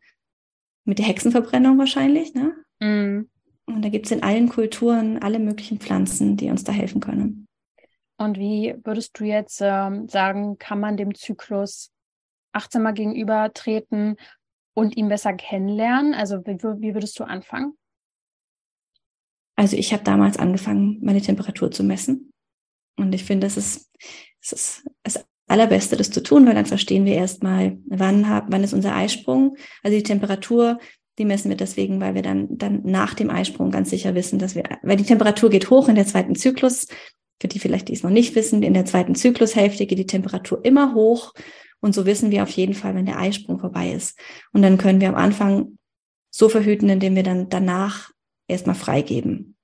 Mit 0.85 0.97
der 0.97 1.05
Hexenverbrennung 1.05 1.77
wahrscheinlich, 1.77 2.33
ne? 2.33 2.53
Mm. 2.79 3.29
Und 3.67 3.83
da 3.83 3.89
gibt 3.89 4.05
es 4.05 4.11
in 4.11 4.23
allen 4.23 4.49
Kulturen 4.49 5.21
alle 5.21 5.39
möglichen 5.39 5.79
Pflanzen, 5.79 6.37
die 6.37 6.49
uns 6.49 6.63
da 6.63 6.71
helfen 6.71 7.01
können. 7.01 7.47
Und 8.17 8.37
wie 8.37 8.75
würdest 8.83 9.19
du 9.19 9.25
jetzt 9.25 9.61
ähm, 9.61 10.07
sagen, 10.07 10.57
kann 10.57 10.79
man 10.79 10.97
dem 10.97 11.13
Zyklus 11.13 11.91
achtsamer 12.51 12.93
gegenübertreten 12.93 14.15
und 14.73 14.97
ihn 14.97 15.09
besser 15.09 15.33
kennenlernen? 15.33 16.13
Also 16.13 16.45
wie, 16.45 16.57
wie 16.57 16.93
würdest 16.93 17.19
du 17.19 17.23
anfangen? 17.23 17.77
Also 19.55 19.75
ich 19.75 19.91
habe 19.91 20.03
damals 20.03 20.37
angefangen, 20.37 20.99
meine 21.03 21.21
Temperatur 21.21 21.71
zu 21.71 21.83
messen. 21.83 22.31
Und 22.95 23.13
ich 23.13 23.23
finde, 23.23 23.47
das 23.47 23.57
ist, 23.57 23.91
das 24.41 24.51
ist 24.53 24.89
das 25.03 25.25
Allerbeste, 25.47 25.95
das 25.95 26.11
zu 26.11 26.21
tun, 26.21 26.45
weil 26.45 26.55
dann 26.55 26.65
verstehen 26.65 27.05
wir 27.05 27.15
erstmal, 27.15 27.77
wann, 27.85 28.27
hab, 28.29 28.51
wann 28.51 28.63
ist 28.63 28.73
unser 28.73 28.95
Eisprung. 28.95 29.55
Also 29.83 29.95
die 29.95 30.03
Temperatur, 30.03 30.79
die 31.17 31.25
messen 31.25 31.49
wir 31.49 31.57
deswegen, 31.57 31.99
weil 31.99 32.15
wir 32.15 32.21
dann, 32.21 32.57
dann 32.57 32.81
nach 32.83 33.13
dem 33.13 33.29
Eisprung 33.29 33.71
ganz 33.71 33.89
sicher 33.89 34.13
wissen, 34.15 34.39
dass 34.39 34.55
wir, 34.55 34.63
weil 34.83 34.97
die 34.97 35.03
Temperatur 35.03 35.49
geht 35.49 35.69
hoch 35.69 35.89
in 35.89 35.95
der 35.95 36.05
zweiten 36.05 36.35
Zyklus. 36.35 36.87
Für 37.39 37.47
die 37.47 37.59
vielleicht, 37.59 37.87
die 37.87 37.93
es 37.93 38.03
noch 38.03 38.11
nicht 38.11 38.35
wissen, 38.35 38.63
in 38.63 38.73
der 38.73 38.85
zweiten 38.85 39.15
Zyklushälfte 39.15 39.85
geht 39.85 39.99
die 39.99 40.07
Temperatur 40.07 40.63
immer 40.63 40.93
hoch. 40.93 41.33
Und 41.79 41.93
so 41.93 42.05
wissen 42.05 42.31
wir 42.31 42.43
auf 42.43 42.49
jeden 42.49 42.73
Fall, 42.73 42.95
wenn 42.95 43.05
der 43.05 43.19
Eisprung 43.19 43.59
vorbei 43.59 43.91
ist. 43.91 44.17
Und 44.53 44.61
dann 44.61 44.77
können 44.77 45.01
wir 45.01 45.09
am 45.09 45.15
Anfang 45.15 45.77
so 46.31 46.49
verhüten, 46.49 46.89
indem 46.89 47.15
wir 47.15 47.23
dann 47.23 47.49
danach 47.49 48.11
erstmal 48.47 48.75
freigeben. 48.75 49.55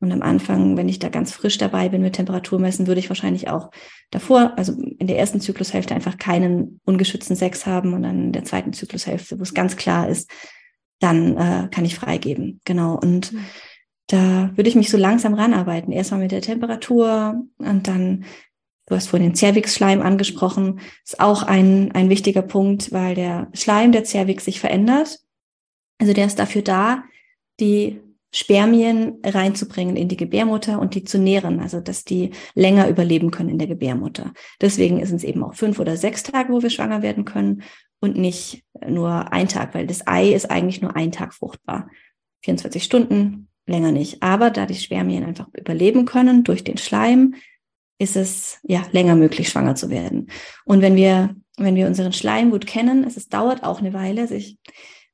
Und 0.00 0.12
am 0.12 0.22
Anfang, 0.22 0.76
wenn 0.76 0.88
ich 0.88 1.00
da 1.00 1.08
ganz 1.08 1.32
frisch 1.32 1.58
dabei 1.58 1.88
bin 1.88 2.02
mit 2.02 2.14
Temperaturmessen, 2.14 2.86
würde 2.86 3.00
ich 3.00 3.10
wahrscheinlich 3.10 3.48
auch 3.48 3.70
davor, 4.10 4.52
also 4.56 4.72
in 4.98 5.06
der 5.08 5.18
ersten 5.18 5.40
Zyklushälfte 5.40 5.94
einfach 5.94 6.18
keinen 6.18 6.80
ungeschützten 6.84 7.34
Sex 7.34 7.66
haben 7.66 7.94
und 7.94 8.04
dann 8.04 8.26
in 8.26 8.32
der 8.32 8.44
zweiten 8.44 8.72
Zyklushälfte, 8.72 9.38
wo 9.38 9.42
es 9.42 9.54
ganz 9.54 9.76
klar 9.76 10.08
ist, 10.08 10.30
dann 10.98 11.36
äh, 11.36 11.68
kann 11.70 11.84
ich 11.84 11.94
freigeben. 11.94 12.60
Genau. 12.64 12.94
Und 12.94 13.32
mhm. 13.32 13.44
da 14.08 14.50
würde 14.54 14.68
ich 14.68 14.76
mich 14.76 14.90
so 14.90 14.96
langsam 14.96 15.34
ranarbeiten. 15.34 15.92
Erstmal 15.92 16.20
mit 16.20 16.32
der 16.32 16.42
Temperatur 16.42 17.42
und 17.58 17.88
dann, 17.88 18.24
du 18.86 18.94
hast 18.94 19.08
vorhin 19.08 19.30
den 19.30 19.36
Cervix-Schleim 19.36 20.02
angesprochen, 20.02 20.80
ist 21.04 21.20
auch 21.20 21.42
ein, 21.42 21.92
ein 21.92 22.10
wichtiger 22.10 22.42
Punkt, 22.42 22.92
weil 22.92 23.14
der 23.14 23.48
Schleim 23.52 23.92
der 23.92 24.04
Cervix 24.04 24.44
sich 24.44 24.60
verändert. 24.60 25.18
Also 26.00 26.12
der 26.12 26.26
ist 26.26 26.38
dafür 26.38 26.62
da, 26.62 27.04
die 27.60 28.00
Spermien 28.30 29.20
reinzubringen 29.24 29.96
in 29.96 30.08
die 30.08 30.16
Gebärmutter 30.16 30.78
und 30.78 30.94
die 30.94 31.02
zu 31.02 31.18
nähren, 31.18 31.60
also 31.60 31.80
dass 31.80 32.04
die 32.04 32.30
länger 32.54 32.88
überleben 32.88 33.30
können 33.30 33.48
in 33.48 33.58
der 33.58 33.68
Gebärmutter. 33.68 34.32
Deswegen 34.60 35.04
sind 35.06 35.16
es 35.16 35.24
eben 35.24 35.42
auch 35.42 35.54
fünf 35.54 35.78
oder 35.78 35.96
sechs 35.96 36.22
Tage, 36.24 36.52
wo 36.52 36.62
wir 36.62 36.68
schwanger 36.68 37.00
werden 37.02 37.24
können 37.24 37.62
und 38.00 38.16
nicht 38.16 38.64
nur 38.86 39.32
ein 39.32 39.48
Tag, 39.48 39.74
weil 39.74 39.86
das 39.86 40.06
Ei 40.06 40.28
ist 40.32 40.50
eigentlich 40.50 40.80
nur 40.80 40.96
ein 40.96 41.12
Tag 41.12 41.34
fruchtbar. 41.34 41.88
24 42.44 42.82
Stunden, 42.84 43.48
länger 43.66 43.92
nicht. 43.92 44.22
Aber 44.22 44.50
da 44.50 44.66
die 44.66 44.74
Spermien 44.74 45.24
einfach 45.24 45.48
überleben 45.54 46.04
können 46.04 46.44
durch 46.44 46.64
den 46.64 46.78
Schleim, 46.78 47.34
ist 47.98 48.16
es 48.16 48.60
ja 48.62 48.82
länger 48.92 49.16
möglich, 49.16 49.48
schwanger 49.48 49.74
zu 49.74 49.90
werden. 49.90 50.30
Und 50.64 50.82
wenn 50.82 50.94
wir, 50.94 51.34
wenn 51.56 51.74
wir 51.74 51.88
unseren 51.88 52.12
Schleim 52.12 52.50
gut 52.50 52.66
kennen, 52.66 53.04
es, 53.04 53.16
es 53.16 53.28
dauert 53.28 53.64
auch 53.64 53.80
eine 53.80 53.92
Weile, 53.92 54.22
also 54.22 54.34
ich 54.34 54.58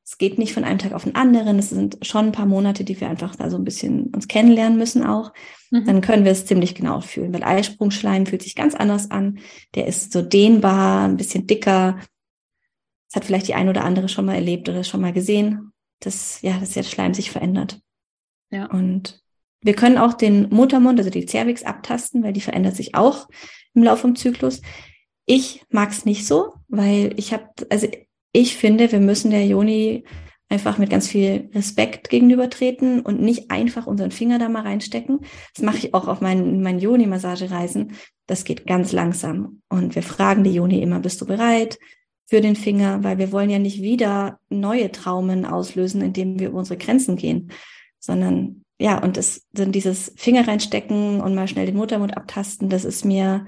es 0.07 0.19
geht 0.19 0.39
nicht 0.39 0.53
von 0.53 0.65
einem 0.65 0.79
Tag 0.79 0.93
auf 0.93 1.05
den 1.05 1.15
anderen. 1.15 1.59
Es 1.59 1.71
sind 1.71 1.99
schon 2.03 2.27
ein 2.27 2.33
paar 2.33 2.47
Monate, 2.47 2.85
die 2.85 3.01
wir 3.01 3.09
einfach 3.09 3.35
da 3.37 3.49
so 3.49 3.57
ein 3.57 3.65
bisschen 3.65 4.09
uns 4.15 4.29
kennenlernen 4.29 4.79
müssen 4.79 5.03
auch. 5.03 5.33
Mhm. 5.71 5.87
Dann 5.87 6.01
können 6.03 6.25
wir 6.27 6.33
es 6.33 6.45
ziemlich 6.45 6.75
genau 6.75 7.01
fühlen, 7.01 7.33
weil 7.33 7.43
Eisprungschleim 7.43 8.27
fühlt 8.27 8.43
sich 8.43 8.55
ganz 8.55 8.75
anders 8.75 9.11
an. 9.11 9.39
Der 9.75 9.87
ist 9.87 10.13
so 10.13 10.21
dehnbar, 10.21 11.09
ein 11.09 11.17
bisschen 11.17 11.47
dicker. 11.47 11.99
Das 13.15 13.23
hat 13.23 13.27
vielleicht 13.27 13.47
die 13.47 13.55
ein 13.55 13.69
oder 13.69 13.85
andere 13.85 14.09
schon 14.09 14.25
mal 14.25 14.35
erlebt 14.35 14.69
oder 14.69 14.83
schon 14.83 15.01
mal 15.01 15.13
gesehen, 15.13 15.73
dass, 16.01 16.43
ja, 16.43 16.59
dass 16.59 16.73
der 16.73 16.83
Schleim 16.83 17.15
sich 17.15 17.31
verändert. 17.31 17.79
Ja. 18.51 18.67
Und 18.67 19.23
wir 19.61 19.75
können 19.75 19.99
auch 19.99 20.15
den 20.15 20.49
Muttermund, 20.51 20.99
also 20.99 21.11
die 21.11 21.25
Cervix 21.25 21.63
abtasten, 21.63 22.25
weil 22.25 22.33
die 22.33 22.41
verändert 22.41 22.75
sich 22.75 22.97
auch 22.97 23.29
im 23.73 23.85
Laufe 23.85 24.03
vom 24.03 24.17
Zyklus. 24.17 24.63
Ich 25.27 25.63
mag 25.71 25.91
es 25.91 26.05
nicht 26.05 26.27
so, 26.27 26.55
weil 26.67 27.15
ich 27.17 27.33
habe, 27.33 27.51
also 27.71 27.87
ich 28.33 28.57
finde, 28.57 28.91
wir 28.91 28.99
müssen 28.99 29.31
der 29.31 29.47
Joni 29.47 30.03
einfach 30.49 30.79
mit 30.79 30.91
ganz 30.91 31.07
viel 31.07 31.51
Respekt 31.55 32.11
gegenübertreten 32.11 33.01
und 33.01 33.21
nicht 33.21 33.53
einfach 33.53 33.87
unseren 33.87 34.11
Finger 34.11 34.41
da 34.41 34.49
mal 34.49 34.63
reinstecken. 34.63 35.21
Das 35.55 35.65
mache 35.65 35.79
ich 35.79 35.95
auch 35.95 36.09
auf 36.09 36.21
meinen, 36.21 36.63
meinen 36.63 36.81
Joni-Massagereisen. 36.81 37.93
Das 38.27 38.43
geht 38.43 38.67
ganz 38.67 38.91
langsam. 38.91 39.63
Und 39.69 39.95
wir 39.95 40.03
fragen 40.03 40.43
die 40.43 40.55
Joni 40.55 40.83
immer, 40.83 40.99
bist 40.99 41.21
du 41.21 41.27
bereit 41.27 41.79
für 42.27 42.41
den 42.41 42.57
Finger? 42.57 43.03
Weil 43.05 43.19
wir 43.19 43.33
wollen 43.33 43.51
ja 43.51 43.59
nicht 43.59 43.83
wieder 43.83 44.39
neue 44.49 44.91
Traumen 44.93 45.45
auslösen, 45.45 46.01
indem 46.03 46.39
wir 46.39 46.49
über 46.49 46.59
unsere 46.59 46.79
Grenzen 46.79 47.17
gehen, 47.17 47.51
sondern 47.99 48.65
ja, 48.79 49.03
und 49.03 49.17
es 49.17 49.47
sind 49.53 49.75
dieses 49.75 50.13
Finger 50.17 50.47
reinstecken 50.47 51.21
und 51.21 51.35
mal 51.35 51.49
schnell 51.49 51.67
den 51.67 51.77
Muttermund 51.77 52.17
abtasten, 52.17 52.69
das 52.69 52.85
ist 52.85 53.05
mir, 53.05 53.47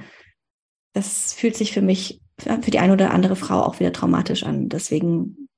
das 0.92 1.32
fühlt 1.32 1.56
sich 1.56 1.72
für 1.72 1.82
mich 1.82 2.20
für 2.38 2.70
die 2.70 2.78
eine 2.78 2.92
oder 2.92 3.12
andere 3.12 3.36
Frau 3.36 3.62
auch 3.62 3.80
wieder 3.80 3.92
traumatisch 3.92 4.44
an. 4.44 4.68
Deswegen 4.68 5.48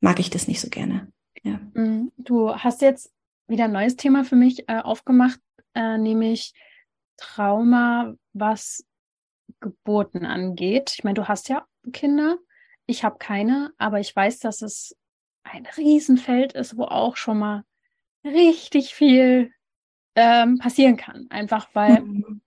mag 0.00 0.20
ich 0.20 0.30
das 0.30 0.48
nicht 0.48 0.60
so 0.60 0.68
gerne. 0.68 1.12
Ja. 1.42 1.60
Mhm. 1.74 2.12
Du 2.18 2.54
hast 2.54 2.82
jetzt 2.82 3.12
wieder 3.48 3.64
ein 3.64 3.72
neues 3.72 3.96
Thema 3.96 4.24
für 4.24 4.36
mich 4.36 4.68
äh, 4.68 4.78
aufgemacht, 4.78 5.40
äh, 5.74 5.98
nämlich 5.98 6.54
Trauma, 7.16 8.14
was 8.32 8.84
Geburten 9.60 10.24
angeht. 10.24 10.92
Ich 10.96 11.04
meine, 11.04 11.14
du 11.14 11.28
hast 11.28 11.48
ja 11.48 11.64
Kinder, 11.92 12.38
ich 12.86 13.04
habe 13.04 13.16
keine, 13.18 13.72
aber 13.78 14.00
ich 14.00 14.14
weiß, 14.14 14.40
dass 14.40 14.62
es 14.62 14.96
ein 15.44 15.66
Riesenfeld 15.76 16.52
ist, 16.52 16.76
wo 16.76 16.84
auch 16.84 17.16
schon 17.16 17.38
mal 17.38 17.64
richtig 18.24 18.94
viel 18.94 19.52
ähm, 20.14 20.58
passieren 20.58 20.96
kann. 20.96 21.26
Einfach 21.30 21.68
weil, 21.72 22.00
mhm. 22.00 22.42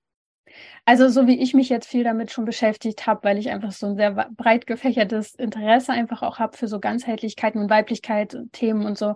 also 0.86 1.10
so 1.10 1.28
wie 1.28 1.40
ich 1.42 1.54
mich 1.54 1.70
jetzt 1.70 1.88
viel 1.88 2.04
damit 2.04 2.32
schon 2.32 2.46
beschäftigt 2.46 3.08
habe, 3.08 3.24
weil 3.24 3.38
ich 3.38 3.50
einfach 3.50 3.72
so 3.72 3.88
ein 3.88 3.96
sehr 3.96 4.12
breit 4.12 4.68
gefächertes 4.68 5.36
Interesse 5.36 5.92
einfach 5.92 6.22
auch 6.22 6.40
habe 6.40 6.58
für 6.58 6.68
so 6.68 6.80
Ganzheitlichkeiten 6.80 7.62
und 7.62 7.70
Weiblichkeit 7.70 8.38
Themen 8.52 8.86
und 8.86 8.98
so, 8.98 9.16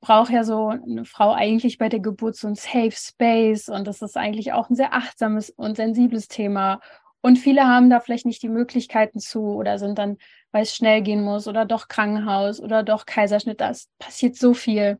braucht 0.00 0.32
ja 0.32 0.42
so 0.42 0.68
eine 0.68 1.04
Frau 1.04 1.32
eigentlich 1.32 1.78
bei 1.78 1.88
der 1.88 2.00
Geburt 2.00 2.36
so 2.36 2.48
ein 2.48 2.56
Safe 2.56 2.90
Space 2.90 3.68
und 3.68 3.86
das 3.86 4.02
ist 4.02 4.16
eigentlich 4.16 4.52
auch 4.52 4.68
ein 4.68 4.74
sehr 4.74 4.92
achtsames 4.94 5.48
und 5.50 5.76
sensibles 5.76 6.28
Thema. 6.28 6.80
Und 7.22 7.36
viele 7.36 7.66
haben 7.66 7.88
da 7.88 8.00
vielleicht 8.00 8.26
nicht 8.26 8.42
die 8.42 8.48
Möglichkeiten 8.48 9.20
zu 9.20 9.54
oder 9.54 9.78
sind 9.78 9.98
dann, 9.98 10.18
weil 10.50 10.64
es 10.64 10.74
schnell 10.74 11.02
gehen 11.02 11.22
muss 11.22 11.46
oder 11.46 11.64
doch 11.64 11.86
Krankenhaus 11.88 12.60
oder 12.60 12.82
doch 12.82 13.06
Kaiserschnitt. 13.06 13.60
Das 13.60 13.88
passiert 13.98 14.36
so 14.36 14.54
viel. 14.54 14.98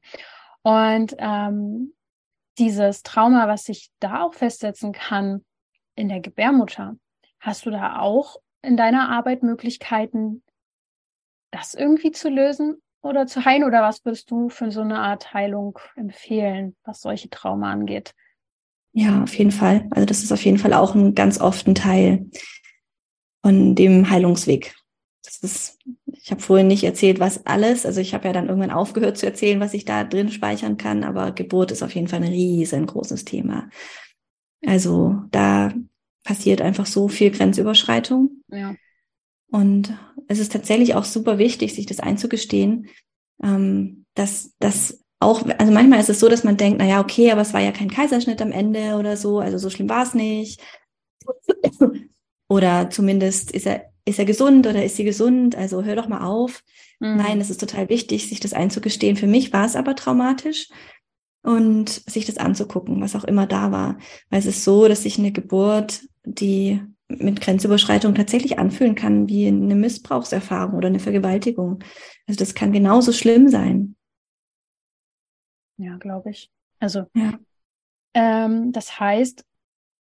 Und 0.62 1.16
ähm, 1.18 1.94
dieses 2.58 3.02
Trauma, 3.02 3.48
was 3.48 3.64
sich 3.64 3.90
da 3.98 4.22
auch 4.22 4.34
festsetzen 4.34 4.92
kann 4.92 5.44
in 5.96 6.08
der 6.08 6.20
Gebärmutter, 6.20 6.96
hast 7.40 7.66
du 7.66 7.70
da 7.70 7.98
auch 7.98 8.36
in 8.62 8.76
deiner 8.76 9.10
Arbeit 9.10 9.42
Möglichkeiten, 9.42 10.44
das 11.50 11.74
irgendwie 11.74 12.12
zu 12.12 12.28
lösen 12.28 12.80
oder 13.02 13.26
zu 13.26 13.44
heilen? 13.44 13.64
Oder 13.64 13.82
was 13.82 14.04
würdest 14.04 14.30
du 14.30 14.48
für 14.48 14.70
so 14.70 14.82
eine 14.82 15.00
Art 15.00 15.34
Heilung 15.34 15.76
empfehlen, 15.96 16.76
was 16.84 17.00
solche 17.00 17.30
Trauma 17.30 17.72
angeht? 17.72 18.14
Ja, 18.92 19.22
auf 19.22 19.34
jeden 19.36 19.52
Fall. 19.52 19.86
Also 19.90 20.06
das 20.06 20.22
ist 20.22 20.32
auf 20.32 20.44
jeden 20.44 20.58
Fall 20.58 20.74
auch 20.74 20.94
ein 20.94 21.14
ganz 21.14 21.40
oft 21.40 21.66
ein 21.66 21.74
Teil 21.74 22.26
von 23.42 23.74
dem 23.74 24.10
Heilungsweg. 24.10 24.74
Das 25.24 25.38
ist, 25.38 25.78
ich 26.06 26.30
habe 26.30 26.40
vorhin 26.40 26.66
nicht 26.66 26.84
erzählt, 26.84 27.20
was 27.20 27.46
alles, 27.46 27.86
also 27.86 28.00
ich 28.00 28.12
habe 28.12 28.26
ja 28.26 28.32
dann 28.32 28.48
irgendwann 28.48 28.70
aufgehört 28.70 29.16
zu 29.16 29.26
erzählen, 29.26 29.60
was 29.60 29.72
ich 29.72 29.84
da 29.84 30.04
drin 30.04 30.30
speichern 30.30 30.76
kann, 30.76 31.04
aber 31.04 31.32
Geburt 31.32 31.70
ist 31.70 31.82
auf 31.82 31.94
jeden 31.94 32.08
Fall 32.08 32.22
ein 32.22 32.32
riesengroßes 32.32 33.24
Thema. 33.24 33.70
Also 34.66 35.22
da 35.30 35.72
passiert 36.24 36.60
einfach 36.60 36.86
so 36.86 37.08
viel 37.08 37.30
Grenzüberschreitung. 37.30 38.42
Ja. 38.48 38.74
Und 39.50 39.96
es 40.28 40.38
ist 40.38 40.52
tatsächlich 40.52 40.94
auch 40.94 41.04
super 41.04 41.38
wichtig, 41.38 41.74
sich 41.74 41.86
das 41.86 42.00
einzugestehen, 42.00 42.88
ähm, 43.42 44.06
dass 44.14 44.54
das 44.58 45.01
auch, 45.22 45.42
also 45.58 45.72
manchmal 45.72 46.00
ist 46.00 46.10
es 46.10 46.20
so, 46.20 46.28
dass 46.28 46.44
man 46.44 46.56
denkt, 46.56 46.78
na 46.78 46.86
ja, 46.86 47.00
okay, 47.00 47.30
aber 47.30 47.40
es 47.40 47.54
war 47.54 47.60
ja 47.60 47.72
kein 47.72 47.90
Kaiserschnitt 47.90 48.42
am 48.42 48.52
Ende 48.52 48.96
oder 48.96 49.16
so, 49.16 49.38
also 49.38 49.58
so 49.58 49.70
schlimm 49.70 49.88
war 49.88 50.02
es 50.02 50.14
nicht. 50.14 50.60
Oder 52.48 52.90
zumindest 52.90 53.50
ist 53.50 53.66
er, 53.66 53.86
ist 54.04 54.18
er 54.18 54.26
gesund 54.26 54.66
oder 54.66 54.84
ist 54.84 54.96
sie 54.96 55.04
gesund? 55.04 55.56
Also 55.56 55.84
hör 55.84 55.96
doch 55.96 56.08
mal 56.08 56.26
auf. 56.26 56.62
Mhm. 57.00 57.16
Nein, 57.16 57.40
es 57.40 57.48
ist 57.48 57.60
total 57.60 57.88
wichtig, 57.88 58.28
sich 58.28 58.40
das 58.40 58.52
einzugestehen. 58.52 59.16
Für 59.16 59.26
mich 59.26 59.54
war 59.54 59.64
es 59.64 59.74
aber 59.74 59.94
traumatisch 59.94 60.68
und 61.42 61.88
sich 61.88 62.26
das 62.26 62.36
anzugucken, 62.36 63.00
was 63.00 63.16
auch 63.16 63.24
immer 63.24 63.46
da 63.46 63.72
war. 63.72 63.96
Weil 64.28 64.40
es 64.40 64.46
ist 64.46 64.64
so, 64.64 64.86
dass 64.86 65.04
sich 65.04 65.18
eine 65.18 65.32
Geburt, 65.32 66.02
die 66.24 66.82
mit 67.08 67.40
Grenzüberschreitung 67.40 68.14
tatsächlich 68.14 68.58
anfühlen 68.58 68.94
kann 68.94 69.28
wie 69.28 69.46
eine 69.46 69.74
Missbrauchserfahrung 69.74 70.74
oder 70.74 70.88
eine 70.88 71.00
Vergewaltigung. 71.00 71.78
Also 72.26 72.38
das 72.38 72.54
kann 72.54 72.72
genauso 72.72 73.12
schlimm 73.12 73.48
sein. 73.48 73.96
Ja, 75.82 75.96
glaube 75.96 76.30
ich. 76.30 76.50
Also, 76.78 77.06
ja. 77.14 77.38
ähm, 78.14 78.72
das 78.72 78.98
heißt, 78.98 79.44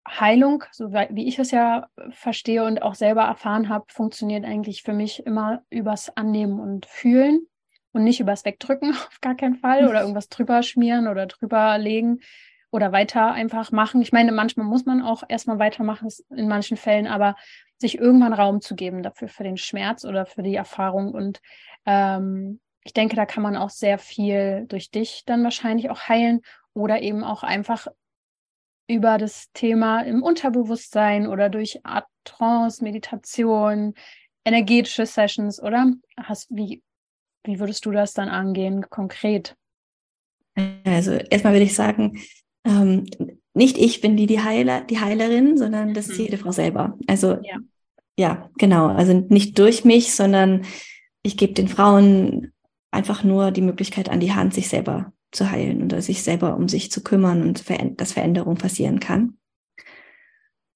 Heilung, 0.09 0.65
so 0.73 0.93
wie 0.93 1.29
ich 1.29 1.39
es 1.39 1.51
ja 1.51 1.89
verstehe 2.11 2.65
und 2.65 2.83
auch 2.83 2.95
selber 2.95 3.23
erfahren 3.23 3.69
habe, 3.69 3.85
funktioniert 3.89 4.45
eigentlich 4.45 4.83
für 4.83 4.93
mich 4.93 5.27
immer 5.27 5.63
übers 5.71 6.17
Annehmen 6.17 6.61
und 6.61 6.87
Fühlen 6.87 7.47
und 7.93 8.05
nicht 8.05 8.21
übers 8.21 8.45
Wegdrücken, 8.45 8.91
auf 9.09 9.21
gar 9.21 9.37
keinen 9.37 9.57
Fall, 9.57 9.87
oder 9.89 10.01
irgendwas 10.01 10.29
drüber 10.29 10.63
schmieren 10.63 11.09
oder 11.09 11.27
drüber 11.27 11.77
legen 11.79 12.21
oder 12.71 12.93
weiter 12.93 13.33
einfach 13.33 13.73
machen. 13.73 14.03
Ich 14.03 14.13
meine, 14.13 14.33
manchmal 14.33 14.67
muss 14.67 14.85
man 14.85 15.03
auch 15.03 15.23
erstmal 15.29 15.59
weitermachen, 15.59 16.09
in 16.31 16.49
manchen 16.49 16.77
Fällen, 16.77 17.07
aber 17.07 17.37
sich 17.79 17.99
irgendwann 17.99 18.33
Raum 18.33 18.61
zu 18.61 18.75
geben 18.75 19.03
dafür, 19.03 19.29
für 19.29 19.45
den 19.45 19.57
Schmerz 19.57 20.05
oder 20.05 20.27
für 20.27 20.43
die 20.43 20.55
Erfahrung 20.55 21.13
und 21.13 21.41
ähm, 21.87 22.61
ich 22.89 22.95
denke, 22.95 23.17
da 23.17 23.27
kann 23.27 23.43
man 23.43 23.55
auch 23.55 23.69
sehr 23.69 23.99
viel 23.99 24.65
durch 24.67 24.91
dich 24.91 25.25
dann 25.27 25.45
wahrscheinlich 25.45 25.91
auch 25.91 26.09
heilen 26.09 26.41
oder 26.73 27.03
eben 27.03 27.23
auch 27.23 27.43
einfach 27.43 27.87
über 28.89 29.19
das 29.19 29.53
Thema 29.53 30.01
im 30.01 30.23
Unterbewusstsein 30.23 31.27
oder 31.27 31.51
durch 31.51 31.85
Art 31.85 32.07
Trance, 32.25 32.83
Meditation, 32.83 33.93
energetische 34.43 35.05
Sessions, 35.05 35.63
oder? 35.63 35.93
Hast, 36.19 36.49
wie, 36.49 36.83
wie 37.45 37.61
würdest 37.61 37.85
du 37.85 37.91
das 37.91 38.15
dann 38.15 38.31
angehen, 38.31 38.89
konkret? 38.89 39.55
Also 40.85 41.13
erstmal 41.13 41.53
würde 41.53 41.67
ich 41.67 41.75
sagen, 41.75 42.19
ähm, 42.65 43.05
nicht 43.53 43.77
ich 43.77 44.01
bin 44.01 44.17
die, 44.17 44.27
die 44.27 44.41
Heiler, 44.41 44.81
die 44.81 44.99
Heilerin, 44.99 45.59
sondern 45.59 45.93
das 45.93 46.09
ist 46.09 46.19
mhm. 46.19 46.25
jede 46.25 46.39
Frau 46.39 46.53
selber. 46.53 46.97
Also 47.07 47.37
ja. 47.43 47.59
ja, 48.19 48.51
genau. 48.57 48.87
Also 48.87 49.13
nicht 49.13 49.59
durch 49.59 49.85
mich, 49.85 50.15
sondern 50.15 50.65
ich 51.23 51.37
gebe 51.37 51.53
den 51.53 51.69
Frauen 51.69 52.55
einfach 52.91 53.25
nur 53.25 53.51
die 53.51 53.63
Möglichkeit 53.63 54.09
an 54.09 54.21
die 54.21 54.33
Hand, 54.33 54.55
sich 54.55 54.69
selber 54.69 55.13
zu 55.31 55.51
heilen 55.51 55.83
oder 55.83 56.01
sich 56.01 56.23
selber 56.23 56.57
um 56.57 56.69
sich 56.69 56.91
zu 56.91 57.03
kümmern 57.03 57.43
und 57.43 57.65
dass 58.01 58.13
Veränderung 58.13 58.57
passieren 58.57 58.99
kann. 59.01 59.37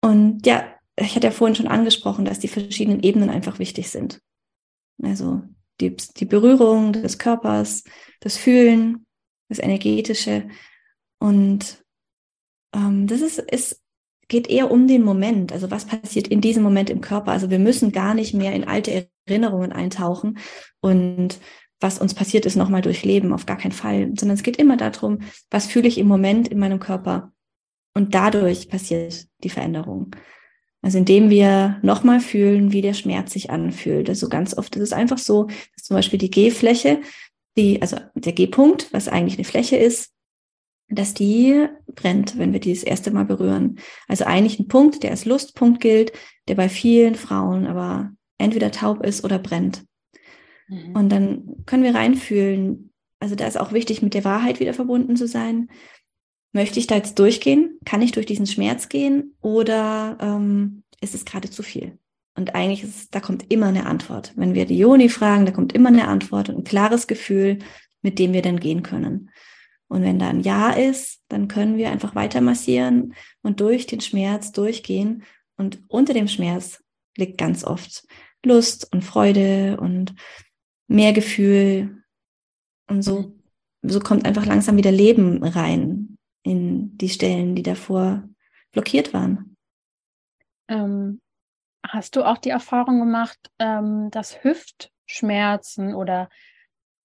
Und 0.02 0.46
ja, 0.46 0.64
ich 0.96 1.14
hatte 1.16 1.28
ja 1.28 1.30
vorhin 1.30 1.54
schon 1.54 1.68
angesprochen, 1.68 2.24
dass 2.24 2.38
die 2.38 2.48
verschiedenen 2.48 3.02
Ebenen 3.02 3.30
einfach 3.30 3.58
wichtig 3.58 3.90
sind. 3.90 4.20
Also 5.02 5.42
die, 5.80 5.96
die 5.96 6.26
Berührung 6.26 6.92
des 6.92 7.18
Körpers, 7.18 7.84
das 8.20 8.36
Fühlen, 8.36 9.06
das 9.48 9.58
Energetische. 9.58 10.48
Und 11.18 11.82
ähm, 12.74 13.06
das 13.06 13.20
ist, 13.20 13.38
ist, 13.38 13.80
geht 14.28 14.48
eher 14.48 14.70
um 14.70 14.86
den 14.86 15.02
Moment. 15.02 15.52
Also 15.52 15.70
was 15.70 15.86
passiert 15.86 16.28
in 16.28 16.40
diesem 16.40 16.62
Moment 16.62 16.90
im 16.90 17.00
Körper? 17.00 17.32
Also 17.32 17.50
wir 17.50 17.58
müssen 17.58 17.92
gar 17.92 18.14
nicht 18.14 18.34
mehr 18.34 18.52
in 18.52 18.64
alte 18.64 19.08
Erinnerungen 19.26 19.72
eintauchen 19.72 20.38
und 20.80 21.38
was 21.82 21.98
uns 21.98 22.14
passiert 22.14 22.46
ist, 22.46 22.56
nochmal 22.56 22.82
durchleben, 22.82 23.32
auf 23.32 23.46
gar 23.46 23.58
keinen 23.58 23.72
Fall, 23.72 24.12
sondern 24.18 24.36
es 24.36 24.42
geht 24.42 24.56
immer 24.56 24.76
darum, 24.76 25.20
was 25.50 25.66
fühle 25.66 25.88
ich 25.88 25.98
im 25.98 26.06
Moment 26.06 26.48
in 26.48 26.58
meinem 26.58 26.80
Körper. 26.80 27.32
Und 27.94 28.14
dadurch 28.14 28.68
passiert 28.68 29.26
die 29.42 29.50
Veränderung. 29.50 30.14
Also 30.80 30.98
indem 30.98 31.30
wir 31.30 31.78
nochmal 31.82 32.20
fühlen, 32.20 32.72
wie 32.72 32.82
der 32.82 32.94
Schmerz 32.94 33.32
sich 33.32 33.50
anfühlt. 33.50 34.08
Also 34.08 34.28
ganz 34.28 34.56
oft 34.56 34.74
ist 34.76 34.82
es 34.82 34.92
einfach 34.92 35.18
so, 35.18 35.46
dass 35.46 35.84
zum 35.84 35.96
Beispiel 35.96 36.18
die 36.18 36.30
G-Fläche, 36.30 37.00
die, 37.56 37.80
also 37.80 37.98
der 38.14 38.32
G-Punkt, 38.32 38.92
was 38.92 39.08
eigentlich 39.08 39.36
eine 39.36 39.44
Fläche 39.44 39.76
ist, 39.76 40.12
dass 40.88 41.14
die 41.14 41.66
brennt, 41.94 42.36
wenn 42.38 42.52
wir 42.52 42.60
die 42.60 42.74
das 42.74 42.82
erste 42.82 43.10
Mal 43.12 43.24
berühren. 43.24 43.78
Also 44.08 44.24
eigentlich 44.24 44.58
ein 44.58 44.68
Punkt, 44.68 45.02
der 45.02 45.10
als 45.10 45.24
Lustpunkt 45.24 45.80
gilt, 45.80 46.12
der 46.48 46.54
bei 46.54 46.68
vielen 46.68 47.14
Frauen 47.14 47.66
aber 47.66 48.10
entweder 48.38 48.70
taub 48.70 49.04
ist 49.04 49.24
oder 49.24 49.38
brennt. 49.38 49.84
Mhm. 50.72 50.96
Und 50.96 51.08
dann 51.10 51.64
können 51.66 51.84
wir 51.84 51.94
reinfühlen. 51.94 52.90
Also 53.20 53.34
da 53.34 53.46
ist 53.46 53.58
auch 53.58 53.72
wichtig, 53.72 54.02
mit 54.02 54.14
der 54.14 54.24
Wahrheit 54.24 54.58
wieder 54.60 54.74
verbunden 54.74 55.16
zu 55.16 55.28
sein. 55.28 55.68
Möchte 56.52 56.78
ich 56.78 56.86
da 56.86 56.96
jetzt 56.96 57.18
durchgehen? 57.18 57.78
Kann 57.84 58.02
ich 58.02 58.12
durch 58.12 58.26
diesen 58.26 58.46
Schmerz 58.46 58.88
gehen? 58.88 59.36
Oder 59.40 60.18
ähm, 60.20 60.82
ist 61.00 61.14
es 61.14 61.24
gerade 61.24 61.50
zu 61.50 61.62
viel? 61.62 61.98
Und 62.34 62.54
eigentlich 62.54 62.82
ist 62.82 63.14
da 63.14 63.20
kommt 63.20 63.50
immer 63.52 63.66
eine 63.66 63.86
Antwort. 63.86 64.32
Wenn 64.36 64.54
wir 64.54 64.64
die 64.64 64.78
Joni 64.78 65.08
fragen, 65.08 65.46
da 65.46 65.52
kommt 65.52 65.74
immer 65.74 65.90
eine 65.90 66.08
Antwort 66.08 66.48
und 66.48 66.58
ein 66.58 66.64
klares 66.64 67.06
Gefühl, 67.06 67.58
mit 68.00 68.18
dem 68.18 68.32
wir 68.32 68.42
dann 68.42 68.58
gehen 68.58 68.82
können. 68.82 69.30
Und 69.88 70.02
wenn 70.02 70.18
da 70.18 70.28
ein 70.28 70.40
Ja 70.40 70.70
ist, 70.70 71.22
dann 71.28 71.48
können 71.48 71.76
wir 71.76 71.90
einfach 71.90 72.14
weiter 72.14 72.40
massieren 72.40 73.14
und 73.42 73.60
durch 73.60 73.86
den 73.86 74.00
Schmerz 74.00 74.50
durchgehen. 74.52 75.24
Und 75.58 75.82
unter 75.88 76.14
dem 76.14 76.28
Schmerz 76.28 76.82
liegt 77.16 77.36
ganz 77.36 77.62
oft 77.62 78.06
Lust 78.44 78.88
und 78.92 79.02
Freude 79.02 79.78
und 79.80 80.14
mehr 80.88 81.12
Gefühl. 81.12 82.02
Und 82.88 83.02
so, 83.02 83.34
so 83.82 84.00
kommt 84.00 84.26
einfach 84.26 84.46
langsam 84.46 84.76
wieder 84.76 84.92
Leben 84.92 85.42
rein 85.42 86.18
in 86.42 86.96
die 86.98 87.08
Stellen, 87.08 87.54
die 87.54 87.62
davor 87.62 88.28
blockiert 88.72 89.14
waren. 89.14 89.56
Ähm, 90.68 91.20
hast 91.86 92.16
du 92.16 92.24
auch 92.24 92.38
die 92.38 92.50
Erfahrung 92.50 93.00
gemacht, 93.00 93.38
ähm, 93.58 94.10
dass 94.10 94.42
Hüftschmerzen 94.42 95.94
oder 95.94 96.28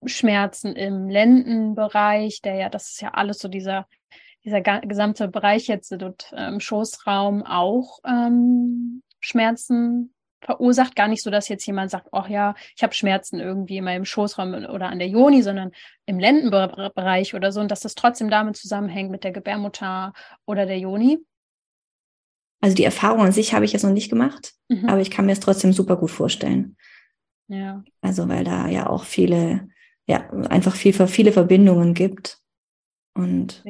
Schmerzen 0.05 0.75
im 0.75 1.09
Lendenbereich, 1.09 2.41
der 2.41 2.55
ja, 2.55 2.69
das 2.69 2.89
ist 2.89 3.01
ja 3.01 3.13
alles 3.13 3.39
so 3.39 3.47
dieser, 3.47 3.87
dieser 4.43 4.61
gesamte 4.61 5.27
Bereich 5.27 5.67
jetzt 5.67 5.91
dort 5.91 6.31
im 6.31 6.37
ähm, 6.37 6.59
Schoßraum 6.59 7.43
auch 7.43 7.99
ähm, 8.05 9.01
Schmerzen 9.19 10.13
verursacht. 10.41 10.95
Gar 10.95 11.07
nicht 11.07 11.23
so, 11.23 11.29
dass 11.29 11.49
jetzt 11.49 11.65
jemand 11.65 11.91
sagt, 11.91 12.07
ach 12.11 12.29
ja, 12.29 12.55
ich 12.75 12.83
habe 12.83 12.93
Schmerzen 12.93 13.39
irgendwie 13.39 13.77
in 13.77 13.83
meinem 13.83 14.05
Schoßraum 14.05 14.53
oder 14.53 14.89
an 14.89 14.99
der 14.99 15.07
Joni, 15.07 15.41
sondern 15.41 15.71
im 16.05 16.19
Lendenbereich 16.19 17.33
oder 17.33 17.51
so 17.51 17.59
und 17.59 17.71
dass 17.71 17.81
das 17.81 17.95
trotzdem 17.95 18.29
damit 18.29 18.55
zusammenhängt 18.57 19.11
mit 19.11 19.23
der 19.23 19.31
Gebärmutter 19.31 20.13
oder 20.45 20.65
der 20.65 20.79
Joni. 20.79 21.19
Also 22.61 22.75
die 22.75 22.83
Erfahrung 22.83 23.21
an 23.21 23.31
sich 23.31 23.53
habe 23.53 23.65
ich 23.65 23.73
jetzt 23.73 23.83
noch 23.83 23.91
nicht 23.91 24.09
gemacht, 24.09 24.53
mhm. 24.67 24.89
aber 24.89 24.99
ich 24.99 25.11
kann 25.11 25.25
mir 25.25 25.33
es 25.33 25.39
trotzdem 25.39 25.73
super 25.73 25.95
gut 25.95 26.11
vorstellen. 26.11 26.75
Ja. 27.47 27.83
Also 28.01 28.27
weil 28.27 28.43
da 28.43 28.67
ja 28.67 28.87
auch 28.87 29.03
viele, 29.03 29.69
ja, 30.05 30.29
einfach 30.49 30.75
viel, 30.75 30.93
viele 30.93 31.31
Verbindungen 31.31 31.93
gibt. 31.93 32.39
Und, 33.13 33.63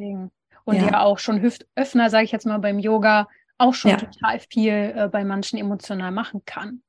und 0.64 0.76
ja. 0.76 0.86
ja 0.86 1.00
auch 1.02 1.18
schon 1.18 1.40
Hüftöffner, 1.40 2.10
sage 2.10 2.24
ich 2.24 2.32
jetzt 2.32 2.46
mal 2.46 2.58
beim 2.58 2.78
Yoga, 2.78 3.28
auch 3.58 3.74
schon 3.74 3.90
ja. 3.92 3.96
total 3.98 4.40
viel 4.50 4.72
äh, 4.96 5.08
bei 5.10 5.24
manchen 5.24 5.58
emotional 5.58 6.12
machen 6.12 6.42
kann. 6.44 6.82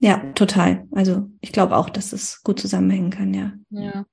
Ja, 0.00 0.18
total. 0.34 0.86
Also 0.90 1.30
ich 1.40 1.52
glaube 1.52 1.76
auch, 1.76 1.88
dass 1.88 2.12
es 2.12 2.42
gut 2.42 2.60
zusammenhängen 2.60 3.10
kann, 3.10 3.32
ja. 3.32 3.52
Ja. 3.70 4.04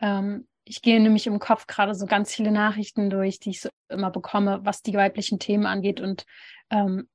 Ähm, 0.00 0.48
ich 0.64 0.82
gehe 0.82 1.00
nämlich 1.00 1.26
im 1.28 1.38
Kopf 1.38 1.68
gerade 1.68 1.94
so 1.94 2.06
ganz 2.06 2.34
viele 2.34 2.50
Nachrichten 2.50 3.08
durch, 3.08 3.38
die 3.38 3.50
ich 3.50 3.60
so 3.60 3.68
immer 3.88 4.10
bekomme, 4.10 4.60
was 4.64 4.82
die 4.82 4.94
weiblichen 4.94 5.38
Themen 5.38 5.64
angeht. 5.64 6.00
Und 6.00 6.24
ähm, 6.70 7.08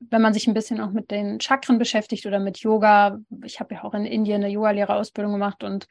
wenn 0.00 0.22
man 0.22 0.32
sich 0.32 0.46
ein 0.46 0.54
bisschen 0.54 0.80
auch 0.80 0.90
mit 0.90 1.10
den 1.10 1.40
Chakren 1.40 1.78
beschäftigt 1.78 2.24
oder 2.24 2.38
mit 2.38 2.58
Yoga, 2.58 3.18
ich 3.44 3.60
habe 3.60 3.74
ja 3.74 3.84
auch 3.84 3.92
in 3.92 4.06
Indien 4.06 4.42
eine 4.42 4.52
Yoga-Lehrerausbildung 4.52 5.32
gemacht 5.32 5.62
und 5.62 5.86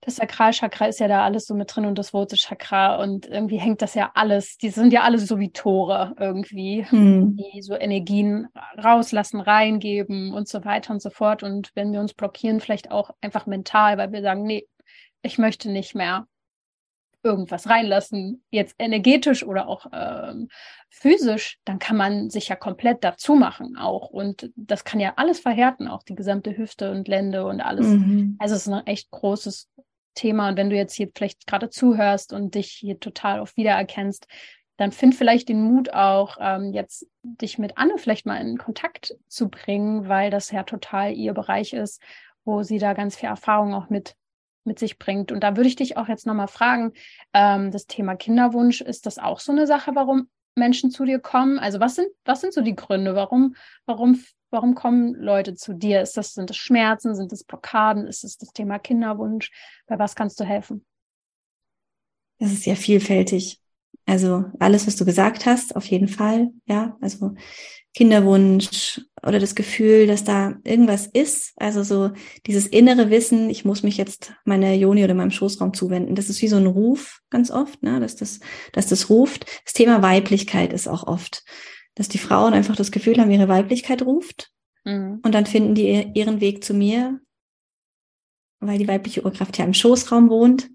das 0.00 0.16
Sakralchakra 0.16 0.86
ist 0.86 1.00
ja 1.00 1.08
da 1.08 1.24
alles 1.24 1.46
so 1.46 1.54
mit 1.54 1.74
drin 1.74 1.84
und 1.84 1.98
das 1.98 2.14
Wurzelchakra 2.14 3.02
und 3.02 3.26
irgendwie 3.26 3.58
hängt 3.58 3.82
das 3.82 3.94
ja 3.94 4.12
alles, 4.14 4.56
die 4.56 4.70
sind 4.70 4.92
ja 4.92 5.02
alle 5.02 5.18
so 5.18 5.38
wie 5.38 5.50
Tore 5.50 6.14
irgendwie, 6.18 6.86
hm. 6.88 7.36
die 7.36 7.62
so 7.62 7.74
Energien 7.74 8.46
rauslassen, 8.82 9.40
reingeben 9.40 10.32
und 10.32 10.48
so 10.48 10.64
weiter 10.64 10.92
und 10.92 11.02
so 11.02 11.10
fort. 11.10 11.42
Und 11.42 11.72
wenn 11.74 11.92
wir 11.92 12.00
uns 12.00 12.14
blockieren, 12.14 12.60
vielleicht 12.60 12.90
auch 12.92 13.10
einfach 13.20 13.46
mental, 13.46 13.98
weil 13.98 14.12
wir 14.12 14.22
sagen, 14.22 14.44
nee, 14.44 14.66
ich 15.22 15.36
möchte 15.36 15.68
nicht 15.70 15.96
mehr 15.96 16.26
irgendwas 17.24 17.68
reinlassen, 17.68 18.44
jetzt 18.50 18.76
energetisch 18.78 19.44
oder 19.44 19.66
auch 19.68 19.86
ähm, 19.92 20.48
physisch, 20.88 21.58
dann 21.64 21.80
kann 21.80 21.96
man 21.96 22.30
sich 22.30 22.48
ja 22.48 22.56
komplett 22.56 23.02
dazu 23.02 23.34
machen 23.34 23.76
auch. 23.76 24.10
Und 24.10 24.50
das 24.54 24.84
kann 24.84 25.00
ja 25.00 25.14
alles 25.16 25.40
verhärten, 25.40 25.88
auch 25.88 26.04
die 26.04 26.14
gesamte 26.14 26.56
Hüfte 26.56 26.92
und 26.92 27.08
Lände 27.08 27.44
und 27.44 27.60
alles. 27.60 27.86
Mhm. 27.86 28.36
Also 28.38 28.54
es 28.54 28.66
ist 28.66 28.72
ein 28.72 28.86
echt 28.86 29.10
großes 29.10 29.68
Thema. 30.18 30.48
Und 30.48 30.56
wenn 30.56 30.70
du 30.70 30.76
jetzt 30.76 30.94
hier 30.94 31.08
vielleicht 31.14 31.46
gerade 31.46 31.70
zuhörst 31.70 32.32
und 32.32 32.54
dich 32.54 32.70
hier 32.70 32.98
total 32.98 33.40
auf 33.40 33.56
wiedererkennst, 33.56 34.26
dann 34.76 34.92
find 34.92 35.14
vielleicht 35.14 35.48
den 35.48 35.62
Mut 35.62 35.92
auch, 35.92 36.36
ähm, 36.40 36.72
jetzt 36.72 37.06
dich 37.22 37.58
mit 37.58 37.78
Anne 37.78 37.98
vielleicht 37.98 38.26
mal 38.26 38.40
in 38.40 38.58
Kontakt 38.58 39.16
zu 39.28 39.48
bringen, 39.48 40.08
weil 40.08 40.30
das 40.30 40.50
ja 40.50 40.62
total 40.62 41.12
ihr 41.12 41.34
Bereich 41.34 41.72
ist, 41.72 42.00
wo 42.44 42.62
sie 42.62 42.78
da 42.78 42.92
ganz 42.92 43.16
viel 43.16 43.28
Erfahrung 43.28 43.74
auch 43.74 43.90
mit 43.90 44.14
mit 44.68 44.78
sich 44.78 44.98
bringt. 44.98 45.32
Und 45.32 45.40
da 45.40 45.56
würde 45.56 45.68
ich 45.68 45.76
dich 45.76 45.96
auch 45.96 46.08
jetzt 46.08 46.26
nochmal 46.26 46.46
fragen, 46.46 46.92
ähm, 47.32 47.72
das 47.72 47.86
Thema 47.86 48.14
Kinderwunsch, 48.14 48.80
ist 48.82 49.06
das 49.06 49.18
auch 49.18 49.40
so 49.40 49.50
eine 49.50 49.66
Sache, 49.66 49.92
warum 49.94 50.28
Menschen 50.54 50.90
zu 50.90 51.04
dir 51.04 51.18
kommen? 51.18 51.58
Also 51.58 51.80
was 51.80 51.94
sind, 51.94 52.08
was 52.24 52.40
sind 52.40 52.52
so 52.52 52.60
die 52.60 52.74
Gründe? 52.74 53.14
Warum, 53.14 53.54
warum, 53.86 54.22
warum 54.50 54.74
kommen 54.74 55.14
Leute 55.14 55.54
zu 55.54 55.74
dir? 55.74 56.02
Ist 56.02 56.16
das, 56.16 56.34
sind 56.34 56.50
das 56.50 56.56
Schmerzen? 56.56 57.14
Sind 57.14 57.32
das 57.32 57.44
Blockaden? 57.44 58.06
Ist 58.06 58.24
es 58.24 58.36
das 58.38 58.52
Thema 58.52 58.78
Kinderwunsch? 58.78 59.50
Bei 59.86 59.98
was 59.98 60.14
kannst 60.14 60.38
du 60.40 60.44
helfen? 60.44 60.84
Das 62.38 62.52
ist 62.52 62.66
ja 62.66 62.74
vielfältig. 62.74 63.60
Also 64.08 64.46
alles, 64.58 64.86
was 64.86 64.96
du 64.96 65.04
gesagt 65.04 65.44
hast, 65.44 65.76
auf 65.76 65.84
jeden 65.84 66.08
Fall. 66.08 66.48
Ja, 66.64 66.96
also 67.02 67.34
Kinderwunsch 67.94 69.02
oder 69.22 69.38
das 69.38 69.54
Gefühl, 69.54 70.06
dass 70.06 70.24
da 70.24 70.54
irgendwas 70.64 71.06
ist. 71.06 71.52
Also 71.56 71.82
so 71.82 72.12
dieses 72.46 72.66
innere 72.66 73.10
Wissen, 73.10 73.50
ich 73.50 73.66
muss 73.66 73.82
mich 73.82 73.98
jetzt 73.98 74.32
meiner 74.46 74.72
Joni 74.72 75.04
oder 75.04 75.12
meinem 75.12 75.30
Schoßraum 75.30 75.74
zuwenden. 75.74 76.14
Das 76.14 76.30
ist 76.30 76.40
wie 76.40 76.48
so 76.48 76.56
ein 76.56 76.66
Ruf 76.66 77.20
ganz 77.28 77.50
oft, 77.50 77.82
ne? 77.82 78.00
dass, 78.00 78.16
das, 78.16 78.40
dass 78.72 78.86
das 78.86 79.10
ruft. 79.10 79.44
Das 79.66 79.74
Thema 79.74 80.00
Weiblichkeit 80.00 80.72
ist 80.72 80.88
auch 80.88 81.06
oft, 81.06 81.44
dass 81.94 82.08
die 82.08 82.16
Frauen 82.16 82.54
einfach 82.54 82.76
das 82.76 82.90
Gefühl 82.90 83.18
haben, 83.18 83.30
ihre 83.30 83.48
Weiblichkeit 83.48 84.00
ruft. 84.00 84.50
Mhm. 84.84 85.20
Und 85.22 85.34
dann 85.34 85.44
finden 85.44 85.74
die 85.74 86.12
ihren 86.14 86.40
Weg 86.40 86.64
zu 86.64 86.72
mir, 86.72 87.20
weil 88.60 88.78
die 88.78 88.88
weibliche 88.88 89.22
Urkraft 89.22 89.58
ja 89.58 89.66
im 89.66 89.74
Schoßraum 89.74 90.30
wohnt. 90.30 90.70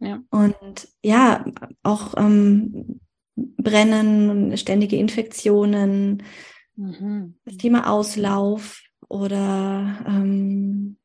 Ja. 0.00 0.22
Und 0.30 0.88
ja, 1.02 1.44
auch 1.82 2.14
ähm, 2.16 3.00
Brennen, 3.36 4.56
ständige 4.56 4.96
Infektionen, 4.96 6.22
mhm. 6.76 7.38
das 7.44 7.58
Thema 7.58 7.90
Auslauf 7.90 8.82
oder 9.08 10.04
ähm, 10.06 10.96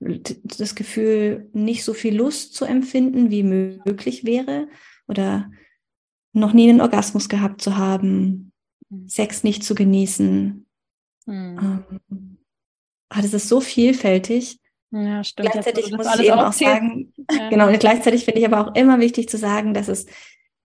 das 0.00 0.74
Gefühl, 0.74 1.50
nicht 1.52 1.84
so 1.84 1.92
viel 1.92 2.16
Lust 2.16 2.54
zu 2.54 2.64
empfinden, 2.64 3.30
wie 3.30 3.42
möglich 3.42 4.24
wäre 4.24 4.68
oder 5.06 5.50
noch 6.32 6.52
nie 6.52 6.68
einen 6.68 6.80
Orgasmus 6.80 7.28
gehabt 7.28 7.60
zu 7.60 7.76
haben, 7.76 8.52
mhm. 8.88 9.08
Sex 9.08 9.44
nicht 9.44 9.64
zu 9.64 9.74
genießen. 9.74 10.66
Mhm. 11.26 11.84
Ähm, 12.10 12.38
ah, 13.08 13.22
das 13.22 13.34
ist 13.34 13.48
so 13.48 13.60
vielfältig. 13.60 14.60
Ja, 14.90 15.22
stimmt. 15.22 15.50
Gleichzeitig 15.52 15.90
muss 15.92 16.06
ich 16.14 16.26
eben 16.26 16.38
auch 16.38 16.52
sagen, 16.52 17.12
ja. 17.30 17.48
genau, 17.50 17.68
und 17.68 17.78
gleichzeitig 17.78 18.24
finde 18.24 18.40
ich 18.40 18.46
aber 18.46 18.66
auch 18.66 18.74
immer 18.74 19.00
wichtig 19.00 19.28
zu 19.28 19.36
sagen, 19.36 19.74
dass 19.74 19.88
es, 19.88 20.06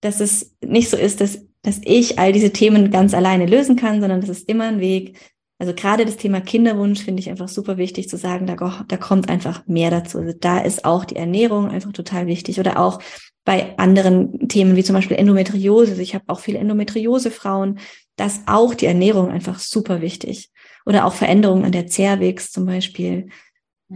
dass 0.02 0.20
es 0.20 0.56
nicht 0.62 0.90
so 0.90 0.98
ist, 0.98 1.20
dass, 1.22 1.46
dass 1.62 1.82
ich 1.84 2.20
all 2.20 2.32
diese 2.32 2.54
Themen 2.54 2.90
ganz 2.90 3.14
alleine 3.14 3.46
lösen 3.46 3.76
kann, 3.76 4.00
sondern 4.00 4.22
das 4.22 4.30
ist 4.30 4.50
immer 4.50 4.66
ein 4.66 4.80
Weg. 4.80 5.18
Also 5.60 5.74
gerade 5.74 6.06
das 6.06 6.18
Thema 6.18 6.42
Kinderwunsch 6.42 7.04
finde 7.04 7.22
ich 7.22 7.30
einfach 7.30 7.48
super 7.48 7.78
wichtig 7.78 8.10
zu 8.10 8.18
sagen, 8.18 8.48
da, 8.48 8.86
da 8.88 8.98
kommt 8.98 9.30
einfach 9.30 9.66
mehr 9.68 9.92
dazu. 9.92 10.20
Also 10.20 10.34
da 10.38 10.60
ist 10.60 10.84
auch 10.84 11.06
die 11.06 11.16
Ernährung 11.16 11.70
einfach 11.70 11.92
total 11.94 12.28
wichtig 12.28 12.60
oder 12.60 12.80
auch 12.80 13.00
bei 13.46 13.78
anderen 13.78 14.48
Themen 14.48 14.76
wie 14.76 14.84
zum 14.84 14.96
Beispiel 14.96 15.18
Endometriose. 15.18 15.92
Also 15.92 16.02
ich 16.02 16.16
habe 16.16 16.26
auch 16.28 16.40
viele 16.40 16.60
Endometriose-Frauen. 16.60 17.80
Da 18.16 18.26
ist 18.26 18.44
auch 18.46 18.74
die 18.74 18.86
Ernährung 18.86 19.30
einfach 19.30 19.60
super 19.60 20.02
wichtig. 20.02 20.52
Oder 20.86 21.06
auch 21.06 21.14
Veränderungen 21.14 21.66
an 21.66 21.72
der 21.72 21.88
Cervix 21.88 22.52
zum 22.52 22.66
Beispiel. 22.66 23.30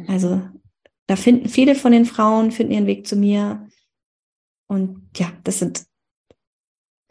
Also 0.08 0.42
da 1.08 1.16
finden 1.16 1.50
viele 1.50 1.76
von 1.76 1.92
den 1.92 2.06
Frauen 2.06 2.52
finden 2.52 2.74
ihren 2.74 2.88
Weg 2.88 3.08
zu 3.08 3.16
mir. 3.16 3.68
Und 4.68 5.10
ja, 5.18 5.32
das 5.44 5.60
sind 5.60 5.88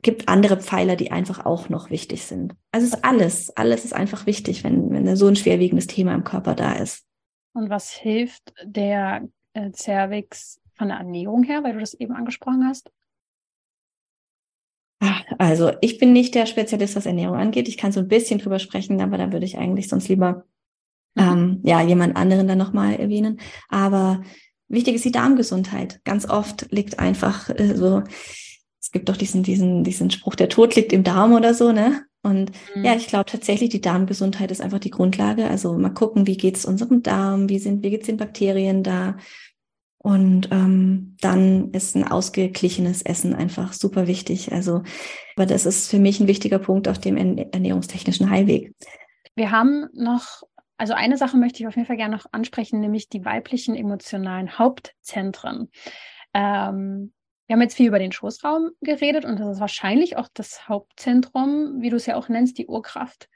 gibt 0.07 0.29
andere 0.29 0.59
Pfeiler, 0.59 0.95
die 0.95 1.11
einfach 1.11 1.45
auch 1.45 1.69
noch 1.69 1.91
wichtig 1.91 2.23
sind. 2.23 2.55
Also 2.71 2.87
es 2.87 2.95
ist 2.95 3.05
alles, 3.05 3.57
alles 3.57 3.85
ist 3.85 3.93
einfach 3.93 4.25
wichtig, 4.25 4.63
wenn, 4.63 4.91
wenn 4.91 5.17
so 5.17 5.27
ein 5.27 5.35
schwerwiegendes 5.35 5.89
Thema 5.89 6.15
im 6.15 6.23
Körper 6.23 6.55
da 6.55 6.75
ist. 6.75 7.05
Und 7.55 7.71
was 7.71 7.91
hilft 7.91 8.55
der 8.63 9.29
äh, 9.55 9.73
Cervix 9.73 10.61
von 10.75 10.89
der 10.89 10.99
Ernährung 10.99 11.43
her, 11.43 11.65
weil 11.65 11.73
du 11.73 11.81
das 11.81 11.95
eben 11.95 12.15
angesprochen 12.15 12.69
hast? 12.69 12.93
Ah, 15.01 15.23
also 15.39 15.73
ich 15.81 15.99
bin 15.99 16.13
nicht 16.13 16.37
der 16.37 16.47
Spezialist, 16.47 16.95
was 16.95 17.07
Ernährung 17.07 17.37
angeht. 17.37 17.67
Ich 17.67 17.77
kann 17.77 17.91
so 17.91 17.99
ein 17.99 18.09
bisschen 18.09 18.39
drüber 18.39 18.61
sprechen, 18.61 19.01
aber 19.01 19.19
da 19.19 19.33
würde 19.33 19.45
ich 19.45 19.59
eigentlich 19.59 19.89
sonst 19.89 20.09
lieber. 20.09 20.45
Ähm, 21.17 21.61
ja 21.65 21.83
jemand 21.83 22.17
anderen 22.17 22.47
dann 22.49 22.59
nochmal 22.59 22.95
erwähnen. 22.97 23.41
Aber 23.69 24.23
wichtig 24.69 24.95
ist 24.97 25.05
die 25.05 25.13
Darmgesundheit. 25.13 26.01
Ganz 26.05 26.29
oft 26.29 26.67
liegt 26.71 26.99
einfach 26.99 27.51
äh, 27.51 27.75
so, 27.75 28.03
es 28.81 28.91
gibt 28.93 29.09
doch 29.09 29.17
diesen, 29.17 29.43
diesen, 29.43 29.85
diesen 29.85 30.11
Spruch, 30.11 30.35
der 30.35 30.49
Tod 30.49 30.77
liegt 30.77 30.93
im 30.93 31.05
Darm 31.05 31.33
oder 31.33 31.55
so, 31.55 31.73
ne? 31.73 32.03
Und 32.23 32.51
mhm. 32.75 32.85
ja, 32.85 32.95
ich 32.97 33.07
glaube 33.07 33.31
tatsächlich, 33.31 33.71
die 33.71 33.81
Darmgesundheit 33.81 34.51
ist 34.51 34.61
einfach 34.61 34.81
die 34.81 34.91
Grundlage. 34.91 35.49
Also 35.49 35.79
mal 35.79 35.91
gucken, 35.91 36.27
wie 36.27 36.37
geht 36.37 36.57
es 36.57 36.65
unserem 36.65 37.03
Darm, 37.03 37.49
wie 37.49 37.59
sind, 37.59 37.85
wie 37.85 37.91
geht's 37.91 38.07
den 38.07 38.17
Bakterien 38.17 38.83
da? 38.83 39.17
Und 39.99 40.49
ähm, 40.53 41.17
dann 41.21 41.73
ist 41.73 41.97
ein 41.97 42.07
ausgeglichenes 42.07 43.03
Essen 43.03 43.35
einfach 43.35 43.73
super 43.73 44.07
wichtig. 44.07 44.53
Also, 44.53 44.83
aber 45.37 45.47
das 45.47 45.67
ist 45.67 45.89
für 45.89 45.99
mich 45.99 46.21
ein 46.21 46.29
wichtiger 46.29 46.59
Punkt 46.59 46.87
auf 46.87 46.99
dem 46.99 47.17
ernährungstechnischen 47.17 48.31
Heilweg. 48.31 48.73
Wir 49.35 49.51
haben 49.51 49.87
noch 49.95 50.43
also 50.77 50.93
eine 50.93 51.17
Sache 51.17 51.37
möchte 51.37 51.61
ich 51.61 51.67
auf 51.67 51.77
jeden 51.77 51.87
Fall 51.87 51.97
gerne 51.97 52.17
noch 52.17 52.27
ansprechen, 52.33 52.81
nämlich 52.81 53.09
die 53.09 53.25
weiblichen 53.25 53.75
emotionalen 53.75 54.59
Hauptzentren. 54.59 55.71
Ähm, 56.35 57.13
wir 57.47 57.55
haben 57.55 57.63
jetzt 57.63 57.77
viel 57.77 57.87
über 57.87 57.99
den 57.99 58.13
Schoßraum 58.13 58.71
geredet 58.81 59.25
und 59.25 59.39
das 59.39 59.57
ist 59.57 59.61
wahrscheinlich 59.61 60.17
auch 60.17 60.29
das 60.35 60.69
Hauptzentrum, 60.69 61.81
wie 61.81 61.91
du 61.91 61.97
es 61.97 62.07
ja 62.07 62.17
auch 62.17 62.29
nennst, 62.29 62.59
die 62.59 62.67
Urkraft. 62.67 63.29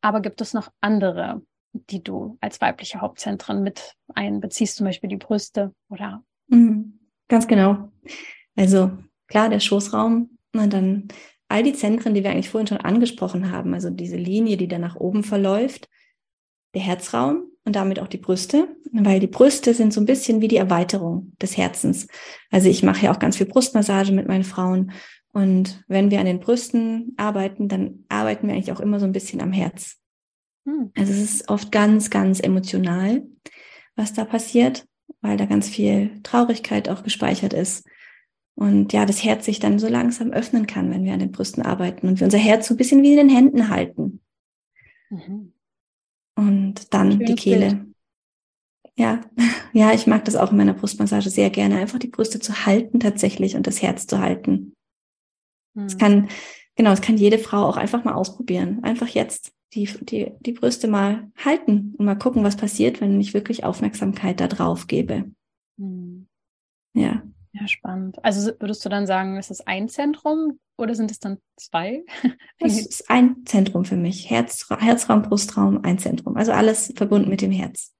Aber 0.00 0.20
gibt 0.20 0.40
es 0.40 0.54
noch 0.54 0.70
andere, 0.80 1.42
die 1.72 2.02
du 2.02 2.38
als 2.40 2.60
weibliche 2.60 3.00
Hauptzentren 3.00 3.62
mit 3.62 3.94
einbeziehst, 4.14 4.76
zum 4.76 4.86
Beispiel 4.86 5.10
die 5.10 5.16
Brüste 5.16 5.74
oder? 5.88 6.22
Mhm, 6.46 7.00
ganz 7.28 7.48
genau. 7.48 7.90
Also 8.56 8.92
klar, 9.26 9.48
der 9.48 9.60
Schoßraum, 9.60 10.38
und 10.54 10.72
dann 10.72 11.08
all 11.48 11.62
die 11.62 11.72
Zentren, 11.72 12.14
die 12.14 12.22
wir 12.22 12.30
eigentlich 12.30 12.50
vorhin 12.50 12.66
schon 12.66 12.78
angesprochen 12.78 13.50
haben, 13.50 13.74
also 13.74 13.90
diese 13.90 14.16
Linie, 14.16 14.56
die 14.56 14.68
da 14.68 14.78
nach 14.78 14.96
oben 14.96 15.24
verläuft, 15.24 15.88
der 16.74 16.82
Herzraum 16.82 17.44
und 17.64 17.76
damit 17.76 18.00
auch 18.00 18.08
die 18.08 18.18
Brüste, 18.18 18.68
weil 18.92 19.20
die 19.20 19.26
Brüste 19.26 19.74
sind 19.74 19.92
so 19.92 20.00
ein 20.00 20.06
bisschen 20.06 20.40
wie 20.40 20.48
die 20.48 20.56
Erweiterung 20.56 21.32
des 21.40 21.56
Herzens. 21.56 22.06
Also 22.50 22.68
ich 22.68 22.82
mache 22.82 23.04
ja 23.04 23.12
auch 23.12 23.18
ganz 23.18 23.36
viel 23.36 23.46
Brustmassage 23.46 24.12
mit 24.12 24.28
meinen 24.28 24.44
Frauen 24.44 24.92
und 25.32 25.84
wenn 25.88 26.10
wir 26.10 26.20
an 26.20 26.26
den 26.26 26.40
Brüsten 26.40 27.14
arbeiten, 27.16 27.68
dann 27.68 28.04
arbeiten 28.08 28.48
wir 28.48 28.54
eigentlich 28.54 28.72
auch 28.72 28.80
immer 28.80 28.98
so 28.98 29.06
ein 29.06 29.12
bisschen 29.12 29.40
am 29.40 29.52
Herz. 29.52 29.98
Hm. 30.64 30.90
Also 30.96 31.12
es 31.12 31.18
ist 31.18 31.48
oft 31.48 31.70
ganz, 31.70 32.10
ganz 32.10 32.40
emotional, 32.40 33.22
was 33.94 34.14
da 34.14 34.24
passiert, 34.24 34.86
weil 35.20 35.36
da 35.36 35.44
ganz 35.44 35.68
viel 35.68 36.20
Traurigkeit 36.22 36.88
auch 36.88 37.02
gespeichert 37.02 37.52
ist. 37.52 37.86
Und 38.54 38.92
ja, 38.92 39.06
das 39.06 39.22
Herz 39.22 39.44
sich 39.44 39.60
dann 39.60 39.78
so 39.78 39.88
langsam 39.88 40.32
öffnen 40.32 40.66
kann, 40.66 40.90
wenn 40.90 41.04
wir 41.04 41.12
an 41.12 41.20
den 41.20 41.30
Brüsten 41.30 41.62
arbeiten 41.62 42.08
und 42.08 42.18
wir 42.18 42.24
unser 42.24 42.38
Herz 42.38 42.66
so 42.66 42.74
ein 42.74 42.78
bisschen 42.78 43.02
wie 43.02 43.12
in 43.12 43.18
den 43.18 43.28
Händen 43.28 43.68
halten. 43.68 44.20
Mhm 45.10 45.52
und 46.38 46.94
dann 46.94 47.12
Schönes 47.12 47.26
die 47.26 47.34
Kehle. 47.34 47.66
Bild. 47.66 47.94
ja, 48.96 49.20
ja, 49.72 49.92
ich 49.92 50.06
mag 50.06 50.24
das 50.24 50.36
auch 50.36 50.52
in 50.52 50.56
meiner 50.56 50.74
Brustmassage 50.74 51.30
sehr 51.30 51.50
gerne, 51.50 51.78
einfach 51.78 51.98
die 51.98 52.06
Brüste 52.06 52.38
zu 52.38 52.64
halten 52.64 53.00
tatsächlich 53.00 53.56
und 53.56 53.66
das 53.66 53.82
Herz 53.82 54.06
zu 54.06 54.20
halten. 54.20 54.72
Es 55.74 55.94
hm. 55.94 55.98
kann, 55.98 56.28
genau, 56.76 56.92
es 56.92 57.00
kann 57.00 57.16
jede 57.16 57.38
Frau 57.38 57.64
auch 57.64 57.76
einfach 57.76 58.04
mal 58.04 58.14
ausprobieren. 58.14 58.84
Einfach 58.84 59.08
jetzt 59.08 59.52
die, 59.74 59.86
die, 60.02 60.30
die 60.38 60.52
Brüste 60.52 60.86
mal 60.86 61.30
halten 61.36 61.94
und 61.98 62.06
mal 62.06 62.14
gucken, 62.14 62.44
was 62.44 62.56
passiert, 62.56 63.00
wenn 63.00 63.20
ich 63.20 63.34
wirklich 63.34 63.64
Aufmerksamkeit 63.64 64.38
da 64.38 64.46
drauf 64.46 64.86
gebe. 64.86 65.30
Hm. 65.78 66.28
Ja. 66.94 67.22
Ja, 67.58 67.66
spannend. 67.66 68.22
Also 68.24 68.52
würdest 68.60 68.84
du 68.84 68.88
dann 68.88 69.06
sagen, 69.06 69.36
ist 69.36 69.50
es 69.50 69.66
ein 69.66 69.88
Zentrum 69.88 70.58
oder 70.76 70.94
sind 70.94 71.10
es 71.10 71.18
dann 71.18 71.38
zwei? 71.56 72.04
Es 72.60 72.78
ist 72.78 73.10
ein 73.10 73.44
Zentrum 73.46 73.84
für 73.84 73.96
mich. 73.96 74.30
Herz, 74.30 74.68
Herzraum, 74.68 75.22
Brustraum, 75.22 75.84
ein 75.84 75.98
Zentrum. 75.98 76.36
Also 76.36 76.52
alles 76.52 76.92
verbunden 76.96 77.30
mit 77.30 77.40
dem 77.40 77.52
Herz. 77.52 77.94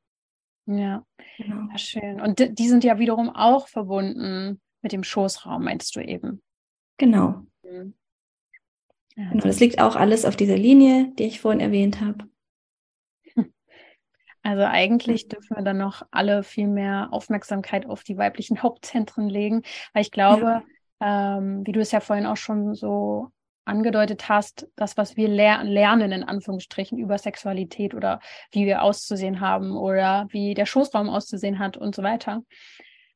Ja, 0.66 1.04
genau. 1.36 1.68
ja 1.70 1.78
schön. 1.78 2.20
Und 2.20 2.58
die 2.58 2.68
sind 2.68 2.84
ja 2.84 2.98
wiederum 2.98 3.30
auch 3.30 3.68
verbunden 3.68 4.60
mit 4.82 4.92
dem 4.92 5.02
Schoßraum, 5.02 5.64
meinst 5.64 5.96
du 5.96 6.00
eben? 6.00 6.42
Genau. 6.98 7.42
Mhm. 7.62 7.94
Ja. 9.16 9.30
Genau, 9.30 9.44
das 9.44 9.60
liegt 9.60 9.80
auch 9.80 9.96
alles 9.96 10.24
auf 10.24 10.36
dieser 10.36 10.56
Linie, 10.56 11.12
die 11.18 11.24
ich 11.24 11.40
vorhin 11.40 11.60
erwähnt 11.60 12.00
habe. 12.00 12.28
Also 14.48 14.62
eigentlich 14.64 15.28
dürfen 15.28 15.56
wir 15.56 15.62
dann 15.62 15.76
noch 15.76 16.04
alle 16.10 16.42
viel 16.42 16.68
mehr 16.68 17.08
Aufmerksamkeit 17.10 17.84
auf 17.84 18.02
die 18.02 18.16
weiblichen 18.16 18.62
Hauptzentren 18.62 19.28
legen, 19.28 19.60
weil 19.92 20.00
ich 20.00 20.10
glaube, 20.10 20.62
ja. 21.02 21.36
ähm, 21.36 21.66
wie 21.66 21.72
du 21.72 21.80
es 21.80 21.92
ja 21.92 22.00
vorhin 22.00 22.24
auch 22.24 22.38
schon 22.38 22.74
so 22.74 23.28
angedeutet 23.66 24.30
hast, 24.30 24.66
das, 24.74 24.96
was 24.96 25.18
wir 25.18 25.28
ler 25.28 25.64
lernen, 25.64 26.12
in 26.12 26.24
Anführungsstrichen, 26.24 26.96
über 26.96 27.18
Sexualität 27.18 27.92
oder 27.92 28.20
wie 28.50 28.64
wir 28.64 28.80
auszusehen 28.80 29.40
haben 29.40 29.76
oder 29.76 30.26
wie 30.30 30.54
der 30.54 30.64
Schoßraum 30.64 31.10
auszusehen 31.10 31.58
hat 31.58 31.76
und 31.76 31.94
so 31.94 32.02
weiter, 32.02 32.42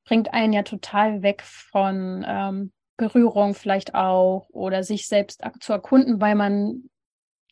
bringt 0.05 0.35
einen 0.35 0.53
ja 0.53 0.65
total 0.65 1.23
weg 1.23 1.41
von 1.45 2.27
ähm, 2.29 2.73
Berührung 2.99 3.55
vielleicht 3.55 3.95
auch 3.95 4.49
oder 4.51 4.83
sich 4.83 5.09
selbst 5.09 5.43
zu 5.61 5.73
erkunden, 5.73 6.21
weil 6.21 6.35
man 6.35 6.91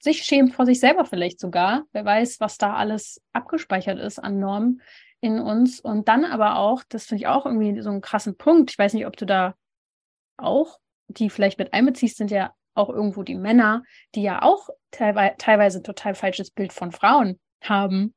sich 0.00 0.22
schämt 0.24 0.54
vor 0.54 0.66
sich 0.66 0.80
selber 0.80 1.04
vielleicht 1.04 1.40
sogar. 1.40 1.84
Wer 1.92 2.04
weiß, 2.04 2.40
was 2.40 2.58
da 2.58 2.74
alles 2.74 3.20
abgespeichert 3.32 3.98
ist 3.98 4.18
an 4.18 4.38
Normen 4.38 4.80
in 5.20 5.38
uns. 5.38 5.80
Und 5.80 6.08
dann 6.08 6.24
aber 6.24 6.56
auch, 6.56 6.82
das 6.88 7.06
finde 7.06 7.22
ich 7.22 7.28
auch 7.28 7.46
irgendwie 7.46 7.80
so 7.82 7.90
einen 7.90 8.00
krassen 8.00 8.36
Punkt. 8.36 8.70
Ich 8.70 8.78
weiß 8.78 8.94
nicht, 8.94 9.06
ob 9.06 9.16
du 9.16 9.26
da 9.26 9.54
auch 10.36 10.78
die 11.08 11.30
vielleicht 11.30 11.58
mit 11.58 11.72
einbeziehst, 11.72 12.16
sind 12.16 12.30
ja 12.30 12.54
auch 12.74 12.88
irgendwo 12.88 13.22
die 13.22 13.34
Männer, 13.34 13.82
die 14.14 14.22
ja 14.22 14.42
auch 14.42 14.68
teilweise, 14.90 15.34
teilweise 15.38 15.82
total 15.82 16.14
falsches 16.14 16.50
Bild 16.50 16.72
von 16.72 16.92
Frauen 16.92 17.38
haben. 17.62 18.14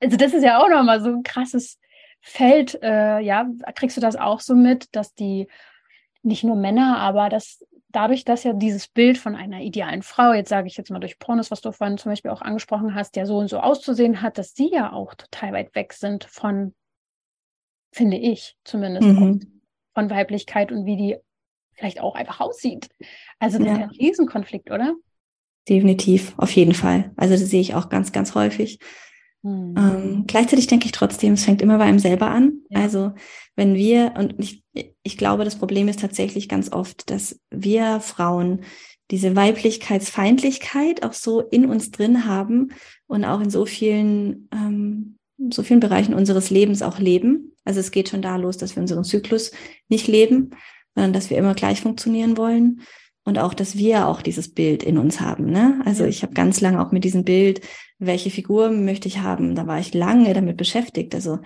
Also 0.00 0.16
das 0.16 0.32
ist 0.32 0.42
ja 0.42 0.58
auch 0.58 0.68
nochmal 0.68 1.00
so 1.00 1.10
ein 1.10 1.22
krasses 1.22 1.78
Feld. 2.20 2.82
Äh, 2.82 3.20
ja, 3.20 3.46
kriegst 3.74 3.96
du 3.96 4.00
das 4.00 4.16
auch 4.16 4.40
so 4.40 4.54
mit, 4.54 4.94
dass 4.94 5.14
die 5.14 5.48
nicht 6.22 6.44
nur 6.44 6.56
Männer, 6.56 6.98
aber 6.98 7.28
dass 7.28 7.64
dadurch, 7.96 8.24
dass 8.24 8.44
ja 8.44 8.52
dieses 8.52 8.88
Bild 8.88 9.16
von 9.16 9.34
einer 9.34 9.62
idealen 9.62 10.02
Frau, 10.02 10.34
jetzt 10.34 10.50
sage 10.50 10.68
ich 10.68 10.76
jetzt 10.76 10.90
mal 10.90 10.98
durch 10.98 11.18
Pornos, 11.18 11.50
was 11.50 11.62
du 11.62 11.72
vorhin 11.72 11.96
zum 11.96 12.12
Beispiel 12.12 12.30
auch 12.30 12.42
angesprochen 12.42 12.94
hast, 12.94 13.16
der 13.16 13.24
so 13.24 13.38
und 13.38 13.48
so 13.48 13.58
auszusehen 13.58 14.20
hat, 14.20 14.36
dass 14.36 14.54
sie 14.54 14.70
ja 14.70 14.92
auch 14.92 15.14
total 15.14 15.54
weit 15.54 15.74
weg 15.74 15.94
sind 15.94 16.24
von, 16.24 16.74
finde 17.92 18.18
ich 18.18 18.54
zumindest, 18.64 19.08
mhm. 19.08 19.62
von 19.94 20.10
Weiblichkeit 20.10 20.72
und 20.72 20.84
wie 20.84 20.96
die 20.96 21.16
vielleicht 21.72 22.00
auch 22.00 22.14
einfach 22.14 22.40
aussieht. 22.40 22.90
Also 23.38 23.58
das 23.58 23.66
ja. 23.66 23.72
ist 23.72 23.78
ja 23.78 23.84
ein 23.86 23.90
Riesenkonflikt, 23.90 24.70
oder? 24.70 24.94
Definitiv, 25.66 26.34
auf 26.36 26.50
jeden 26.52 26.74
Fall. 26.74 27.12
Also 27.16 27.32
das 27.32 27.48
sehe 27.48 27.62
ich 27.62 27.74
auch 27.74 27.88
ganz, 27.88 28.12
ganz 28.12 28.34
häufig. 28.34 28.78
Mhm. 29.46 29.74
Ähm, 29.78 30.24
gleichzeitig 30.26 30.66
denke 30.66 30.86
ich 30.86 30.92
trotzdem, 30.92 31.34
es 31.34 31.44
fängt 31.44 31.62
immer 31.62 31.78
bei 31.78 31.84
einem 31.84 32.00
selber 32.00 32.30
an. 32.30 32.62
Ja. 32.68 32.80
Also 32.80 33.12
wenn 33.54 33.76
wir, 33.76 34.14
und 34.18 34.34
ich, 34.38 34.64
ich 35.04 35.16
glaube, 35.16 35.44
das 35.44 35.56
Problem 35.56 35.86
ist 35.86 36.00
tatsächlich 36.00 36.48
ganz 36.48 36.72
oft, 36.72 37.08
dass 37.10 37.38
wir 37.50 38.00
Frauen 38.00 38.62
diese 39.12 39.36
Weiblichkeitsfeindlichkeit 39.36 41.04
auch 41.04 41.12
so 41.12 41.40
in 41.40 41.66
uns 41.66 41.92
drin 41.92 42.26
haben 42.26 42.72
und 43.06 43.24
auch 43.24 43.40
in 43.40 43.50
so 43.50 43.66
vielen, 43.66 44.48
ähm, 44.52 45.16
so 45.50 45.62
vielen 45.62 45.80
Bereichen 45.80 46.12
unseres 46.12 46.50
Lebens 46.50 46.82
auch 46.82 46.98
leben. 46.98 47.52
Also 47.64 47.78
es 47.78 47.92
geht 47.92 48.08
schon 48.08 48.22
da 48.22 48.34
los, 48.36 48.56
dass 48.56 48.74
wir 48.74 48.80
unseren 48.80 49.04
Zyklus 49.04 49.52
nicht 49.88 50.08
leben, 50.08 50.50
sondern 50.96 51.12
dass 51.12 51.30
wir 51.30 51.38
immer 51.38 51.54
gleich 51.54 51.82
funktionieren 51.82 52.36
wollen 52.36 52.80
und 53.26 53.38
auch, 53.38 53.52
dass 53.52 53.76
wir 53.76 54.06
auch 54.06 54.22
dieses 54.22 54.54
Bild 54.54 54.82
in 54.82 54.96
uns 54.96 55.20
haben. 55.20 55.50
Ne? 55.50 55.82
Also 55.84 56.04
ich 56.04 56.22
habe 56.22 56.32
ganz 56.32 56.60
lange 56.60 56.80
auch 56.80 56.92
mit 56.92 57.04
diesem 57.04 57.24
Bild, 57.24 57.60
welche 57.98 58.30
Figur 58.30 58.70
möchte 58.70 59.08
ich 59.08 59.18
haben, 59.18 59.54
da 59.54 59.66
war 59.66 59.80
ich 59.80 59.92
lange 59.92 60.32
damit 60.32 60.56
beschäftigt. 60.56 61.14
Also 61.14 61.40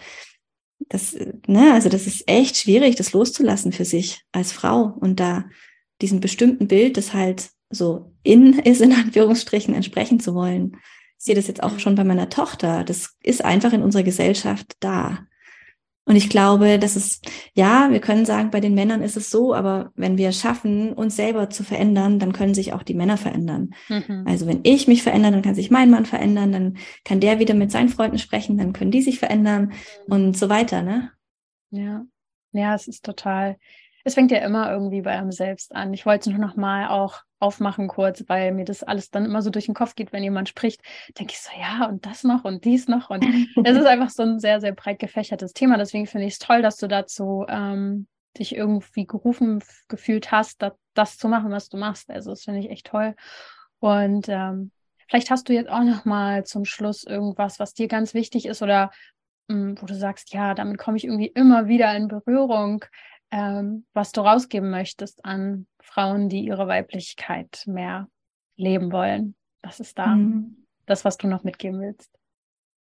das, 0.89 1.17
ne, 1.47 1.73
also 1.73 1.89
das 1.89 2.07
ist 2.07 2.29
echt 2.29 2.57
schwierig, 2.57 2.97
das 2.97 3.13
loszulassen 3.13 3.73
für 3.73 3.85
sich 3.85 4.23
als 4.33 4.53
Frau 4.53 4.95
und 5.01 5.21
da 5.21 5.45
diesem 6.03 6.21
bestimmten 6.21 6.69
Bild, 6.69 6.97
das 6.97 7.15
halt 7.15 7.51
so 7.71 8.13
in 8.23 8.59
ist, 8.65 8.81
in 8.81 8.93
Anführungsstrichen, 8.93 9.75
entsprechen 9.75 10.21
zu 10.21 10.35
wollen. 10.35 10.77
Ich 11.19 11.25
sehe 11.25 11.35
das 11.35 11.49
jetzt 11.49 11.63
auch 11.63 11.79
schon 11.79 11.95
bei 11.95 12.05
meiner 12.05 12.29
Tochter. 12.29 12.85
Das 12.85 13.17
ist 13.23 13.45
einfach 13.45 13.73
in 13.73 13.83
unserer 13.83 14.03
Gesellschaft 14.03 14.77
da. 14.81 15.27
Und 16.11 16.17
ich 16.17 16.29
glaube, 16.29 16.81
das 16.81 16.97
ist, 16.97 17.25
ja, 17.55 17.93
wir 17.93 18.01
können 18.01 18.25
sagen, 18.25 18.51
bei 18.51 18.59
den 18.59 18.75
Männern 18.75 19.01
ist 19.01 19.17
es 19.17 19.31
so, 19.31 19.55
aber 19.55 19.93
wenn 19.95 20.19
wir 20.19 20.33
schaffen, 20.33 20.93
uns 20.93 21.15
selber 21.15 21.51
zu 21.51 21.63
verändern, 21.63 22.19
dann 22.19 22.33
können 22.33 22.53
sich 22.53 22.73
auch 22.73 22.83
die 22.83 22.95
Männer 22.95 23.17
verändern. 23.17 23.75
Mhm. 23.89 24.25
Also 24.27 24.49
wenn 24.49 24.59
ich 24.65 24.89
mich 24.89 25.05
verändere, 25.05 25.31
dann 25.31 25.43
kann 25.43 25.55
sich 25.55 25.71
mein 25.71 25.89
Mann 25.89 26.07
verändern, 26.07 26.51
dann 26.51 26.79
kann 27.05 27.21
der 27.21 27.39
wieder 27.39 27.55
mit 27.55 27.71
seinen 27.71 27.91
Freunden 27.91 28.19
sprechen, 28.19 28.59
dann 28.59 28.73
können 28.73 28.91
die 28.91 29.03
sich 29.03 29.21
verändern 29.21 29.73
mhm. 30.09 30.13
und 30.13 30.37
so 30.37 30.49
weiter, 30.49 30.83
ne? 30.83 31.13
Ja. 31.71 32.05
Ja, 32.51 32.75
es 32.75 32.89
ist 32.89 33.05
total, 33.05 33.57
es 34.05 34.15
fängt 34.15 34.31
ja 34.31 34.39
immer 34.39 34.71
irgendwie 34.71 35.03
bei 35.03 35.13
einem 35.13 35.33
selbst 35.33 35.75
an. 35.75 35.93
Ich 35.93 36.07
wollte 36.07 36.31
es 36.31 36.37
nur 36.37 36.47
noch 36.47 36.57
mal 36.57 36.89
auch 36.89 37.23
aufmachen 37.39 37.89
kurz, 37.89 38.25
weil 38.29 38.53
mir 38.53 38.65
das 38.65 38.83
alles 38.83 39.11
dann 39.11 39.25
immer 39.25 39.43
so 39.43 39.51
durch 39.51 39.67
den 39.67 39.75
Kopf 39.75 39.95
geht, 39.95 40.13
wenn 40.13 40.23
jemand 40.23 40.49
spricht, 40.49 40.83
denke 41.19 41.33
ich 41.33 41.41
so, 41.41 41.51
ja, 41.59 41.87
und 41.87 42.05
das 42.07 42.23
noch 42.23 42.45
und 42.45 42.65
dies 42.65 42.87
noch. 42.87 43.11
Und 43.11 43.25
es 43.65 43.77
ist 43.77 43.87
einfach 43.87 44.11
so 44.11 44.23
ein 44.23 44.39
sehr, 44.39 44.61
sehr 44.61 44.73
breit 44.73 44.99
gefächertes 44.99 45.53
Thema. 45.53 45.79
Deswegen 45.79 46.07
finde 46.07 46.27
ich 46.27 46.35
es 46.35 46.39
toll, 46.39 46.63
dass 46.63 46.77
du 46.77 46.87
dazu 46.87 47.47
ähm, 47.49 48.07
dich 48.39 48.55
irgendwie 48.55 49.07
gerufen 49.07 49.63
gefühlt 49.89 50.31
hast, 50.31 50.63
das, 50.63 50.73
das 50.95 51.17
zu 51.17 51.29
machen, 51.29 51.51
was 51.51 51.69
du 51.69 51.77
machst. 51.77 52.11
Also 52.11 52.31
das 52.31 52.45
finde 52.45 52.61
ich 52.61 52.71
echt 52.71 52.87
toll. 52.87 53.15
Und 53.81 54.29
ähm, 54.29 54.71
vielleicht 55.09 55.31
hast 55.31 55.49
du 55.49 55.55
jetzt 55.55 55.71
auch 55.71 55.83
noch 55.83 56.05
mal 56.05 56.45
zum 56.45 56.65
Schluss 56.65 57.05
irgendwas, 57.05 57.59
was 57.59 57.75
dir 57.75 57.89
ganz 57.89 58.15
wichtig 58.15 58.47
ist 58.47 58.63
oder 58.63 58.91
mh, 59.49 59.57
hm, 59.57 59.83
wo 59.83 59.87
du 59.87 59.95
sagst, 59.95 60.33
ja, 60.33 60.55
damit 60.55 60.79
komme 60.79 60.97
ich 60.97 61.05
irgendwie 61.05 61.29
immer 61.29 61.67
wieder 61.67 61.95
in 61.97 62.09
Berührung 62.09 62.85
ähm, 63.31 63.85
was 63.93 64.13
du 64.13 64.21
rausgeben 64.21 64.71
möchtest 64.71 65.25
an 65.25 65.67
Frauen, 65.81 66.29
die 66.29 66.45
ihre 66.45 66.67
Weiblichkeit 66.67 67.65
mehr 67.67 68.09
leben 68.57 68.93
wollen. 68.93 69.35
Was 69.63 69.81
ist 69.81 69.99
da 69.99 70.15
mhm. 70.15 70.67
das, 70.87 71.05
was 71.05 71.17
du 71.17 71.27
noch 71.27 71.45
mitgeben 71.45 71.81
willst? 71.81 72.11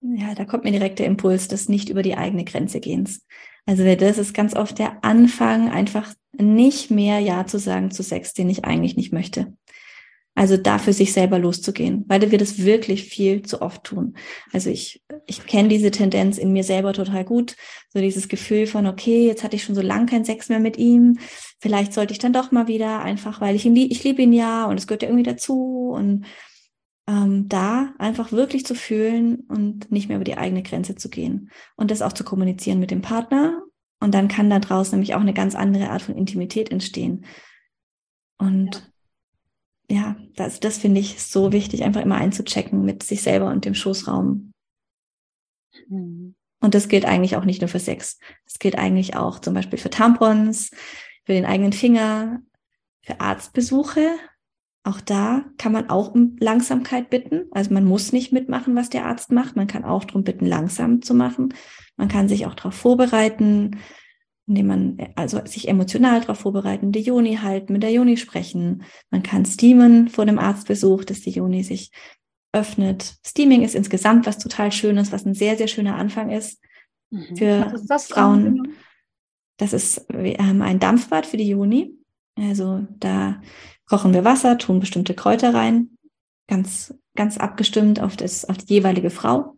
Ja, 0.01 0.35
da 0.35 0.45
kommt 0.45 0.63
mir 0.63 0.71
direkt 0.71 0.99
der 0.99 1.07
Impuls 1.07 1.47
des 1.47 1.69
nicht 1.69 1.89
über 1.89 2.03
die 2.03 2.15
eigene 2.15 2.45
Grenze 2.45 2.79
gehens. 2.79 3.25
Also 3.65 3.83
das 3.95 4.17
ist 4.17 4.33
ganz 4.33 4.55
oft 4.55 4.77
der 4.79 5.03
Anfang, 5.03 5.69
einfach 5.69 6.13
nicht 6.33 6.91
mehr 6.91 7.19
Ja 7.19 7.45
zu 7.45 7.57
sagen 7.57 7.91
zu 7.91 8.03
Sex, 8.03 8.33
den 8.33 8.49
ich 8.49 8.63
eigentlich 8.63 8.95
nicht 8.95 9.11
möchte. 9.11 9.53
Also 10.37 10.55
dafür 10.55 10.93
sich 10.93 11.13
selber 11.13 11.39
loszugehen, 11.39 12.05
weil 12.07 12.29
wir 12.29 12.37
das 12.37 12.59
wirklich 12.59 13.05
viel 13.05 13.41
zu 13.41 13.59
oft 13.59 13.83
tun. 13.83 14.13
Also 14.53 14.69
ich, 14.69 15.03
ich 15.25 15.47
kenne 15.47 15.67
diese 15.67 15.89
Tendenz 15.89 16.37
in 16.37 16.53
mir 16.53 16.63
selber 16.63 16.93
total 16.93 17.25
gut. 17.25 17.55
So 17.89 17.99
dieses 17.99 18.27
Gefühl 18.27 18.67
von, 18.67 18.85
okay, 18.85 19.25
jetzt 19.25 19.43
hatte 19.43 19.55
ich 19.55 19.63
schon 19.63 19.73
so 19.73 19.81
lange 19.81 20.05
keinen 20.05 20.25
Sex 20.25 20.49
mehr 20.49 20.59
mit 20.59 20.77
ihm. 20.77 21.17
Vielleicht 21.59 21.91
sollte 21.91 22.13
ich 22.13 22.19
dann 22.19 22.33
doch 22.33 22.51
mal 22.51 22.67
wieder, 22.67 23.01
einfach 23.01 23.41
weil 23.41 23.55
ich 23.55 23.65
ihn 23.65 23.73
liebe, 23.73 23.91
ich 23.91 24.03
liebe 24.03 24.21
ihn 24.21 24.31
ja 24.31 24.65
und 24.65 24.77
es 24.77 24.85
gehört 24.85 25.01
ja 25.01 25.09
irgendwie 25.09 25.27
dazu. 25.27 25.89
Und 25.95 26.27
ähm, 27.07 27.49
da 27.49 27.95
einfach 27.97 28.31
wirklich 28.31 28.63
zu 28.63 28.75
fühlen 28.75 29.37
und 29.47 29.91
nicht 29.91 30.07
mehr 30.07 30.17
über 30.17 30.23
die 30.23 30.37
eigene 30.37 30.61
Grenze 30.61 30.93
zu 30.93 31.09
gehen. 31.09 31.49
Und 31.77 31.89
das 31.89 32.03
auch 32.03 32.13
zu 32.13 32.23
kommunizieren 32.23 32.77
mit 32.77 32.91
dem 32.91 33.01
Partner. 33.01 33.63
Und 33.99 34.13
dann 34.13 34.27
kann 34.27 34.51
da 34.51 34.59
draußen 34.59 34.91
nämlich 34.91 35.15
auch 35.15 35.21
eine 35.21 35.33
ganz 35.33 35.55
andere 35.55 35.89
Art 35.89 36.03
von 36.03 36.15
Intimität 36.15 36.71
entstehen. 36.71 37.25
Und 38.37 38.75
ja 38.75 38.96
ja, 39.89 40.17
das, 40.35 40.59
das 40.59 40.77
finde 40.77 40.99
ich 40.99 41.21
so 41.21 41.51
wichtig, 41.51 41.83
einfach 41.83 42.01
immer 42.01 42.15
einzuchecken 42.15 42.83
mit 42.83 43.03
sich 43.03 43.21
selber 43.21 43.47
und 43.47 43.65
dem 43.65 43.73
Schoßraum. 43.73 44.51
Mhm. 45.87 46.35
Und 46.59 46.73
das 46.73 46.89
gilt 46.89 47.05
eigentlich 47.05 47.35
auch 47.35 47.45
nicht 47.45 47.61
nur 47.61 47.67
für 47.67 47.79
Sex. 47.79 48.17
Das 48.45 48.59
gilt 48.59 48.77
eigentlich 48.77 49.15
auch 49.15 49.39
zum 49.39 49.53
Beispiel 49.53 49.79
für 49.79 49.89
Tampons, 49.89 50.71
für 51.25 51.33
den 51.33 51.45
eigenen 51.45 51.71
Finger, 51.71 52.41
für 53.01 53.21
Arztbesuche. 53.21 54.09
Auch 54.83 54.99
da 55.01 55.45
kann 55.57 55.71
man 55.71 55.89
auch 55.89 56.13
um 56.13 56.35
Langsamkeit 56.39 57.09
bitten. 57.09 57.45
Also 57.51 57.73
man 57.73 57.85
muss 57.85 58.11
nicht 58.11 58.33
mitmachen, 58.33 58.75
was 58.75 58.89
der 58.89 59.05
Arzt 59.05 59.31
macht. 59.31 59.55
Man 59.55 59.67
kann 59.67 59.85
auch 59.85 60.05
darum 60.05 60.23
bitten, 60.23 60.45
langsam 60.45 61.01
zu 61.01 61.13
machen. 61.13 61.53
Man 61.95 62.07
kann 62.07 62.27
sich 62.27 62.45
auch 62.45 62.55
darauf 62.55 62.73
vorbereiten 62.73 63.79
indem 64.47 64.67
man 64.67 64.97
also 65.15 65.45
sich 65.45 65.67
emotional 65.67 66.21
darauf 66.21 66.39
vorbereiten, 66.39 66.91
die 66.91 67.01
Joni 67.01 67.35
halten, 67.35 67.73
mit 67.73 67.83
der 67.83 67.91
Joni 67.91 68.15
sprechen. 68.17 68.83
Man 69.11 69.21
kann 69.21 69.45
steamen 69.45 70.07
vor 70.07 70.25
dem 70.25 70.39
Arztbesuch, 70.39 71.03
dass 71.03 71.21
die 71.21 71.31
Joni 71.31 71.63
sich 71.63 71.91
öffnet. 72.53 73.15
Steaming 73.25 73.63
ist 73.63 73.75
insgesamt 73.75 74.25
was 74.25 74.37
total 74.37 74.71
Schönes, 74.71 75.11
was 75.11 75.25
ein 75.25 75.33
sehr, 75.33 75.57
sehr 75.57 75.67
schöner 75.67 75.95
Anfang 75.95 76.31
ist 76.31 76.59
mhm. 77.09 77.35
für 77.35 77.73
ist 77.75 77.87
das 77.87 78.07
Frauen. 78.07 78.73
Das 79.57 79.73
ist 79.73 80.05
ähm, 80.09 80.61
ein 80.61 80.79
Dampfbad 80.79 81.25
für 81.25 81.37
die 81.37 81.49
Juni. 81.49 81.93
Also 82.35 82.85
da 82.99 83.41
kochen 83.85 84.13
wir 84.13 84.23
Wasser, 84.23 84.57
tun 84.57 84.79
bestimmte 84.79 85.13
Kräuter 85.13 85.53
rein, 85.53 85.97
ganz, 86.47 86.93
ganz 87.15 87.37
abgestimmt 87.37 87.99
auf, 87.99 88.15
das, 88.15 88.45
auf 88.45 88.57
die 88.57 88.75
jeweilige 88.75 89.09
Frau. 89.09 89.55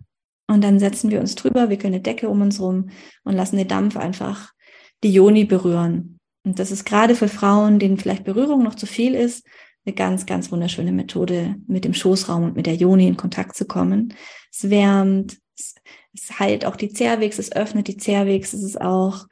Und 0.48 0.64
dann 0.64 0.80
setzen 0.80 1.12
wir 1.12 1.20
uns 1.20 1.36
drüber, 1.36 1.70
wickeln 1.70 1.94
eine 1.94 2.02
Decke 2.02 2.30
um 2.30 2.42
uns 2.42 2.60
rum 2.60 2.90
und 3.24 3.36
lassen 3.36 3.58
den 3.58 3.68
Dampf 3.68 3.98
einfach 3.98 4.54
die 5.04 5.14
Joni 5.14 5.46
berühren. 5.46 6.20
Und 6.46 6.60
das 6.60 6.72
ist 6.72 6.86
gerade 6.86 7.16
für 7.16 7.28
Frauen, 7.28 7.80
denen 7.80 7.98
vielleicht 7.98 8.24
Berührung 8.24 8.64
noch 8.64 8.76
zu 8.76 8.86
viel 8.86 9.14
ist, 9.14 9.46
eine 9.86 9.96
ganz, 9.96 10.26
ganz 10.26 10.52
wunderschöne 10.52 10.92
Methode, 10.92 11.56
mit 11.68 11.86
dem 11.86 11.94
Schoßraum 11.94 12.44
und 12.44 12.56
mit 12.56 12.66
der 12.66 12.76
Joni 12.76 13.08
in 13.08 13.18
Kontakt 13.18 13.56
zu 13.56 13.66
kommen. 13.66 14.14
Es 14.52 14.70
wärmt, 14.70 15.38
es, 15.58 15.76
es 16.14 16.40
heilt 16.40 16.66
auch 16.66 16.76
die 16.76 16.90
Zervix, 16.90 17.40
es 17.40 17.52
öffnet 17.52 17.88
die 17.88 17.98
Zervix, 17.98 18.54
es 18.54 18.64
ist 18.64 18.80
auch, 18.80 19.28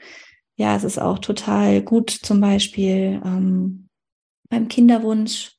ja, 0.55 0.76
es 0.76 0.84
ist 0.84 0.99
auch 0.99 1.20
total 1.20 1.82
gut 1.82 2.09
zum 2.09 2.41
Beispiel 2.41 3.22
ähm, 3.24 3.88
beim 4.49 4.68
Kinderwunsch 4.68 5.53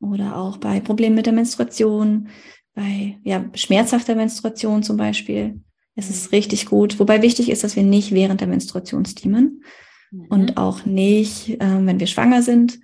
oder 0.00 0.36
auch 0.36 0.56
bei 0.56 0.80
Problemen 0.80 1.16
mit 1.16 1.26
der 1.26 1.32
Menstruation, 1.32 2.28
bei 2.74 3.18
ja, 3.22 3.44
schmerzhafter 3.54 4.14
Menstruation 4.14 4.82
zum 4.82 4.96
Beispiel. 4.96 5.60
Es 5.96 6.10
ist 6.10 6.30
richtig 6.30 6.66
gut. 6.66 7.00
Wobei 7.00 7.22
wichtig 7.22 7.50
ist, 7.50 7.64
dass 7.64 7.74
wir 7.74 7.82
nicht 7.82 8.12
während 8.12 8.40
der 8.40 8.48
Menstruation 8.48 9.06
steamen 9.06 9.64
mhm. 10.10 10.26
und 10.26 10.56
auch 10.58 10.84
nicht, 10.84 11.60
äh, 11.60 11.86
wenn 11.86 11.98
wir 11.98 12.06
schwanger 12.06 12.42
sind 12.42 12.78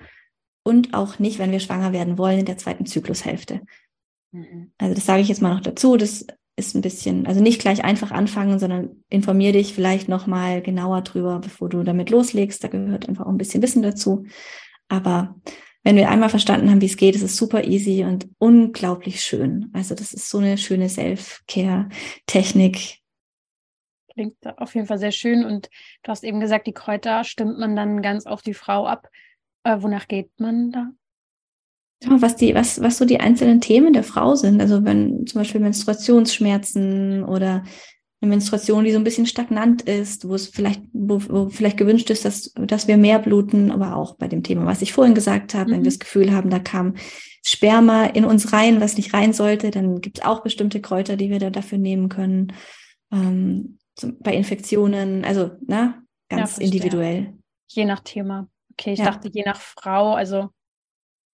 und 0.64 0.94
auch 0.94 1.18
nicht, 1.18 1.38
wenn 1.38 1.52
wir 1.52 1.60
schwanger 1.60 1.92
werden 1.92 2.18
wollen 2.18 2.40
in 2.40 2.46
der 2.46 2.58
zweiten 2.58 2.86
Zyklushälfte. 2.86 3.60
Mhm. 4.32 4.72
Also 4.78 4.94
das 4.94 5.06
sage 5.06 5.22
ich 5.22 5.28
jetzt 5.28 5.42
mal 5.42 5.54
noch 5.54 5.60
dazu. 5.60 5.96
Das 5.96 6.26
ist 6.56 6.74
ein 6.74 6.80
bisschen, 6.80 7.26
also 7.26 7.42
nicht 7.42 7.60
gleich 7.60 7.84
einfach 7.84 8.10
anfangen, 8.10 8.58
sondern 8.58 9.04
informier 9.10 9.52
dich 9.52 9.74
vielleicht 9.74 10.08
noch 10.08 10.26
mal 10.26 10.62
genauer 10.62 11.02
drüber, 11.02 11.38
bevor 11.38 11.68
du 11.68 11.82
damit 11.82 12.08
loslegst. 12.10 12.64
Da 12.64 12.68
gehört 12.68 13.08
einfach 13.08 13.26
auch 13.26 13.30
ein 13.30 13.38
bisschen 13.38 13.62
Wissen 13.62 13.82
dazu. 13.82 14.24
Aber 14.88 15.36
wenn 15.82 15.96
wir 15.96 16.10
einmal 16.10 16.28
verstanden 16.28 16.70
haben, 16.70 16.80
wie 16.80 16.86
es 16.86 16.96
geht, 16.96 17.16
ist 17.16 17.22
es 17.22 17.36
super 17.36 17.64
easy 17.64 18.04
und 18.04 18.28
unglaublich 18.38 19.20
schön. 19.20 19.68
Also 19.72 19.94
das 19.94 20.14
ist 20.14 20.30
so 20.30 20.38
eine 20.38 20.58
schöne 20.58 20.88
Self-Care-Technik, 20.88 23.01
Klingt 24.22 24.58
auf 24.58 24.74
jeden 24.76 24.86
Fall 24.86 24.98
sehr 24.98 25.10
schön. 25.10 25.44
Und 25.44 25.68
du 26.04 26.10
hast 26.10 26.22
eben 26.22 26.38
gesagt, 26.38 26.68
die 26.68 26.72
Kräuter 26.72 27.24
stimmt 27.24 27.58
man 27.58 27.74
dann 27.74 28.02
ganz 28.02 28.26
auf 28.26 28.40
die 28.40 28.54
Frau 28.54 28.86
ab. 28.86 29.08
Äh, 29.64 29.78
wonach 29.80 30.06
geht 30.06 30.30
man 30.38 30.70
da? 30.70 30.90
Was, 32.06 32.36
die, 32.36 32.54
was, 32.54 32.80
was 32.80 32.98
so 32.98 33.04
die 33.04 33.18
einzelnen 33.18 33.60
Themen 33.60 33.92
der 33.92 34.04
Frau 34.04 34.36
sind. 34.36 34.60
Also 34.60 34.84
wenn 34.84 35.26
zum 35.26 35.40
Beispiel 35.40 35.60
Menstruationsschmerzen 35.60 37.24
oder 37.24 37.64
eine 38.20 38.28
Menstruation, 38.28 38.84
die 38.84 38.92
so 38.92 38.98
ein 38.98 39.04
bisschen 39.04 39.26
stagnant 39.26 39.82
ist, 39.82 40.28
wo 40.28 40.34
es 40.34 40.46
vielleicht, 40.46 40.82
wo, 40.92 41.20
wo 41.28 41.48
vielleicht 41.48 41.76
gewünscht 41.76 42.10
ist, 42.10 42.24
dass, 42.24 42.52
dass 42.54 42.86
wir 42.86 42.96
mehr 42.96 43.18
bluten, 43.18 43.72
aber 43.72 43.96
auch 43.96 44.16
bei 44.16 44.28
dem 44.28 44.44
Thema, 44.44 44.66
was 44.66 44.82
ich 44.82 44.92
vorhin 44.92 45.14
gesagt 45.14 45.54
habe, 45.54 45.70
mhm. 45.70 45.74
wenn 45.74 45.80
wir 45.80 45.90
das 45.90 45.98
Gefühl 45.98 46.32
haben, 46.32 46.50
da 46.50 46.60
kam 46.60 46.94
Sperma 47.44 48.04
in 48.04 48.24
uns 48.24 48.52
rein, 48.52 48.80
was 48.80 48.96
nicht 48.96 49.14
rein 49.14 49.32
sollte, 49.32 49.72
dann 49.72 50.00
gibt 50.00 50.18
es 50.18 50.24
auch 50.24 50.44
bestimmte 50.44 50.80
Kräuter, 50.80 51.16
die 51.16 51.30
wir 51.30 51.40
da 51.40 51.50
dafür 51.50 51.78
nehmen 51.78 52.08
können. 52.08 52.52
Ähm, 53.12 53.78
zum, 53.95 54.18
bei 54.18 54.34
Infektionen, 54.34 55.24
also 55.24 55.53
ne, 55.66 56.03
ganz 56.28 56.59
ja, 56.59 56.64
individuell. 56.64 57.34
Je 57.68 57.84
nach 57.84 58.01
Thema. 58.01 58.49
Okay, 58.72 58.93
ich 58.93 58.99
ja. 58.99 59.07
dachte 59.07 59.28
je 59.28 59.45
nach 59.45 59.61
Frau, 59.61 60.14
also 60.14 60.51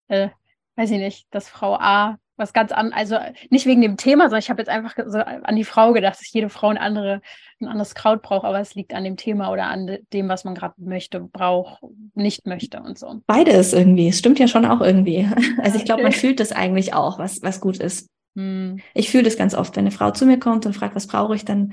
äh, 0.08 0.28
weiß 0.76 0.90
ich 0.90 0.98
nicht, 0.98 1.26
dass 1.30 1.48
Frau 1.48 1.74
A 1.74 2.18
was 2.38 2.52
ganz 2.52 2.72
an, 2.72 2.92
also 2.92 3.16
nicht 3.50 3.66
wegen 3.66 3.82
dem 3.82 3.96
Thema, 3.96 4.24
sondern 4.24 4.38
ich 4.38 4.48
habe 4.48 4.62
jetzt 4.62 4.68
einfach 4.68 4.94
so 5.06 5.18
an 5.18 5.56
die 5.56 5.64
Frau 5.64 5.92
gedacht, 5.92 6.20
dass 6.20 6.32
jede 6.32 6.48
Frau 6.48 6.68
ein, 6.68 6.78
andere, 6.78 7.20
ein 7.60 7.66
anderes 7.66 7.94
Kraut 7.94 8.22
braucht, 8.22 8.44
aber 8.44 8.60
es 8.60 8.74
liegt 8.74 8.94
an 8.94 9.04
dem 9.04 9.16
Thema 9.16 9.50
oder 9.50 9.66
an 9.66 9.98
dem, 10.12 10.28
was 10.28 10.44
man 10.44 10.54
gerade 10.54 10.74
möchte, 10.78 11.20
braucht, 11.20 11.82
nicht 12.14 12.46
möchte 12.46 12.80
und 12.80 12.98
so. 12.98 13.20
Beides 13.26 13.72
irgendwie. 13.72 14.08
Es 14.08 14.18
stimmt 14.20 14.38
ja 14.38 14.48
schon 14.48 14.64
auch 14.64 14.80
irgendwie. 14.80 15.28
Also 15.58 15.76
ich 15.76 15.84
glaube, 15.84 16.02
man 16.02 16.12
fühlt 16.12 16.40
das 16.40 16.52
eigentlich 16.52 16.94
auch, 16.94 17.18
was, 17.18 17.42
was 17.42 17.60
gut 17.60 17.78
ist. 17.78 18.08
Hm. 18.36 18.78
Ich 18.94 19.10
fühle 19.10 19.24
das 19.24 19.36
ganz 19.36 19.54
oft, 19.54 19.74
wenn 19.76 19.84
eine 19.84 19.90
Frau 19.90 20.12
zu 20.12 20.24
mir 20.24 20.38
kommt 20.38 20.66
und 20.66 20.74
fragt, 20.74 20.94
was 20.94 21.08
brauche 21.08 21.34
ich, 21.34 21.44
dann 21.44 21.72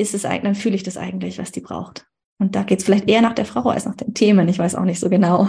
ist 0.00 0.14
es 0.14 0.24
eigentlich, 0.24 0.42
dann 0.42 0.54
fühle 0.54 0.76
ich 0.76 0.82
das 0.82 0.96
eigentlich, 0.96 1.38
was 1.38 1.52
die 1.52 1.60
braucht. 1.60 2.06
Und 2.38 2.54
da 2.56 2.62
geht 2.62 2.78
es 2.78 2.84
vielleicht 2.86 3.08
eher 3.08 3.20
nach 3.20 3.34
der 3.34 3.44
Frau 3.44 3.68
als 3.68 3.84
nach 3.84 3.96
den 3.96 4.14
Themen. 4.14 4.48
Ich 4.48 4.58
weiß 4.58 4.74
auch 4.74 4.84
nicht 4.84 4.98
so 4.98 5.10
genau. 5.10 5.46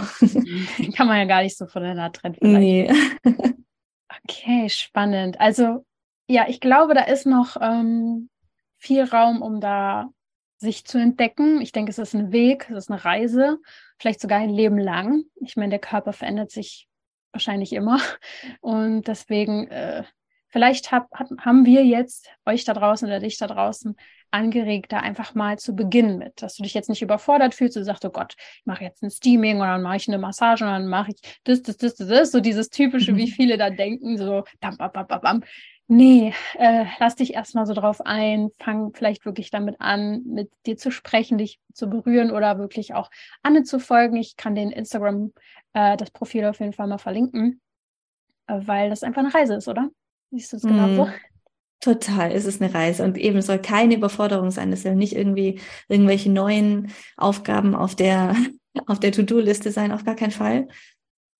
Kann 0.94 1.06
man 1.06 1.18
ja 1.18 1.24
gar 1.24 1.42
nicht 1.42 1.56
so 1.56 1.66
voneinander 1.66 2.12
trennen. 2.12 2.36
Nee. 2.40 2.92
okay, 4.24 4.68
spannend. 4.68 5.40
Also 5.40 5.86
ja, 6.28 6.46
ich 6.48 6.60
glaube, 6.60 6.92
da 6.94 7.04
ist 7.04 7.24
noch 7.24 7.56
ähm, 7.60 8.28
viel 8.78 9.04
Raum, 9.04 9.40
um 9.40 9.60
da 9.60 10.10
sich 10.58 10.84
zu 10.84 10.98
entdecken. 10.98 11.60
Ich 11.60 11.72
denke, 11.72 11.90
es 11.90 11.98
ist 11.98 12.14
ein 12.14 12.30
Weg, 12.30 12.68
es 12.70 12.84
ist 12.84 12.90
eine 12.90 13.04
Reise, 13.04 13.58
vielleicht 13.98 14.20
sogar 14.20 14.38
ein 14.38 14.50
Leben 14.50 14.78
lang. 14.78 15.24
Ich 15.36 15.56
meine, 15.56 15.70
der 15.70 15.78
Körper 15.78 16.12
verändert 16.12 16.50
sich 16.50 16.88
wahrscheinlich 17.32 17.72
immer. 17.72 18.00
Und 18.60 19.08
deswegen, 19.08 19.68
äh, 19.68 20.04
vielleicht 20.48 20.92
hab, 20.92 21.10
hab, 21.12 21.28
haben 21.38 21.64
wir 21.64 21.84
jetzt 21.84 22.28
euch 22.44 22.64
da 22.64 22.74
draußen 22.74 23.08
oder 23.08 23.18
dich 23.18 23.38
da 23.38 23.46
draußen 23.46 23.96
angeregt, 24.32 24.92
da 24.92 24.98
einfach 24.98 25.34
mal 25.34 25.58
zu 25.58 25.74
beginnen 25.74 26.18
mit, 26.18 26.42
dass 26.42 26.56
du 26.56 26.62
dich 26.62 26.74
jetzt 26.74 26.88
nicht 26.88 27.02
überfordert 27.02 27.54
fühlst, 27.54 27.76
du 27.76 27.84
sagst, 27.84 28.04
oh 28.04 28.10
Gott, 28.10 28.34
ich 28.38 28.66
mache 28.66 28.84
jetzt 28.84 29.02
ein 29.02 29.10
Steaming 29.10 29.58
oder 29.58 29.72
dann 29.72 29.82
mache 29.82 29.96
ich 29.96 30.08
eine 30.08 30.18
Massage 30.18 30.64
und 30.64 30.70
dann 30.70 30.88
mache 30.88 31.12
ich 31.12 31.40
das, 31.44 31.62
das, 31.62 31.76
das, 31.76 31.94
das, 31.94 32.08
das, 32.08 32.32
so 32.32 32.40
dieses 32.40 32.70
typische, 32.70 33.16
wie 33.16 33.26
mhm. 33.26 33.32
viele 33.32 33.58
da 33.58 33.70
denken, 33.70 34.16
so 34.16 34.44
bam, 34.60 34.76
bam, 34.76 34.90
bam, 34.92 35.06
bam, 35.06 35.20
bam. 35.20 35.44
Nee, 35.88 36.32
äh, 36.54 36.86
lass 37.00 37.16
dich 37.16 37.34
erstmal 37.34 37.66
so 37.66 37.74
drauf 37.74 38.00
ein, 38.00 38.50
fang 38.58 38.94
vielleicht 38.94 39.26
wirklich 39.26 39.50
damit 39.50 39.76
an, 39.78 40.22
mit 40.24 40.50
dir 40.64 40.78
zu 40.78 40.90
sprechen, 40.90 41.36
dich 41.36 41.60
zu 41.74 41.88
berühren 41.88 42.30
oder 42.30 42.58
wirklich 42.58 42.94
auch 42.94 43.10
Anne 43.42 43.62
zu 43.64 43.78
folgen. 43.78 44.16
Ich 44.16 44.36
kann 44.36 44.54
den 44.54 44.70
Instagram, 44.70 45.32
äh, 45.74 45.96
das 45.96 46.10
Profil 46.10 46.46
auf 46.46 46.60
jeden 46.60 46.72
Fall 46.72 46.86
mal 46.86 46.98
verlinken, 46.98 47.60
äh, 48.46 48.60
weil 48.62 48.88
das 48.88 49.02
einfach 49.02 49.22
eine 49.22 49.34
Reise 49.34 49.54
ist, 49.56 49.68
oder? 49.68 49.90
Siehst 50.30 50.52
du 50.52 50.56
es 50.56 50.62
genauso? 50.62 51.10
Total, 51.82 52.30
es 52.30 52.44
ist 52.44 52.62
eine 52.62 52.72
Reise 52.72 53.02
und 53.02 53.18
eben 53.18 53.42
soll 53.42 53.58
keine 53.58 53.96
Überforderung 53.96 54.52
sein. 54.52 54.72
Es 54.72 54.84
soll 54.84 54.94
nicht 54.94 55.16
irgendwie 55.16 55.58
irgendwelche 55.88 56.30
neuen 56.30 56.92
Aufgaben 57.16 57.74
auf 57.74 57.96
der, 57.96 58.36
auf 58.86 59.00
der 59.00 59.10
To-Do-Liste 59.10 59.72
sein, 59.72 59.90
auf 59.90 60.04
gar 60.04 60.14
keinen 60.14 60.30
Fall, 60.30 60.68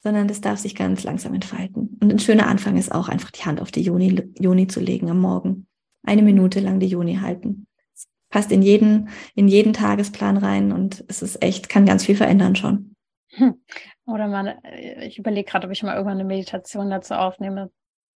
sondern 0.02 0.26
das 0.26 0.40
darf 0.40 0.58
sich 0.58 0.74
ganz 0.74 1.04
langsam 1.04 1.32
entfalten. 1.32 1.96
Und 2.00 2.12
ein 2.12 2.18
schöner 2.18 2.48
Anfang 2.48 2.76
ist 2.76 2.92
auch 2.92 3.08
einfach 3.08 3.30
die 3.30 3.44
Hand 3.44 3.60
auf 3.60 3.70
die 3.70 3.82
Juni, 3.82 4.20
Juni 4.36 4.66
zu 4.66 4.80
legen 4.80 5.08
am 5.10 5.20
Morgen. 5.20 5.68
Eine 6.02 6.22
Minute 6.22 6.58
lang 6.58 6.80
die 6.80 6.88
Juni 6.88 7.18
halten. 7.18 7.68
Es 7.94 8.08
passt 8.28 8.50
in 8.50 8.62
jeden, 8.62 9.10
in 9.36 9.46
jeden 9.46 9.72
Tagesplan 9.72 10.38
rein 10.38 10.72
und 10.72 11.04
es 11.06 11.22
ist 11.22 11.40
echt, 11.40 11.68
kann 11.68 11.86
ganz 11.86 12.04
viel 12.04 12.16
verändern 12.16 12.56
schon. 12.56 12.96
Hm. 13.34 13.62
Oder 14.06 14.26
mal, 14.26 14.58
ich 15.02 15.20
überlege 15.20 15.48
gerade, 15.48 15.68
ob 15.68 15.72
ich 15.72 15.84
mal 15.84 15.94
irgendwann 15.94 16.18
eine 16.18 16.24
Meditation 16.24 16.90
dazu 16.90 17.14
aufnehme. 17.14 17.70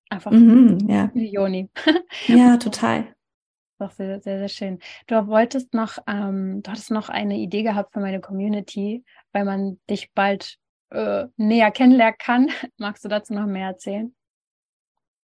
Einfach 0.08 0.30
mhm, 0.30 0.78
ja. 0.88 1.10
Joni. 1.14 1.68
ja, 2.26 2.56
total. 2.56 3.14
Doch 3.78 3.90
sehr, 3.90 4.20
sehr, 4.20 4.38
sehr 4.38 4.48
schön. 4.48 4.78
Du 5.06 5.26
wolltest 5.26 5.74
noch, 5.74 5.98
ähm, 6.06 6.62
du 6.62 6.70
hattest 6.70 6.90
noch 6.90 7.08
eine 7.08 7.36
Idee 7.36 7.62
gehabt 7.62 7.92
für 7.92 8.00
meine 8.00 8.20
Community, 8.20 9.04
weil 9.32 9.44
man 9.44 9.78
dich 9.90 10.12
bald 10.14 10.56
äh, 10.90 11.26
näher 11.36 11.70
kennenlernen 11.70 12.16
kann. 12.18 12.48
Magst 12.78 13.04
du 13.04 13.08
dazu 13.08 13.34
noch 13.34 13.46
mehr 13.46 13.68
erzählen? 13.68 14.14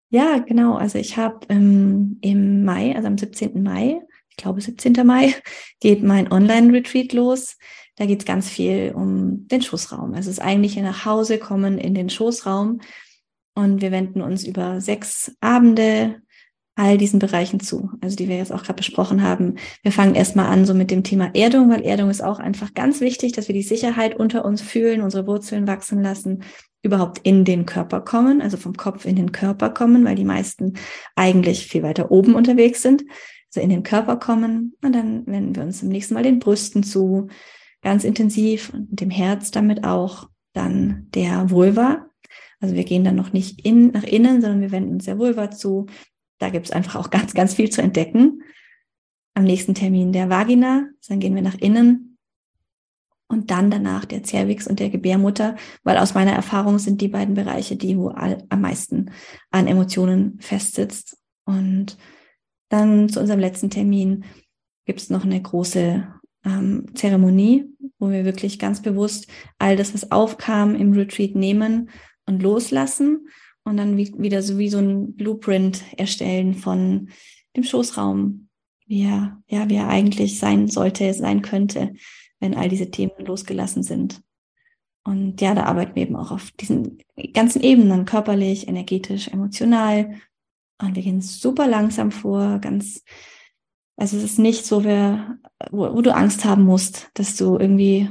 Ja, 0.09 0.39
genau. 0.39 0.75
Also 0.75 0.99
ich 0.99 1.17
habe 1.17 1.47
ähm, 1.49 2.19
im 2.23 2.65
Mai, 2.65 2.97
also 2.97 3.07
am 3.07 3.19
17. 3.19 3.63
Mai, 3.63 4.01
ich 4.29 4.37
glaube 4.37 4.61
17. 4.61 4.95
Mai, 5.07 5.35
geht 5.81 6.03
mein 6.03 6.33
Online-Retreat 6.33 7.13
los. 7.13 7.57
Da 7.95 8.07
geht 8.07 8.21
es 8.21 8.25
ganz 8.25 8.49
viel 8.49 8.93
um 8.97 9.47
den 9.47 9.63
Schoßraum. 9.63 10.15
Also 10.15 10.31
es 10.31 10.39
ist 10.39 10.45
eigentlich 10.45 10.77
nach 10.77 11.05
Hause 11.05 11.39
kommen 11.39 11.79
in 11.79 11.95
den 11.95 12.11
Schoßraum 12.11 12.81
und 13.61 13.83
wir 13.83 13.93
wenden 13.93 14.23
uns 14.23 14.45
über 14.45 14.81
sechs 14.81 15.33
Abende 15.41 16.23
all 16.77 16.97
diesen 16.97 17.19
Bereichen 17.19 17.61
zu, 17.61 17.91
also 18.01 18.17
die 18.17 18.29
wir 18.29 18.39
jetzt 18.39 18.53
auch 18.53 18.63
gerade 18.63 18.79
besprochen 18.79 19.23
haben. 19.23 19.57
Wir 19.83 19.93
fangen 19.93 20.15
erstmal 20.15 20.47
an 20.47 20.65
so 20.65 20.73
mit 20.73 20.91
dem 20.91 21.05
Thema 21.05 21.31
Erdung, 21.35 21.71
weil 21.71 21.83
Erdung 21.83 22.09
ist 22.09 22.23
auch 22.23 22.39
einfach 22.39 22.73
ganz 22.73 23.01
wichtig, 23.01 23.33
dass 23.33 23.49
wir 23.49 23.55
die 23.55 23.63
Sicherheit 23.63 24.17
unter 24.17 24.45
uns 24.45 24.63
fühlen, 24.63 25.03
unsere 25.03 25.27
Wurzeln 25.27 25.67
wachsen 25.67 26.03
lassen, 26.03 26.43
überhaupt 26.83 27.19
in 27.23 27.45
den 27.45 27.67
Körper 27.67 28.01
kommen, 28.01 28.41
also 28.41 28.57
vom 28.57 28.75
Kopf 28.75 29.05
in 29.05 29.17
den 29.17 29.33
Körper 29.33 29.71
kommen, 29.71 30.05
weil 30.05 30.15
die 30.15 30.25
meisten 30.25 30.75
eigentlich 31.17 31.67
viel 31.67 31.83
weiter 31.83 32.11
oben 32.11 32.35
unterwegs 32.35 32.81
sind. 32.81 33.05
Also 33.49 33.63
in 33.63 33.69
den 33.69 33.83
Körper 33.83 34.17
kommen 34.17 34.75
und 34.83 34.95
dann 34.95 35.27
wenden 35.27 35.57
wir 35.57 35.63
uns 35.65 35.83
im 35.83 35.89
nächsten 35.89 36.15
Mal 36.15 36.23
den 36.23 36.39
Brüsten 36.39 36.83
zu, 36.83 37.29
ganz 37.83 38.05
intensiv 38.05 38.73
und 38.73 39.01
dem 39.01 39.11
Herz 39.11 39.51
damit 39.51 39.85
auch, 39.85 40.29
dann 40.53 41.09
der 41.15 41.51
Vulva, 41.51 42.10
also 42.61 42.75
wir 42.75 42.85
gehen 42.85 43.05
dann 43.05 43.17
noch 43.17 43.33
nicht 43.33 43.65
in, 43.65 43.89
nach 43.89 44.05
innen, 44.05 44.41
sondern 44.41 44.61
wir 44.61 44.71
wenden 44.71 44.95
uns 44.95 45.07
sehr 45.07 45.19
Vulva 45.19 45.51
zu. 45.51 45.87
Da 46.39 46.51
gibt 46.51 46.67
es 46.67 46.73
einfach 46.73 46.97
auch 46.97 47.11
ganz, 47.11 47.35
ganz 47.35 47.55
viel 47.55 47.71
zu 47.71 47.83
entdecken. 47.83 48.43
Am 49.35 49.45
nächsten 49.45 49.75
Termin 49.75 50.13
der 50.13 50.29
Vagina, 50.29 50.89
dann 51.09 51.21
gehen 51.21 51.35
wir 51.35 51.43
nach 51.43 51.59
innen. 51.59 52.19
und 53.29 53.53
dann 53.53 53.71
danach 53.71 54.05
der 54.05 54.25
Cervix 54.25 54.67
und 54.67 54.81
der 54.81 54.91
Gebärmutter, 54.91 55.55
weil 55.85 55.99
aus 55.99 56.15
meiner 56.15 56.33
Erfahrung 56.33 56.81
sind 56.81 57.01
die 57.01 57.09
beiden 57.09 57.35
Bereiche 57.35 57.77
die, 57.77 57.97
wo 57.97 58.09
all, 58.09 58.45
am 58.49 58.61
meisten 58.61 59.13
an 59.53 59.69
Emotionen 59.69 60.39
festsitzt. 60.41 61.17
Und 61.45 61.97
dann 62.69 63.09
zu 63.09 63.21
unserem 63.21 63.39
letzten 63.39 63.71
Termin 63.71 64.25
gibt 64.85 65.01
es 65.01 65.11
noch 65.11 65.25
eine 65.25 65.41
große 65.41 66.09
ähm, 66.45 66.87
Zeremonie, 66.95 67.67
wo 68.01 68.11
wir 68.11 68.25
wirklich 68.25 68.59
ganz 68.59 68.83
bewusst 68.83 69.29
all 69.59 69.77
das, 69.77 69.95
was 69.95 70.11
aufkam, 70.11 70.75
im 70.75 70.93
Retreat 70.93 71.37
nehmen 71.37 71.89
und 72.27 72.43
loslassen 72.43 73.29
und 73.65 73.77
dann 73.77 73.97
wie, 73.97 74.13
wieder 74.19 74.43
so 74.43 74.59
wie 74.59 74.69
so 74.69 74.79
ein 74.79 75.15
Blueprint 75.15 75.83
erstellen 75.97 76.55
von 76.55 77.11
dem 77.57 77.65
Schoßraum, 77.65 78.49
wie 78.87 79.03
er, 79.03 79.43
ja, 79.49 79.69
wie 79.69 79.77
er 79.77 79.89
eigentlich 79.89 80.39
sein 80.39 80.69
sollte, 80.69 81.13
sein 81.15 81.43
könnte, 81.43 81.95
wenn 82.41 82.55
all 82.55 82.69
diese 82.69 82.91
Themen 82.91 83.25
losgelassen 83.25 83.83
sind. 83.83 84.23
Und 85.05 85.41
ja, 85.41 85.55
da 85.55 85.65
arbeiten 85.65 85.95
wir 85.95 86.03
eben 86.03 86.17
auch 86.17 86.31
auf 86.31 86.51
diesen 86.53 86.99
ganzen 87.33 87.63
Ebenen, 87.63 88.05
körperlich, 88.05 88.69
energetisch, 88.69 89.29
emotional. 89.29 90.21
Und 90.81 90.95
wir 90.95 91.03
gehen 91.03 91.21
super 91.21 91.67
langsam 91.67 92.11
vor, 92.11 92.59
ganz, 92.59 93.03
also 93.97 94.17
es 94.17 94.25
ist 94.25 94.39
nicht 94.39 94.65
so, 94.65 94.85
wer, 94.85 95.39
wo, 95.71 95.95
wo 95.95 96.03
du 96.03 96.15
Angst 96.15 96.45
haben 96.45 96.65
musst, 96.65 97.11
dass 97.15 97.37
du 97.37 97.59
irgendwie 97.59 98.09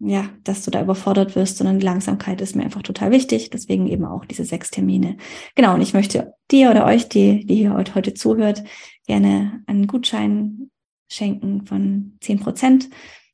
ja, 0.00 0.28
dass 0.44 0.64
du 0.64 0.70
da 0.70 0.80
überfordert 0.80 1.34
wirst, 1.34 1.58
sondern 1.58 1.80
die 1.80 1.84
Langsamkeit 1.84 2.40
ist 2.40 2.54
mir 2.54 2.62
einfach 2.62 2.82
total 2.82 3.10
wichtig. 3.10 3.50
Deswegen 3.50 3.88
eben 3.88 4.04
auch 4.04 4.24
diese 4.24 4.44
sechs 4.44 4.70
Termine. 4.70 5.16
Genau. 5.56 5.74
Und 5.74 5.80
ich 5.80 5.92
möchte 5.92 6.34
dir 6.50 6.70
oder 6.70 6.86
euch, 6.86 7.08
die, 7.08 7.44
die 7.44 7.56
hier 7.56 7.74
heute, 7.74 8.14
zuhört, 8.14 8.62
gerne 9.06 9.62
einen 9.66 9.86
Gutschein 9.86 10.70
schenken 11.10 11.66
von 11.66 12.16
zehn 12.20 12.38
Prozent. 12.38 12.88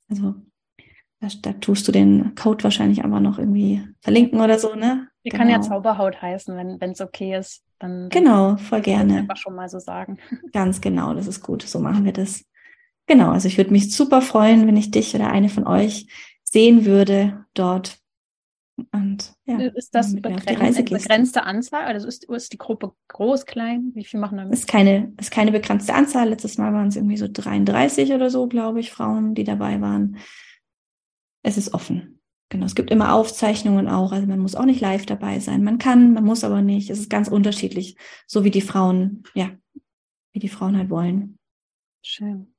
Also 0.09 0.35
da, 1.21 1.29
da, 1.43 1.53
tust 1.55 1.87
du 1.87 1.93
den 1.93 2.35
Code 2.35 2.65
wahrscheinlich 2.65 3.05
aber 3.05 3.21
noch 3.21 3.39
irgendwie 3.39 3.83
verlinken 4.01 4.41
oder 4.41 4.59
so, 4.59 4.75
ne? 4.75 5.09
Die 5.25 5.31
genau. 5.31 5.43
kann 5.43 5.51
ja. 5.51 5.61
Zauberhaut 5.61 6.21
heißen, 6.21 6.79
wenn 6.81 6.91
es 6.91 7.01
okay 7.01 7.37
ist. 7.37 7.63
Dann, 7.79 8.09
dann 8.09 8.23
genau, 8.25 8.57
voll 8.57 8.81
gerne. 8.81 9.19
Einfach 9.19 9.37
schon 9.37 9.55
mal 9.55 9.69
so 9.69 9.79
sagen. 9.79 10.19
Ganz 10.53 10.81
genau, 10.81 11.13
das 11.15 11.27
ist 11.27 11.43
gut. 11.43 11.63
So 11.63 11.79
machen 11.79 12.05
wir 12.05 12.13
das. 12.13 12.45
Genau, 13.07 13.33
also 13.33 13.49
ich 13.49 13.59
würde 13.59 13.71
mich 13.71 13.95
super 13.95 14.23
freuen, 14.23 14.67
wenn 14.67 14.79
ich 14.79 14.91
dich 14.91 15.15
oder 15.15 15.31
eine 15.31 15.51
von 15.51 15.67
euch 15.67 16.07
sehen 16.55 16.85
würde 16.85 17.45
dort. 17.53 17.99
Und 18.93 19.35
ja, 19.45 19.59
ist 19.59 19.95
das 19.95 20.15
begrenzt, 20.15 20.49
eine 20.49 20.73
begrenzte 20.73 21.45
Anzahl? 21.45 21.85
Also 21.85 22.09
ist, 22.09 22.25
ist 22.25 22.53
die 22.53 22.59
Gruppe 22.59 22.93
groß, 23.09 23.45
klein? 23.45 23.91
Wie 23.95 24.05
viel 24.05 24.19
machen 24.19 24.39
damit? 24.39 24.55
Ist 24.55 24.69
keine, 24.69 25.13
ist 25.21 25.31
keine 25.31 25.53
begrenzte 25.53 25.95
Anzahl. 25.95 26.29
Letztes 26.29 26.57
Mal 26.57 26.73
waren 26.73 26.89
es 26.89 26.97
irgendwie 26.97 27.17
so 27.17 27.29
33 27.31 28.13
oder 28.13 28.31
so, 28.31 28.47
glaube 28.47 28.81
ich, 28.81 28.91
Frauen, 28.91 29.35
die 29.35 29.45
dabei 29.45 29.81
waren. 29.81 30.19
Es 31.43 31.57
ist 31.57 31.75
offen. 31.75 32.21
Genau. 32.51 32.67
Es 32.67 32.75
gibt 32.77 32.91
immer 32.91 33.15
Aufzeichnungen 33.15 33.89
auch. 33.89 34.13
Also 34.13 34.27
man 34.27 34.39
muss 34.39 34.55
auch 34.55 34.65
nicht 34.65 34.81
live 34.81 35.07
dabei 35.07 35.41
sein. 35.41 35.65
Man 35.65 35.79
kann, 35.79 36.13
man 36.13 36.25
muss 36.25 36.45
aber 36.45 36.63
nicht. 36.63 36.89
Es 36.89 37.01
ist 37.01 37.11
ganz 37.11 37.29
unterschiedlich. 37.29 37.97
So 38.27 38.45
wie 38.45 38.51
die 38.51 38.61
Frauen, 38.61 39.25
ja, 39.35 39.51
wie 40.33 40.39
die 40.39 40.49
Frauen 40.49 40.77
halt 40.77 40.91
wollen. 40.91 41.39
Schön. 42.03 42.54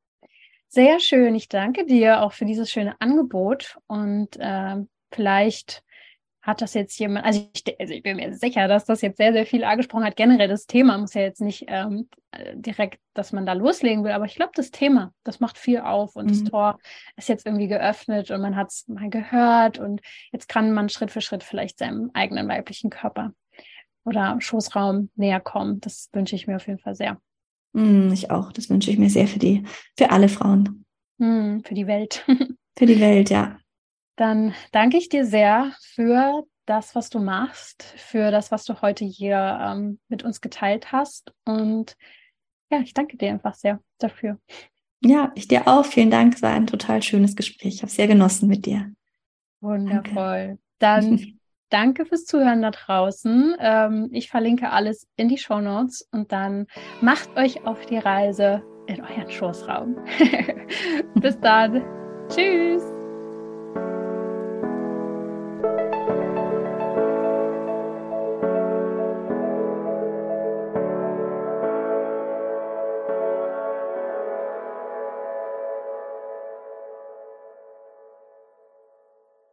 Sehr 0.76 0.99
schön. 0.99 1.36
Ich 1.36 1.47
danke 1.47 1.86
dir 1.86 2.21
auch 2.21 2.34
für 2.34 2.43
dieses 2.43 2.69
schöne 2.69 2.99
Angebot 2.99 3.78
und 3.88 4.36
äh, 4.36 4.76
vielleicht 5.09 5.86
hat 6.41 6.61
das 6.61 6.73
jetzt 6.73 6.99
jemand, 6.99 7.26
also 7.26 7.49
ich, 7.53 7.80
also 7.80 7.93
ich, 7.93 8.03
bin 8.03 8.17
mir 8.17 8.36
sicher, 8.36 8.67
dass 8.67 8.84
das 8.84 9.01
jetzt 9.01 9.15
sehr, 9.15 9.32
sehr 9.32 9.45
viel 9.45 9.63
angesprochen 9.63 10.03
hat. 10.03 10.17
Generell 10.17 10.49
das 10.49 10.65
Thema 10.65 10.97
muss 10.97 11.13
ja 11.13 11.21
jetzt 11.21 11.39
nicht 11.39 11.63
ähm, 11.69 12.09
direkt, 12.55 12.99
dass 13.13 13.32
man 13.32 13.45
da 13.45 13.53
loslegen 13.53 14.03
will, 14.03 14.11
aber 14.11 14.26
ich 14.26 14.36
glaube, 14.36 14.51
das 14.53 14.69
Thema, 14.69 15.13
das 15.23 15.39
macht 15.39 15.57
viel 15.57 15.80
auf 15.80 16.17
und 16.17 16.26
mhm. 16.26 16.30
das 16.32 16.43
Tor 16.43 16.78
ist 17.15 17.30
jetzt 17.30 17.45
irgendwie 17.45 17.69
geöffnet 17.69 18.30
und 18.30 18.41
man 18.41 18.57
hat 18.57 18.67
es 18.67 18.86
mal 18.89 19.09
gehört 19.09 19.80
und 19.80 20.01
jetzt 20.34 20.49
kann 20.49 20.73
man 20.73 20.89
Schritt 20.89 21.09
für 21.09 21.21
Schritt 21.21 21.45
vielleicht 21.45 21.80
seinem 21.80 22.11
eigenen 22.13 22.49
weiblichen 22.49 22.89
Körper 22.89 23.32
oder 24.03 24.36
Schoßraum 24.41 25.09
näher 25.15 25.39
kommen. 25.39 25.80
Das 25.80 26.09
wünsche 26.11 26.36
ich 26.36 26.47
mir 26.47 26.57
auf 26.57 26.67
jeden 26.67 26.80
Fall 26.80 26.95
sehr. 26.95 27.17
Mm, 27.76 28.13
ich 28.13 28.32
auch. 28.32 28.53
Das 28.53 28.69
wünsche 28.69 28.89
ich 28.89 28.97
mir 28.97 29.09
sehr 29.09 29.28
für 29.28 29.39
die, 29.39 29.63
für 29.97 30.09
alle 30.09 30.30
Frauen. 30.30 30.86
Mm, 31.17 31.59
für 31.59 31.73
die 31.73 31.88
Welt. 31.88 32.26
für 32.78 32.86
die 32.86 32.99
Welt, 33.01 33.30
ja. 33.30 33.59
Dann 34.15 34.53
danke 34.71 34.97
ich 34.97 35.09
dir 35.09 35.26
sehr 35.26 35.73
für 35.82 36.43
das, 36.65 36.95
was 36.95 37.09
du 37.09 37.19
machst, 37.19 37.84
für 37.97 38.32
das, 38.32 38.49
was 38.49 38.63
du 38.63 38.82
heute 38.82 39.03
hier 39.03 39.59
ähm, 39.61 39.99
mit 40.07 40.23
uns 40.23 40.39
geteilt 40.39 40.93
hast. 40.93 41.34
Und 41.43 41.97
ja, 42.71 42.80
ich 42.80 42.93
danke 42.93 43.17
dir 43.17 43.32
einfach 43.32 43.55
sehr 43.55 43.82
dafür. 43.99 44.39
Ja, 45.01 45.34
ich 45.36 45.49
dir 45.49 45.67
auch. 45.67 45.86
Vielen 45.86 46.09
Dank. 46.09 46.36
Es 46.36 46.41
war 46.41 46.53
ein 46.53 46.67
total 46.67 47.03
schönes 47.03 47.36
Gespräch. 47.36 47.76
Ich 47.76 47.82
habe 47.82 47.91
sehr 47.91 48.07
genossen 48.07 48.47
mit 48.47 48.65
dir. 48.65 48.91
Wundervoll. 49.59 50.57
Danke. 50.80 51.17
Dann 51.17 51.39
Danke 51.70 52.05
fürs 52.05 52.26
Zuhören 52.26 52.61
da 52.61 52.72
draußen. 52.72 53.55
Ähm, 53.59 54.09
ich 54.11 54.30
verlinke 54.30 54.72
alles 54.72 55.07
in 55.16 55.30
die 55.30 55.38
Show 55.38 55.61
Notes 55.61 56.07
und 56.11 56.32
dann 56.32 56.68
macht 57.01 57.36
euch 57.38 57.66
auf 57.66 57.86
die 57.86 57.97
Reise 57.97 58.63
in 58.88 59.01
euren 59.01 59.30
Schoßraum. 59.30 59.97
Bis 61.16 61.39
dann. 61.39 61.84
Tschüss. 62.30 62.95